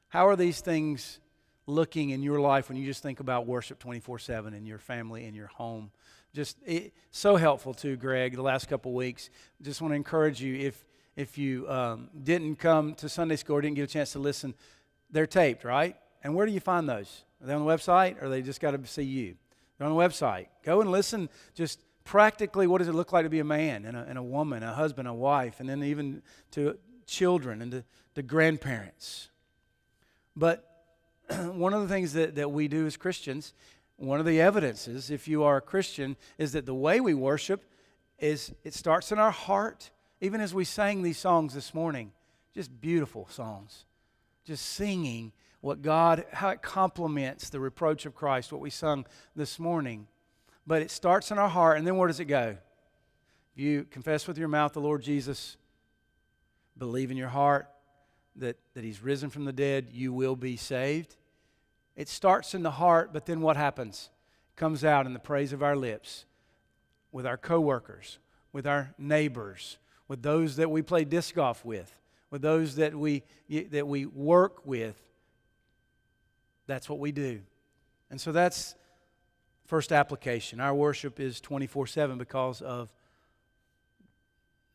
how 0.08 0.28
are 0.28 0.36
these 0.36 0.60
things 0.60 1.20
looking 1.66 2.10
in 2.10 2.22
your 2.22 2.40
life 2.40 2.68
when 2.68 2.76
you 2.76 2.84
just 2.84 3.02
think 3.02 3.20
about 3.20 3.46
worship 3.46 3.78
24 3.78 4.18
7 4.18 4.54
in 4.54 4.66
your 4.66 4.78
family, 4.78 5.24
in 5.24 5.34
your 5.34 5.46
home? 5.46 5.90
just 6.34 6.56
it, 6.64 6.94
so 7.10 7.36
helpful 7.36 7.74
too, 7.74 7.96
Greg, 7.96 8.34
the 8.34 8.42
last 8.42 8.68
couple 8.68 8.92
weeks. 8.92 9.30
Just 9.60 9.80
want 9.80 9.92
to 9.92 9.96
encourage 9.96 10.40
you 10.40 10.54
if 10.56 10.84
if 11.14 11.36
you 11.36 11.68
um, 11.68 12.08
didn't 12.22 12.56
come 12.56 12.94
to 12.94 13.08
Sunday 13.08 13.36
school 13.36 13.56
or 13.56 13.60
didn't 13.60 13.76
get 13.76 13.82
a 13.82 13.92
chance 13.92 14.12
to 14.12 14.18
listen, 14.18 14.54
they're 15.10 15.26
taped, 15.26 15.62
right? 15.62 15.94
And 16.24 16.34
where 16.34 16.46
do 16.46 16.52
you 16.52 16.60
find 16.60 16.88
those? 16.88 17.24
Are 17.42 17.46
they 17.46 17.52
on 17.52 17.64
the 17.64 17.70
website 17.70 18.22
or 18.22 18.30
they 18.30 18.40
just 18.40 18.60
got 18.60 18.70
to 18.70 18.86
see 18.86 19.02
you? 19.02 19.34
They're 19.76 19.86
on 19.86 19.94
the 19.94 20.00
website. 20.00 20.46
Go 20.64 20.80
and 20.80 20.90
listen 20.90 21.28
just 21.54 21.80
practically 22.04 22.66
what 22.66 22.78
does 22.78 22.88
it 22.88 22.94
look 22.94 23.12
like 23.12 23.24
to 23.24 23.30
be 23.30 23.40
a 23.40 23.44
man 23.44 23.84
and 23.84 23.96
a, 23.96 24.04
and 24.08 24.18
a 24.18 24.22
woman, 24.22 24.62
a 24.62 24.72
husband, 24.72 25.08
a 25.08 25.14
wife, 25.14 25.60
and 25.60 25.68
then 25.68 25.82
even 25.82 26.22
to 26.52 26.78
children 27.06 27.62
and 27.62 27.72
to, 27.72 27.84
to 28.14 28.22
grandparents. 28.22 29.28
But 30.36 30.68
one 31.30 31.74
of 31.74 31.82
the 31.82 31.88
things 31.88 32.12
that, 32.14 32.36
that 32.36 32.50
we 32.50 32.68
do 32.68 32.86
as 32.86 32.96
Christians 32.96 33.54
one 34.02 34.18
of 34.18 34.26
the 34.26 34.40
evidences, 34.40 35.10
if 35.10 35.28
you 35.28 35.44
are 35.44 35.58
a 35.58 35.60
Christian, 35.60 36.16
is 36.36 36.52
that 36.52 36.66
the 36.66 36.74
way 36.74 37.00
we 37.00 37.14
worship 37.14 37.64
is 38.18 38.52
it 38.64 38.74
starts 38.74 39.12
in 39.12 39.18
our 39.18 39.30
heart. 39.30 39.90
Even 40.20 40.40
as 40.40 40.52
we 40.52 40.64
sang 40.64 41.02
these 41.02 41.18
songs 41.18 41.54
this 41.54 41.72
morning, 41.72 42.12
just 42.52 42.80
beautiful 42.80 43.28
songs. 43.30 43.84
Just 44.44 44.66
singing 44.66 45.32
what 45.60 45.82
God, 45.82 46.24
how 46.32 46.48
it 46.48 46.62
complements 46.62 47.48
the 47.48 47.60
reproach 47.60 48.04
of 48.04 48.14
Christ, 48.14 48.52
what 48.52 48.60
we 48.60 48.70
sung 48.70 49.06
this 49.36 49.60
morning. 49.60 50.08
But 50.66 50.82
it 50.82 50.90
starts 50.90 51.30
in 51.30 51.38
our 51.38 51.48
heart, 51.48 51.78
and 51.78 51.86
then 51.86 51.96
where 51.96 52.08
does 52.08 52.20
it 52.20 52.26
go? 52.26 52.56
If 53.54 53.62
you 53.62 53.84
confess 53.84 54.26
with 54.26 54.38
your 54.38 54.48
mouth 54.48 54.72
the 54.72 54.80
Lord 54.80 55.02
Jesus, 55.02 55.56
believe 56.78 57.10
in 57.10 57.16
your 57.16 57.28
heart 57.28 57.68
that, 58.36 58.56
that 58.74 58.84
He's 58.84 59.02
risen 59.02 59.28
from 59.28 59.44
the 59.44 59.52
dead, 59.52 59.88
you 59.92 60.12
will 60.12 60.36
be 60.36 60.56
saved. 60.56 61.16
It 61.96 62.08
starts 62.08 62.54
in 62.54 62.62
the 62.62 62.70
heart, 62.70 63.12
but 63.12 63.26
then 63.26 63.40
what 63.40 63.56
happens? 63.56 64.08
It 64.50 64.56
comes 64.56 64.84
out 64.84 65.06
in 65.06 65.12
the 65.12 65.18
praise 65.18 65.52
of 65.52 65.62
our 65.62 65.76
lips 65.76 66.24
with 67.10 67.26
our 67.26 67.36
coworkers, 67.36 68.18
with 68.52 68.66
our 68.66 68.94
neighbors, 68.96 69.78
with 70.08 70.22
those 70.22 70.56
that 70.56 70.70
we 70.70 70.82
play 70.82 71.04
disc 71.04 71.34
golf 71.34 71.64
with, 71.64 71.94
with 72.30 72.42
those 72.42 72.76
that 72.76 72.94
we 72.94 73.22
that 73.70 73.86
we 73.86 74.06
work 74.06 74.64
with. 74.64 74.96
That's 76.66 76.88
what 76.88 76.98
we 76.98 77.12
do. 77.12 77.40
And 78.10 78.20
so 78.20 78.32
that's 78.32 78.74
first 79.72 79.90
application. 79.90 80.60
Our 80.60 80.74
worship 80.74 81.18
is 81.18 81.40
24/7 81.40 82.18
because 82.18 82.60
of 82.60 82.92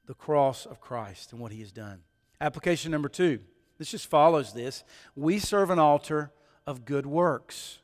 the 0.07 0.15
cross 0.15 0.65
of 0.65 0.81
Christ 0.81 1.31
and 1.31 1.39
what 1.39 1.51
he 1.51 1.59
has 1.59 1.71
done. 1.71 2.01
Application 2.41 2.89
number 2.91 3.07
2. 3.07 3.39
This 3.77 3.91
just 3.91 4.07
follows 4.07 4.53
this. 4.53 4.83
We 5.15 5.37
serve 5.37 5.69
an 5.69 5.77
altar 5.77 6.31
of 6.65 6.83
good 6.83 7.05
works. 7.05 7.77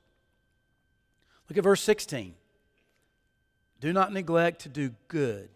Look 1.48 1.60
at 1.60 1.64
verse 1.64 1.84
16. 1.84 2.34
Do 3.80 3.94
not 3.94 4.12
neglect 4.12 4.62
to 4.62 4.70
do 4.70 4.96
good 5.08 5.52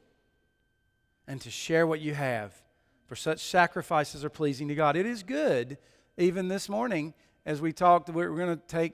and 1.26 1.42
to 1.42 1.50
share 1.50 1.88
what 1.88 2.02
you 2.02 2.14
have, 2.14 2.62
for 3.08 3.16
such 3.16 3.40
sacrifices 3.40 4.24
are 4.24 4.30
pleasing 4.30 4.68
to 4.68 4.76
God. 4.76 4.96
It 4.96 5.08
is 5.08 5.24
good, 5.24 5.80
even 6.18 6.50
this 6.50 6.70
morning, 6.70 7.16
as 7.48 7.62
we 7.62 7.74
talked, 7.74 8.10
we're 8.12 8.30
going 8.36 8.56
to 8.56 8.64
take 8.68 8.94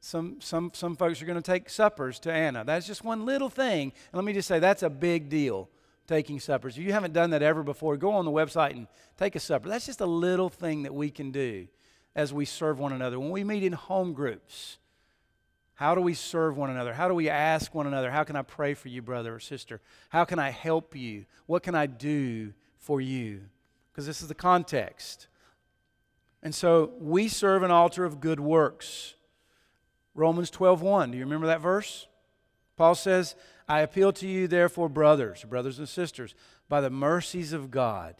some, 0.00 0.40
some, 0.40 0.70
some 0.74 0.96
folks 0.96 1.20
are 1.20 1.26
going 1.26 1.40
to 1.40 1.52
take 1.52 1.68
suppers 1.68 2.18
to 2.20 2.32
Anna. 2.32 2.64
That's 2.64 2.86
just 2.86 3.04
one 3.04 3.26
little 3.26 3.50
thing. 3.50 3.92
And 4.12 4.14
let 4.14 4.24
me 4.24 4.32
just 4.32 4.48
say, 4.48 4.58
that's 4.58 4.82
a 4.82 4.90
big 4.90 5.28
deal, 5.28 5.68
taking 6.06 6.38
suppers. 6.38 6.76
If 6.76 6.84
you 6.84 6.92
haven't 6.92 7.12
done 7.12 7.30
that 7.30 7.42
ever 7.42 7.62
before, 7.62 7.96
go 7.96 8.12
on 8.12 8.24
the 8.24 8.30
website 8.30 8.72
and 8.72 8.86
take 9.16 9.34
a 9.34 9.40
supper. 9.40 9.68
That's 9.68 9.86
just 9.86 10.00
a 10.00 10.06
little 10.06 10.48
thing 10.48 10.84
that 10.84 10.94
we 10.94 11.10
can 11.10 11.30
do 11.32 11.66
as 12.14 12.32
we 12.32 12.44
serve 12.44 12.78
one 12.78 12.92
another. 12.92 13.18
When 13.18 13.30
we 13.30 13.44
meet 13.44 13.62
in 13.62 13.72
home 13.72 14.12
groups, 14.12 14.78
how 15.74 15.94
do 15.94 16.00
we 16.00 16.14
serve 16.14 16.56
one 16.56 16.70
another? 16.70 16.94
How 16.94 17.06
do 17.06 17.14
we 17.14 17.28
ask 17.28 17.74
one 17.74 17.86
another, 17.86 18.10
How 18.10 18.24
can 18.24 18.34
I 18.34 18.42
pray 18.42 18.72
for 18.72 18.88
you, 18.88 19.02
brother 19.02 19.34
or 19.34 19.40
sister? 19.40 19.82
How 20.08 20.24
can 20.24 20.38
I 20.38 20.50
help 20.50 20.96
you? 20.96 21.26
What 21.44 21.62
can 21.62 21.74
I 21.74 21.84
do 21.86 22.54
for 22.78 23.00
you? 23.00 23.42
Because 23.92 24.06
this 24.06 24.22
is 24.22 24.28
the 24.28 24.34
context. 24.34 25.28
And 26.42 26.54
so 26.54 26.92
we 26.98 27.28
serve 27.28 27.62
an 27.62 27.70
altar 27.70 28.06
of 28.06 28.20
good 28.20 28.40
works. 28.40 29.14
Romans 30.16 30.50
12:1. 30.50 31.12
Do 31.12 31.18
you 31.18 31.24
remember 31.24 31.46
that 31.46 31.60
verse? 31.60 32.08
Paul 32.76 32.94
says, 32.94 33.36
I 33.68 33.80
appeal 33.80 34.12
to 34.14 34.26
you, 34.26 34.48
therefore, 34.48 34.88
brothers, 34.88 35.44
brothers 35.44 35.78
and 35.78 35.88
sisters, 35.88 36.34
by 36.68 36.80
the 36.80 36.90
mercies 36.90 37.52
of 37.52 37.70
God. 37.70 38.16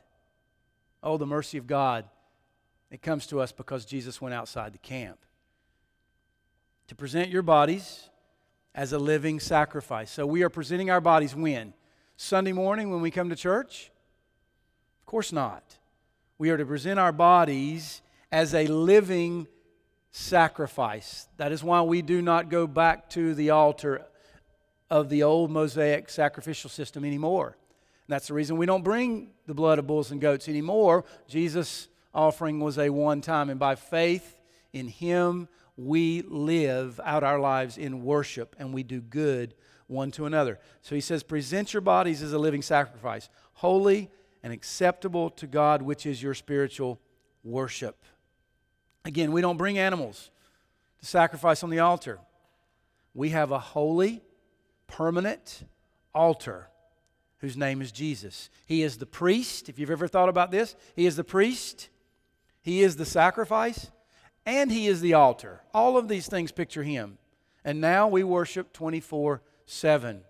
Oh, 1.02 1.16
the 1.18 1.26
mercy 1.26 1.58
of 1.58 1.66
God 1.66 2.04
it 2.90 3.02
comes 3.02 3.26
to 3.28 3.40
us 3.40 3.52
because 3.52 3.84
Jesus 3.84 4.20
went 4.20 4.34
outside 4.34 4.72
the 4.72 4.78
camp. 4.78 5.18
To 6.88 6.94
present 6.94 7.30
your 7.30 7.42
bodies 7.42 8.08
as 8.74 8.92
a 8.92 8.98
living 8.98 9.40
sacrifice. 9.40 10.10
So 10.10 10.24
we 10.24 10.42
are 10.42 10.50
presenting 10.50 10.90
our 10.90 11.00
bodies 11.00 11.34
when? 11.34 11.74
Sunday 12.16 12.52
morning 12.52 12.90
when 12.90 13.00
we 13.00 13.10
come 13.10 13.28
to 13.28 13.36
church? 13.36 13.90
Of 15.00 15.06
course 15.06 15.32
not. 15.32 15.78
We 16.38 16.50
are 16.50 16.56
to 16.56 16.66
present 16.66 17.00
our 17.00 17.12
bodies 17.12 18.02
as 18.30 18.54
a 18.54 18.66
living 18.66 19.48
sacrifice. 20.16 21.28
That 21.36 21.52
is 21.52 21.62
why 21.62 21.82
we 21.82 22.00
do 22.00 22.22
not 22.22 22.48
go 22.48 22.66
back 22.66 23.10
to 23.10 23.34
the 23.34 23.50
altar 23.50 24.06
of 24.88 25.10
the 25.10 25.22
old 25.22 25.50
Mosaic 25.50 26.08
sacrificial 26.08 26.70
system 26.70 27.04
anymore. 27.04 27.48
And 27.48 28.14
that's 28.14 28.28
the 28.28 28.34
reason 28.34 28.56
we 28.56 28.64
don't 28.64 28.82
bring 28.82 29.32
the 29.46 29.52
blood 29.52 29.78
of 29.78 29.86
bulls 29.86 30.10
and 30.10 30.20
goats 30.20 30.48
anymore. 30.48 31.04
Jesus' 31.28 31.88
offering 32.14 32.60
was 32.60 32.78
a 32.78 32.88
one 32.88 33.20
time, 33.20 33.50
and 33.50 33.60
by 33.60 33.74
faith 33.74 34.40
in 34.72 34.88
Him, 34.88 35.48
we 35.76 36.22
live 36.22 36.98
out 37.04 37.22
our 37.22 37.38
lives 37.38 37.76
in 37.76 38.02
worship 38.02 38.56
and 38.58 38.72
we 38.72 38.82
do 38.82 39.02
good 39.02 39.54
one 39.86 40.10
to 40.12 40.24
another. 40.24 40.58
So 40.80 40.94
he 40.94 41.02
says, 41.02 41.22
Present 41.22 41.74
your 41.74 41.82
bodies 41.82 42.22
as 42.22 42.32
a 42.32 42.38
living 42.38 42.62
sacrifice, 42.62 43.28
holy 43.52 44.10
and 44.42 44.50
acceptable 44.50 45.28
to 45.30 45.46
God, 45.46 45.82
which 45.82 46.06
is 46.06 46.22
your 46.22 46.32
spiritual 46.32 46.98
worship. 47.44 48.02
Again, 49.06 49.30
we 49.30 49.40
don't 49.40 49.56
bring 49.56 49.78
animals 49.78 50.30
to 50.98 51.06
sacrifice 51.06 51.62
on 51.62 51.70
the 51.70 51.78
altar. 51.78 52.18
We 53.14 53.30
have 53.30 53.52
a 53.52 53.58
holy, 53.58 54.20
permanent 54.88 55.62
altar 56.12 56.68
whose 57.38 57.56
name 57.56 57.80
is 57.80 57.92
Jesus. 57.92 58.50
He 58.66 58.82
is 58.82 58.98
the 58.98 59.06
priest. 59.06 59.68
If 59.68 59.78
you've 59.78 59.92
ever 59.92 60.08
thought 60.08 60.28
about 60.28 60.50
this, 60.50 60.74
He 60.96 61.06
is 61.06 61.14
the 61.14 61.22
priest, 61.22 61.88
He 62.62 62.82
is 62.82 62.96
the 62.96 63.04
sacrifice, 63.04 63.92
and 64.44 64.72
He 64.72 64.88
is 64.88 65.00
the 65.00 65.14
altar. 65.14 65.62
All 65.72 65.96
of 65.96 66.08
these 66.08 66.26
things 66.26 66.50
picture 66.50 66.82
Him. 66.82 67.18
And 67.64 67.80
now 67.80 68.08
we 68.08 68.24
worship 68.24 68.72
24 68.72 69.40
7. 69.66 70.20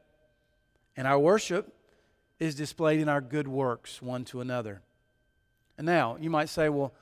And 0.99 1.07
our 1.07 1.18
worship 1.18 1.74
is 2.39 2.55
displayed 2.55 3.01
in 3.01 3.09
our 3.09 3.22
good 3.22 3.49
works 3.49 4.03
one 4.03 4.27
to 4.27 4.43
another. 4.43 4.83
And 5.79 5.87
now, 5.87 6.16
you 6.20 6.29
might 6.31 6.51
say, 6.51 6.68
well, 6.68 6.93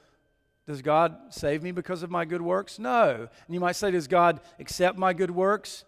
does 0.67 0.81
God 0.81 1.17
save 1.31 1.63
me 1.63 1.73
because 1.73 2.03
of 2.03 2.11
my 2.11 2.25
good 2.25 2.43
works? 2.43 2.79
No. 2.79 3.29
And 3.47 3.55
you 3.55 3.61
might 3.61 3.77
say, 3.77 3.91
does 3.91 4.09
God 4.09 4.41
accept 4.59 4.97
my 4.99 5.13
good 5.13 5.31
works? 5.31 5.85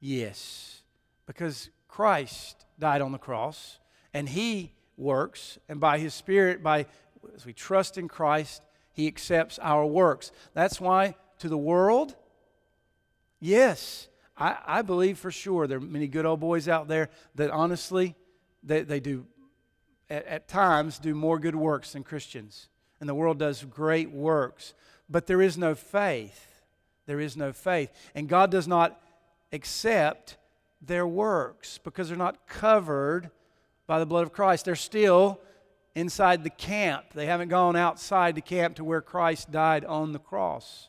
Yes. 0.00 0.82
Because 1.26 1.70
Christ 1.88 2.64
died 2.78 3.00
on 3.00 3.12
the 3.12 3.18
cross 3.18 3.78
and 4.12 4.28
He 4.28 4.72
works, 4.96 5.58
and 5.68 5.78
by 5.78 5.98
His 5.98 6.14
Spirit, 6.14 6.62
by 6.62 6.86
as 7.34 7.44
we 7.44 7.52
trust 7.52 7.98
in 7.98 8.08
Christ, 8.08 8.62
He 8.92 9.06
accepts 9.06 9.58
our 9.60 9.84
works. 9.84 10.32
That's 10.54 10.80
why 10.80 11.16
to 11.38 11.48
the 11.48 11.58
world, 11.58 12.16
yes, 13.40 14.08
I, 14.36 14.56
I 14.66 14.82
believe 14.82 15.18
for 15.18 15.30
sure 15.30 15.66
there 15.66 15.78
are 15.78 15.82
many 15.82 16.08
good 16.08 16.26
old 16.26 16.40
boys 16.40 16.68
out 16.68 16.88
there 16.88 17.10
that 17.34 17.50
honestly, 17.50 18.14
they, 18.62 18.82
they 18.82 19.00
do, 19.00 19.26
at, 20.10 20.26
at 20.26 20.48
times, 20.48 20.98
do 20.98 21.14
more 21.14 21.38
good 21.38 21.56
works 21.56 21.92
than 21.92 22.02
Christians. 22.02 22.68
And 23.00 23.08
the 23.08 23.14
world 23.14 23.38
does 23.38 23.64
great 23.64 24.10
works. 24.10 24.74
But 25.08 25.26
there 25.26 25.42
is 25.42 25.56
no 25.56 25.74
faith. 25.74 26.62
There 27.06 27.20
is 27.20 27.36
no 27.36 27.52
faith. 27.52 27.90
And 28.14 28.28
God 28.28 28.50
does 28.50 28.66
not 28.66 29.00
accept 29.52 30.36
their 30.80 31.06
works 31.06 31.78
because 31.78 32.08
they're 32.08 32.16
not 32.16 32.46
covered 32.46 33.30
by 33.86 33.98
the 33.98 34.06
blood 34.06 34.22
of 34.22 34.32
Christ. 34.32 34.64
They're 34.64 34.74
still 34.74 35.40
inside 35.94 36.42
the 36.42 36.50
camp. 36.50 37.06
They 37.14 37.26
haven't 37.26 37.48
gone 37.48 37.76
outside 37.76 38.34
the 38.34 38.40
camp 38.40 38.76
to 38.76 38.84
where 38.84 39.00
Christ 39.00 39.50
died 39.50 39.84
on 39.84 40.12
the 40.12 40.18
cross. 40.18 40.88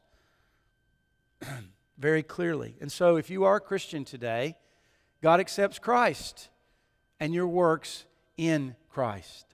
very 1.97 2.23
clearly. 2.23 2.75
And 2.79 2.91
so, 2.91 3.15
if 3.17 3.29
you 3.29 3.43
are 3.43 3.57
a 3.57 3.61
Christian 3.61 4.05
today, 4.05 4.55
God 5.21 5.39
accepts 5.39 5.79
Christ 5.79 6.49
and 7.19 7.33
your 7.33 7.47
works 7.47 8.05
in 8.37 8.75
Christ. 8.89 9.46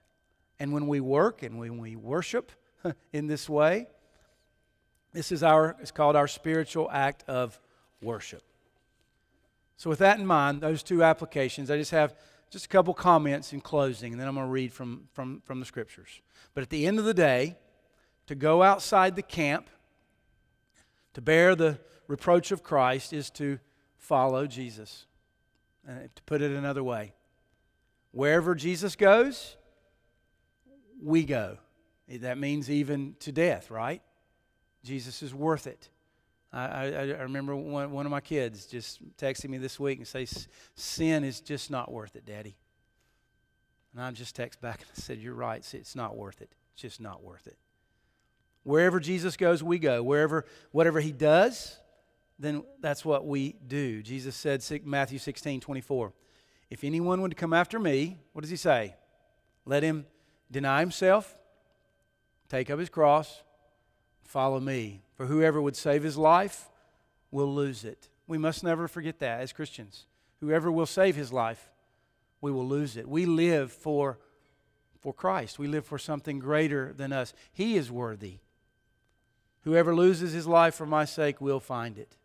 And 0.64 0.72
when 0.72 0.88
we 0.88 1.02
work 1.02 1.44
and 1.44 1.60
when 1.60 1.78
we 1.78 1.98
worship 1.98 2.50
in 3.12 3.28
this 3.28 3.50
way, 3.50 3.88
this 5.12 5.30
is 5.30 5.44
our 5.44 5.76
it's 5.82 5.92
called 5.92 6.16
our 6.16 6.26
spiritual 6.26 6.90
act 6.90 7.26
of 7.28 7.60
worship. 8.02 8.42
So 9.76 9.90
with 9.90 10.00
that 10.00 10.20
in 10.20 10.26
mind, 10.26 10.62
those 10.62 10.82
two 10.82 11.04
applications, 11.04 11.70
I 11.70 11.76
just 11.76 11.92
have 11.92 12.16
just 12.50 12.64
a 12.64 12.70
couple 12.70 12.94
comments 12.94 13.52
in 13.52 13.60
closing, 13.60 14.14
and 14.14 14.22
then 14.22 14.26
I'm 14.26 14.36
going 14.36 14.48
to 14.48 14.52
read 14.52 14.72
from, 14.72 15.10
from, 15.12 15.42
from 15.44 15.60
the 15.60 15.66
scriptures. 15.66 16.22
But 16.54 16.62
at 16.62 16.70
the 16.70 16.88
end 16.88 16.98
of 16.98 17.04
the 17.04 17.14
day, 17.14 17.58
to 18.28 18.34
go 18.34 18.64
outside 18.64 19.18
the 19.18 19.22
camp, 19.22 19.70
to 21.14 21.22
bear 21.22 21.56
the 21.56 21.78
reproach 22.08 22.54
of 22.54 22.64
Christ 22.64 23.12
is 23.12 23.30
to 23.32 23.60
follow 23.98 24.48
Jesus. 24.48 25.08
And 25.86 26.16
to 26.16 26.24
put 26.24 26.42
it 26.42 26.52
another 26.52 26.86
way, 26.86 27.12
wherever 28.14 28.56
Jesus 28.56 28.96
goes, 28.96 29.58
we 31.04 31.24
go. 31.24 31.58
That 32.08 32.38
means 32.38 32.70
even 32.70 33.16
to 33.20 33.32
death, 33.32 33.72
right? 33.72 34.02
Jesus 34.84 35.24
is 35.24 35.34
worth 35.34 35.68
it. 35.68 35.90
I, 36.52 36.66
I, 36.66 36.86
I 36.88 37.22
remember 37.24 37.56
one, 37.56 37.92
one 37.92 38.06
of 38.06 38.12
my 38.12 38.22
kids 38.22 38.66
just 38.66 39.00
texting 39.18 39.50
me 39.50 39.58
this 39.58 39.80
week 39.80 39.98
and 39.98 40.08
say, 40.08 40.28
"Sin 40.76 41.24
is 41.24 41.40
just 41.40 41.72
not 41.72 41.92
worth 41.92 42.16
it, 42.16 42.26
Daddy." 42.26 42.56
And 43.94 44.02
I 44.02 44.12
just 44.12 44.36
text 44.36 44.62
back 44.62 44.82
and 44.82 44.90
I 44.96 45.00
said, 45.00 45.20
"You're 45.20 45.34
right. 45.34 45.66
It's 45.74 45.96
not 45.96 46.16
worth 46.16 46.42
it. 46.42 46.52
It's 46.74 46.82
just 46.82 47.02
not 47.02 47.24
worth 47.24 47.48
it." 47.48 47.58
Wherever 48.64 49.00
Jesus 49.00 49.36
goes, 49.36 49.64
we 49.64 49.80
go. 49.80 50.04
Wherever, 50.04 50.46
whatever 50.72 51.00
He 51.00 51.12
does, 51.12 51.78
then 52.40 52.64
that's 52.80 53.04
what 53.06 53.26
we 53.26 53.56
do. 53.68 54.02
Jesus 54.02 54.36
said, 54.36 54.64
Matthew 54.86 55.20
16, 55.20 55.60
24, 55.60 56.14
if 56.70 56.84
anyone 56.84 57.22
would 57.22 57.38
come 57.38 57.54
after 57.54 57.80
me, 57.80 58.20
what 58.34 58.42
does 58.42 58.50
he 58.50 58.56
say? 58.56 58.96
Let 59.66 59.84
him 59.84 60.06
deny 60.54 60.80
himself, 60.80 61.36
take 62.48 62.70
up 62.70 62.80
his 62.80 62.90
cross, 62.90 63.44
follow 64.24 64.60
me. 64.60 65.02
For 65.16 65.26
whoever 65.26 65.62
would 65.62 65.76
save 65.76 66.04
his 66.04 66.18
life 66.18 66.70
will 67.32 67.54
lose 67.54 67.84
it. 67.84 68.08
We 68.28 68.38
must 68.38 68.64
never 68.64 68.88
forget 68.88 69.20
that 69.20 69.42
as 69.42 69.52
Christians. 69.52 70.06
Whoever 70.40 70.72
will 70.72 70.86
save 70.86 71.16
his 71.16 71.34
life, 71.34 71.70
we 72.40 72.52
will 72.52 72.68
lose 72.68 72.98
it. 72.98 73.08
We 73.08 73.26
live 73.26 73.72
for, 73.72 74.20
for 75.00 75.14
Christ, 75.14 75.60
we 75.60 75.68
live 75.68 75.86
for 75.86 75.98
something 75.98 76.40
greater 76.40 76.94
than 76.94 77.12
us. 77.12 77.34
He 77.52 77.76
is 77.76 77.92
worthy. 77.92 78.40
Whoever 79.64 79.96
loses 79.96 80.34
his 80.34 80.48
life 80.48 80.76
for 80.76 80.86
my 80.86 81.06
sake 81.06 81.40
will 81.40 81.60
find 81.60 81.98
it. 81.98 82.18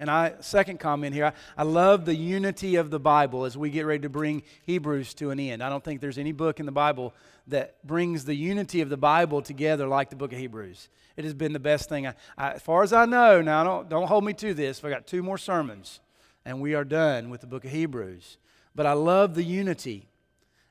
And 0.00 0.10
I, 0.10 0.34
second 0.40 0.80
comment 0.80 1.14
here, 1.14 1.26
I, 1.26 1.32
I, 1.56 1.62
love 1.62 2.04
the 2.04 2.16
unity 2.16 2.76
of 2.76 2.90
the 2.90 2.98
Bible 2.98 3.44
as 3.44 3.56
we 3.56 3.70
get 3.70 3.86
ready 3.86 4.02
to 4.02 4.08
bring 4.08 4.42
Hebrews 4.64 5.14
to 5.14 5.30
an 5.30 5.38
end. 5.38 5.62
I 5.62 5.68
don't 5.68 5.84
think 5.84 6.00
there's 6.00 6.18
any 6.18 6.32
book 6.32 6.58
in 6.58 6.66
the 6.66 6.72
Bible 6.72 7.14
that 7.46 7.76
brings 7.86 8.24
the 8.24 8.34
unity 8.34 8.80
of 8.80 8.88
the 8.88 8.96
Bible 8.96 9.40
together 9.40 9.86
like 9.86 10.10
the 10.10 10.16
book 10.16 10.32
of 10.32 10.38
Hebrews. 10.38 10.88
It 11.16 11.24
has 11.24 11.32
been 11.32 11.52
the 11.52 11.60
best 11.60 11.88
thing. 11.88 12.08
I, 12.08 12.14
I, 12.36 12.52
as 12.52 12.62
far 12.62 12.82
as 12.82 12.92
I 12.92 13.04
know, 13.04 13.40
now 13.40 13.62
don't, 13.62 13.88
don't 13.88 14.08
hold 14.08 14.24
me 14.24 14.32
to 14.34 14.52
this, 14.52 14.82
I 14.82 14.90
got 14.90 15.06
two 15.06 15.22
more 15.22 15.38
sermons 15.38 16.00
and 16.44 16.60
we 16.60 16.74
are 16.74 16.84
done 16.84 17.30
with 17.30 17.40
the 17.40 17.46
book 17.46 17.64
of 17.64 17.70
Hebrews. 17.70 18.38
But 18.74 18.86
I 18.86 18.92
love 18.92 19.34
the 19.34 19.44
unity. 19.44 20.08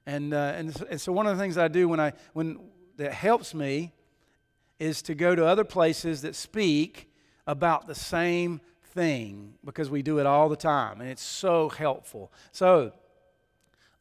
And, 0.05 0.34
uh, 0.34 0.53
and, 0.55 0.84
and 0.89 0.99
so 0.99 1.13
one 1.13 1.28
of 1.28 1.38
the 1.38 1.41
things 1.41 1.57
I 1.57 1.69
do 1.69 1.88
when 1.88 1.99
I, 1.99 2.13
when, 2.34 2.59
that 2.97 3.13
helps 3.13 3.53
me 3.53 3.93
is 4.80 5.01
to 5.03 5.15
go 5.15 5.36
to 5.36 5.45
other 5.45 5.63
places 5.63 6.21
that 6.21 6.36
speak 6.36 7.09
about 7.47 7.88
the 7.88 7.95
same 7.95 8.61
thing 8.93 9.55
because 9.65 9.89
we 9.89 10.01
do 10.01 10.19
it 10.19 10.25
all 10.25 10.49
the 10.49 10.55
time 10.55 11.01
and 11.01 11.09
it's 11.09 11.23
so 11.23 11.69
helpful. 11.69 12.31
So, 12.51 12.93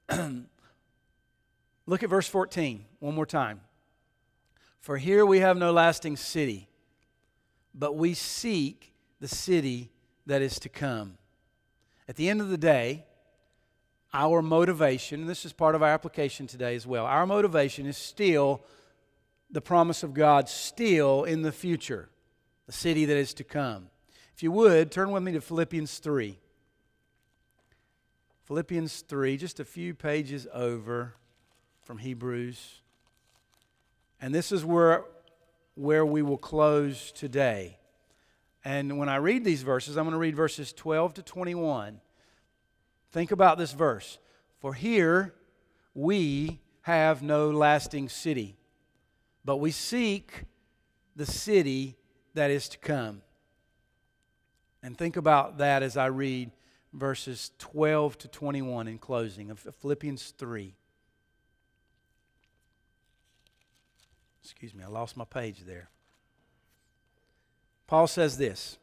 look 1.86 2.02
at 2.02 2.10
verse 2.10 2.28
14 2.28 2.84
one 3.00 3.14
more 3.14 3.26
time. 3.26 3.60
For 4.80 4.98
here 4.98 5.24
we 5.24 5.38
have 5.38 5.56
no 5.56 5.72
lasting 5.72 6.16
city, 6.16 6.68
but 7.74 7.96
we 7.96 8.14
seek 8.14 8.92
the 9.20 9.28
city 9.28 9.90
that 10.26 10.42
is 10.42 10.58
to 10.60 10.68
come. 10.68 11.18
At 12.08 12.16
the 12.16 12.28
end 12.28 12.40
of 12.40 12.48
the 12.48 12.58
day, 12.58 13.04
our 14.12 14.42
motivation, 14.42 15.20
and 15.20 15.30
this 15.30 15.44
is 15.44 15.52
part 15.52 15.74
of 15.74 15.82
our 15.82 15.88
application 15.88 16.46
today 16.46 16.74
as 16.74 16.86
well, 16.86 17.06
our 17.06 17.26
motivation 17.26 17.86
is 17.86 17.96
still 17.96 18.62
the 19.50 19.60
promise 19.60 20.02
of 20.02 20.14
God, 20.14 20.48
still 20.48 21.24
in 21.24 21.42
the 21.42 21.52
future, 21.52 22.08
the 22.66 22.72
city 22.72 23.04
that 23.04 23.16
is 23.16 23.32
to 23.34 23.44
come. 23.44 23.88
If 24.34 24.42
you 24.42 24.50
would, 24.52 24.90
turn 24.90 25.10
with 25.10 25.22
me 25.22 25.32
to 25.32 25.40
Philippians 25.40 25.98
3. 25.98 26.38
Philippians 28.44 29.02
3, 29.02 29.36
just 29.36 29.60
a 29.60 29.64
few 29.64 29.94
pages 29.94 30.46
over 30.52 31.14
from 31.82 31.98
Hebrews. 31.98 32.80
And 34.20 34.34
this 34.34 34.52
is 34.52 34.64
where, 34.64 35.04
where 35.74 36.04
we 36.04 36.22
will 36.22 36.38
close 36.38 37.12
today. 37.12 37.78
And 38.64 38.98
when 38.98 39.08
I 39.08 39.16
read 39.16 39.44
these 39.44 39.62
verses, 39.62 39.96
I'm 39.96 40.04
going 40.04 40.12
to 40.12 40.18
read 40.18 40.36
verses 40.36 40.72
12 40.72 41.14
to 41.14 41.22
21. 41.22 42.00
Think 43.10 43.32
about 43.32 43.58
this 43.58 43.72
verse. 43.72 44.18
For 44.60 44.74
here 44.74 45.34
we 45.94 46.60
have 46.82 47.22
no 47.22 47.50
lasting 47.50 48.08
city, 48.08 48.56
but 49.44 49.56
we 49.56 49.70
seek 49.70 50.44
the 51.16 51.26
city 51.26 51.96
that 52.34 52.50
is 52.50 52.68
to 52.70 52.78
come. 52.78 53.22
And 54.82 54.96
think 54.96 55.16
about 55.16 55.58
that 55.58 55.82
as 55.82 55.96
I 55.96 56.06
read 56.06 56.50
verses 56.92 57.52
12 57.58 58.18
to 58.18 58.28
21 58.28 58.88
in 58.88 58.98
closing 58.98 59.50
of 59.50 59.58
Philippians 59.58 60.34
3. 60.36 60.74
Excuse 64.42 64.74
me, 64.74 64.82
I 64.82 64.88
lost 64.88 65.16
my 65.16 65.24
page 65.24 65.60
there. 65.60 65.88
Paul 67.86 68.06
says 68.06 68.38
this 68.38 68.78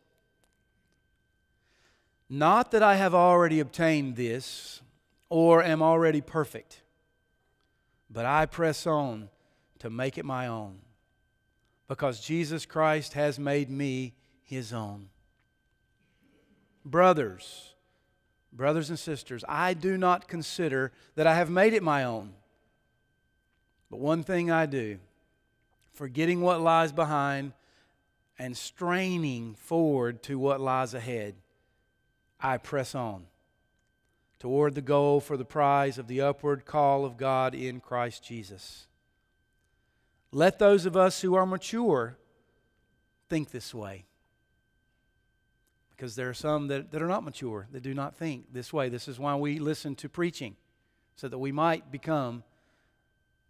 Not 2.29 2.71
that 2.71 2.81
I 2.81 2.95
have 2.95 3.13
already 3.13 3.59
obtained 3.59 4.15
this 4.15 4.81
or 5.29 5.63
am 5.63 5.81
already 5.81 6.21
perfect, 6.21 6.81
but 8.09 8.25
I 8.25 8.45
press 8.45 8.87
on 8.87 9.29
to 9.79 9.89
make 9.89 10.17
it 10.17 10.25
my 10.25 10.47
own, 10.47 10.79
because 11.87 12.19
Jesus 12.19 12.65
Christ 12.65 13.13
has 13.13 13.37
made 13.37 13.69
me 13.69 14.13
his 14.43 14.73
own. 14.73 15.09
Brothers, 16.85 17.73
brothers 18.51 18.89
and 18.89 18.97
sisters, 18.97 19.43
I 19.47 19.73
do 19.73 19.97
not 19.97 20.27
consider 20.27 20.91
that 21.15 21.27
I 21.27 21.35
have 21.35 21.49
made 21.49 21.73
it 21.73 21.83
my 21.83 22.03
own. 22.03 22.33
But 23.89 23.99
one 23.99 24.23
thing 24.23 24.51
I 24.51 24.65
do, 24.65 24.99
forgetting 25.93 26.41
what 26.41 26.61
lies 26.61 26.91
behind 26.91 27.53
and 28.37 28.55
straining 28.55 29.55
forward 29.55 30.23
to 30.23 30.39
what 30.39 30.61
lies 30.61 30.93
ahead, 30.93 31.35
I 32.39 32.57
press 32.57 32.95
on 32.95 33.25
toward 34.39 34.73
the 34.73 34.81
goal 34.81 35.19
for 35.19 35.35
the 35.35 35.45
prize 35.45 35.97
of 35.97 36.07
the 36.07 36.21
upward 36.21 36.65
call 36.65 37.03
of 37.03 37.17
God 37.17 37.53
in 37.53 37.81
Christ 37.81 38.23
Jesus. 38.23 38.87
Let 40.31 40.59
those 40.59 40.85
of 40.85 40.95
us 40.95 41.21
who 41.21 41.35
are 41.35 41.45
mature 41.45 42.17
think 43.27 43.51
this 43.51 43.73
way. 43.73 44.05
Because 45.99 46.15
there 46.15 46.29
are 46.29 46.33
some 46.33 46.69
that, 46.69 46.93
that 46.93 47.01
are 47.01 47.09
not 47.09 47.25
mature, 47.25 47.67
that 47.73 47.83
do 47.83 47.93
not 47.93 48.15
think 48.15 48.53
this 48.53 48.71
way. 48.71 48.87
This 48.87 49.09
is 49.09 49.19
why 49.19 49.35
we 49.35 49.59
listen 49.59 49.95
to 49.95 50.07
preaching, 50.07 50.55
so 51.17 51.27
that 51.27 51.37
we 51.37 51.51
might 51.51 51.91
become 51.91 52.45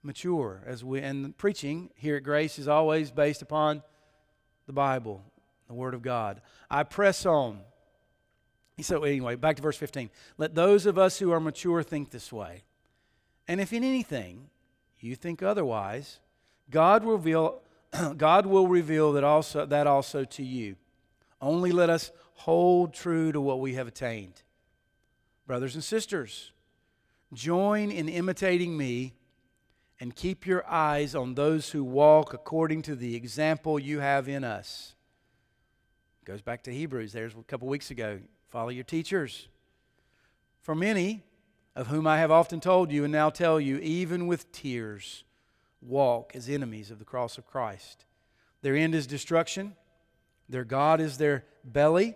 mature. 0.02 0.64
As 0.66 0.84
we, 0.84 1.00
and 1.00 1.38
preaching 1.38 1.92
here 1.94 2.16
at 2.16 2.24
Grace 2.24 2.58
is 2.58 2.68
always 2.68 3.12
based 3.12 3.44
upon 3.44 3.84
the 4.66 4.74
Bible, 4.74 5.24
the 5.68 5.76
Word 5.76 5.94
of 5.94 6.02
God. 6.02 6.42
I 6.72 6.82
press 6.82 7.24
on. 7.24 7.60
so 8.82 9.04
anyway, 9.04 9.36
back 9.36 9.58
to 9.58 9.62
verse 9.62 9.78
15. 9.78 10.10
Let 10.40 10.56
those 10.56 10.88
of 10.88 10.98
us 10.98 11.20
who 11.20 11.32
are 11.32 11.40
mature 11.40 11.84
think 11.84 12.10
this 12.10 12.34
way. 12.34 12.64
And 13.48 13.62
if 13.62 13.74
in 13.74 13.84
anything 13.84 14.50
you 15.00 15.14
think 15.14 15.44
otherwise, 15.44 16.18
God 16.72 17.04
will 17.04 17.18
reveal, 17.18 17.62
God 18.18 18.48
will 18.48 18.68
reveal 18.68 19.12
that, 19.14 19.24
also, 19.24 19.68
that 19.68 19.86
also 19.86 20.24
to 20.24 20.44
you. 20.44 20.78
Only 21.42 21.72
let 21.72 21.92
us 21.92 22.12
hold 22.40 22.94
true 22.94 23.32
to 23.32 23.42
what 23.42 23.60
we 23.60 23.74
have 23.74 23.88
attained. 23.88 24.42
Brothers 25.46 25.76
and 25.76 25.84
sisters, 25.84 26.52
join 27.34 27.92
in 27.92 28.08
imitating 28.08 28.78
me 28.78 29.14
and 30.00 30.16
keep 30.16 30.48
your 30.48 30.66
eyes 30.66 31.16
on 31.16 31.36
those 31.36 31.72
who 31.72 31.84
walk 31.84 32.34
according 32.34 32.82
to 32.84 32.96
the 32.96 33.16
example 33.16 33.78
you 33.78 34.00
have 34.00 34.30
in 34.30 34.46
us. 34.46 34.96
Goes 36.24 36.42
back 36.42 36.64
to 36.64 36.72
Hebrews, 36.72 37.12
there's 37.12 37.34
a 37.34 37.44
couple 37.44 37.68
weeks 37.68 37.92
ago. 37.92 38.20
Follow 38.48 38.70
your 38.70 38.86
teachers. 38.86 39.50
For 40.62 40.76
many, 40.76 41.24
of 41.76 41.88
whom 41.88 42.08
I 42.08 42.20
have 42.20 42.32
often 42.32 42.62
told 42.62 42.90
you 42.90 43.04
and 43.04 43.12
now 43.12 43.30
tell 43.30 43.60
you, 43.60 43.78
even 43.80 44.28
with 44.28 44.52
tears, 44.54 45.24
walk 45.82 46.34
as 46.36 46.48
enemies 46.48 46.90
of 46.90 47.00
the 47.00 47.06
cross 47.06 47.38
of 47.38 47.46
Christ. 47.46 48.06
Their 48.62 48.76
end 48.76 48.96
is 48.96 49.08
destruction, 49.08 49.76
their 50.48 50.64
God 50.64 51.02
is 51.02 51.18
their 51.18 51.44
belly. 51.64 52.16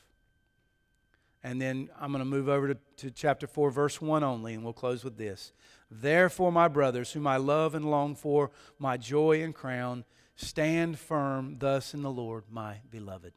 And 1.43 1.59
then 1.61 1.89
I'm 1.99 2.11
going 2.11 2.19
to 2.23 2.29
move 2.29 2.49
over 2.49 2.73
to, 2.73 2.77
to, 2.97 3.11
chapter 3.11 3.47
4, 3.47 3.71
verse 3.71 3.99
1 3.99 4.23
only, 4.23 4.53
and 4.53 4.63
we'll 4.63 4.73
close 4.73 5.03
with 5.03 5.17
this. 5.17 5.53
Therefore, 5.89 6.51
my 6.51 6.67
brothers, 6.67 7.11
whom 7.11 7.25
I 7.25 7.37
love 7.37 7.73
and 7.73 7.89
long 7.89 8.15
for, 8.15 8.51
my 8.77 8.97
joy 8.97 9.41
and 9.41 9.53
crown, 9.53 10.05
stand 10.35 10.99
firm 10.99 11.57
thus 11.57 11.93
in 11.93 12.03
the 12.03 12.11
Lord, 12.11 12.43
my 12.49 12.77
beloved. 12.89 13.33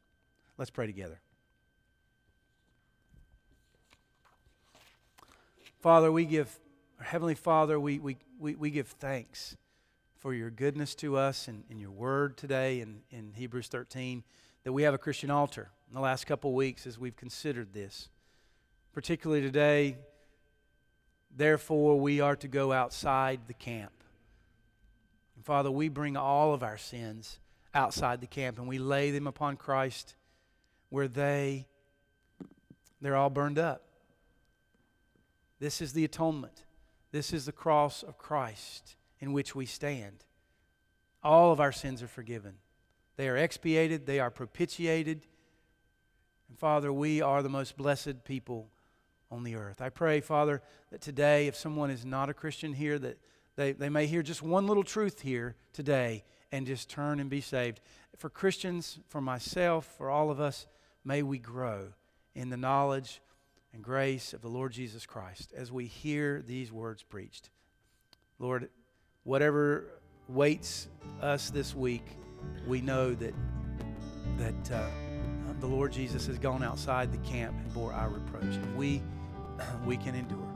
Let's 0.58 0.70
pray 0.70 0.86
together. 0.86 1.20
Father, 5.80 6.12
we 6.12 6.24
give, 6.24 6.58
Heavenly 7.00 7.34
Father, 7.34 7.78
we, 7.80 7.98
we, 7.98 8.16
we, 8.38 8.54
we 8.54 8.70
give 8.70 8.88
thanks 8.88 9.56
for 10.18 10.32
your 10.32 10.48
goodness 10.48 10.94
to 10.94 11.16
us 11.16 11.48
and 11.48 11.64
in, 11.68 11.78
your 11.78 11.90
word 11.90 12.38
today 12.38 12.80
in, 12.80 13.00
in 13.10 13.32
Hebrews 13.34 13.68
13 13.68 14.24
that 14.62 14.72
we 14.72 14.84
have 14.84 14.94
a 14.94 14.98
Christian 14.98 15.30
altar. 15.30 15.70
In 15.94 16.00
the 16.00 16.02
last 16.02 16.26
couple 16.26 16.52
weeks, 16.52 16.88
as 16.88 16.98
we've 16.98 17.14
considered 17.14 17.72
this, 17.72 18.08
particularly 18.92 19.42
today, 19.42 19.96
therefore, 21.36 22.00
we 22.00 22.18
are 22.18 22.34
to 22.34 22.48
go 22.48 22.72
outside 22.72 23.42
the 23.46 23.54
camp. 23.54 23.92
And 25.36 25.44
Father, 25.44 25.70
we 25.70 25.88
bring 25.88 26.16
all 26.16 26.52
of 26.52 26.64
our 26.64 26.76
sins 26.76 27.38
outside 27.72 28.20
the 28.20 28.26
camp 28.26 28.58
and 28.58 28.66
we 28.66 28.80
lay 28.80 29.12
them 29.12 29.28
upon 29.28 29.56
Christ 29.56 30.16
where 30.88 31.06
they 31.06 31.68
they're 33.00 33.14
all 33.14 33.30
burned 33.30 33.60
up. 33.60 33.82
This 35.60 35.80
is 35.80 35.92
the 35.92 36.04
atonement. 36.04 36.64
This 37.12 37.32
is 37.32 37.46
the 37.46 37.52
cross 37.52 38.02
of 38.02 38.18
Christ 38.18 38.96
in 39.20 39.32
which 39.32 39.54
we 39.54 39.64
stand. 39.64 40.24
All 41.22 41.52
of 41.52 41.60
our 41.60 41.70
sins 41.70 42.02
are 42.02 42.08
forgiven. 42.08 42.54
They 43.14 43.28
are 43.28 43.36
expiated, 43.36 44.06
they 44.06 44.18
are 44.18 44.32
propitiated. 44.32 45.28
And 46.54 46.58
Father, 46.60 46.92
we 46.92 47.20
are 47.20 47.42
the 47.42 47.48
most 47.48 47.76
blessed 47.76 48.22
people 48.22 48.68
on 49.28 49.42
the 49.42 49.56
earth. 49.56 49.82
I 49.82 49.88
pray, 49.88 50.20
Father, 50.20 50.62
that 50.92 51.00
today, 51.00 51.48
if 51.48 51.56
someone 51.56 51.90
is 51.90 52.04
not 52.04 52.30
a 52.30 52.32
Christian 52.32 52.72
here, 52.72 52.96
that 52.96 53.18
they, 53.56 53.72
they 53.72 53.88
may 53.88 54.06
hear 54.06 54.22
just 54.22 54.40
one 54.40 54.68
little 54.68 54.84
truth 54.84 55.22
here 55.22 55.56
today 55.72 56.22
and 56.52 56.64
just 56.64 56.88
turn 56.88 57.18
and 57.18 57.28
be 57.28 57.40
saved. 57.40 57.80
For 58.18 58.30
Christians, 58.30 59.00
for 59.08 59.20
myself, 59.20 59.96
for 59.98 60.10
all 60.10 60.30
of 60.30 60.38
us, 60.38 60.68
may 61.04 61.24
we 61.24 61.38
grow 61.38 61.88
in 62.36 62.50
the 62.50 62.56
knowledge 62.56 63.20
and 63.72 63.82
grace 63.82 64.32
of 64.32 64.40
the 64.40 64.46
Lord 64.46 64.70
Jesus 64.70 65.06
Christ 65.06 65.52
as 65.56 65.72
we 65.72 65.86
hear 65.86 66.40
these 66.40 66.70
words 66.70 67.02
preached. 67.02 67.50
Lord, 68.38 68.68
whatever 69.24 69.86
waits 70.28 70.86
us 71.20 71.50
this 71.50 71.74
week, 71.74 72.06
we 72.64 72.80
know 72.80 73.12
that 73.12 73.34
that 74.38 74.70
uh, 74.72 74.86
the 75.64 75.74
Lord 75.74 75.92
Jesus 75.92 76.26
has 76.26 76.38
gone 76.38 76.62
outside 76.62 77.10
the 77.10 77.28
camp 77.28 77.56
and 77.58 77.72
bore 77.72 77.90
our 77.94 78.10
reproach, 78.10 78.42
and 78.42 78.76
we 78.76 79.02
we 79.86 79.96
can 79.96 80.14
endure. 80.14 80.46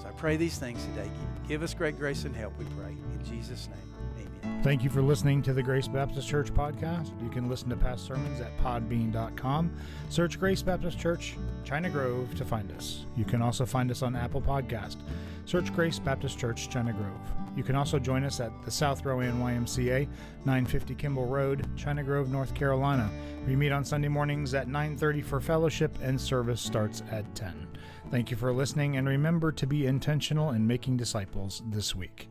So 0.00 0.08
I 0.08 0.10
pray 0.12 0.36
these 0.36 0.58
things 0.58 0.84
today. 0.84 1.08
Give 1.46 1.62
us 1.62 1.74
great 1.74 1.96
grace 1.96 2.24
and 2.24 2.34
help. 2.34 2.58
We 2.58 2.64
pray 2.76 2.90
in 2.90 3.24
Jesus' 3.24 3.68
name. 3.68 4.26
Amen. 4.42 4.62
Thank 4.64 4.82
you 4.82 4.90
for 4.90 5.00
listening 5.00 5.42
to 5.42 5.52
the 5.52 5.62
Grace 5.62 5.86
Baptist 5.86 6.26
Church 6.28 6.52
podcast. 6.52 7.12
You 7.22 7.28
can 7.28 7.48
listen 7.48 7.68
to 7.68 7.76
past 7.76 8.04
sermons 8.04 8.40
at 8.40 8.56
podbean.com. 8.58 9.72
Search 10.08 10.40
Grace 10.40 10.62
Baptist 10.62 10.98
Church, 10.98 11.36
China 11.62 11.88
Grove 11.88 12.34
to 12.34 12.44
find 12.44 12.72
us. 12.72 13.04
You 13.16 13.24
can 13.24 13.42
also 13.42 13.64
find 13.64 13.92
us 13.92 14.02
on 14.02 14.16
Apple 14.16 14.42
Podcast. 14.42 14.96
Search 15.44 15.72
Grace 15.72 16.00
Baptist 16.00 16.36
Church, 16.36 16.68
China 16.68 16.92
Grove. 16.92 17.35
You 17.56 17.64
can 17.64 17.74
also 17.74 17.98
join 17.98 18.22
us 18.22 18.38
at 18.38 18.52
the 18.64 18.70
South 18.70 19.04
Rowan 19.04 19.40
YMCA, 19.40 20.06
950 20.44 20.94
Kimball 20.94 21.26
Road, 21.26 21.66
China 21.74 22.04
Grove, 22.04 22.30
North 22.30 22.54
Carolina. 22.54 23.10
We 23.46 23.56
meet 23.56 23.72
on 23.72 23.84
Sunday 23.84 24.08
mornings 24.08 24.52
at 24.52 24.68
9:30 24.68 25.22
for 25.22 25.40
fellowship 25.40 25.96
and 26.02 26.20
service 26.20 26.60
starts 26.60 27.02
at 27.10 27.34
10. 27.34 27.66
Thank 28.10 28.30
you 28.30 28.36
for 28.36 28.52
listening 28.52 28.98
and 28.98 29.08
remember 29.08 29.50
to 29.52 29.66
be 29.66 29.86
intentional 29.86 30.50
in 30.50 30.66
making 30.66 30.98
disciples 30.98 31.62
this 31.70 31.96
week. 31.96 32.28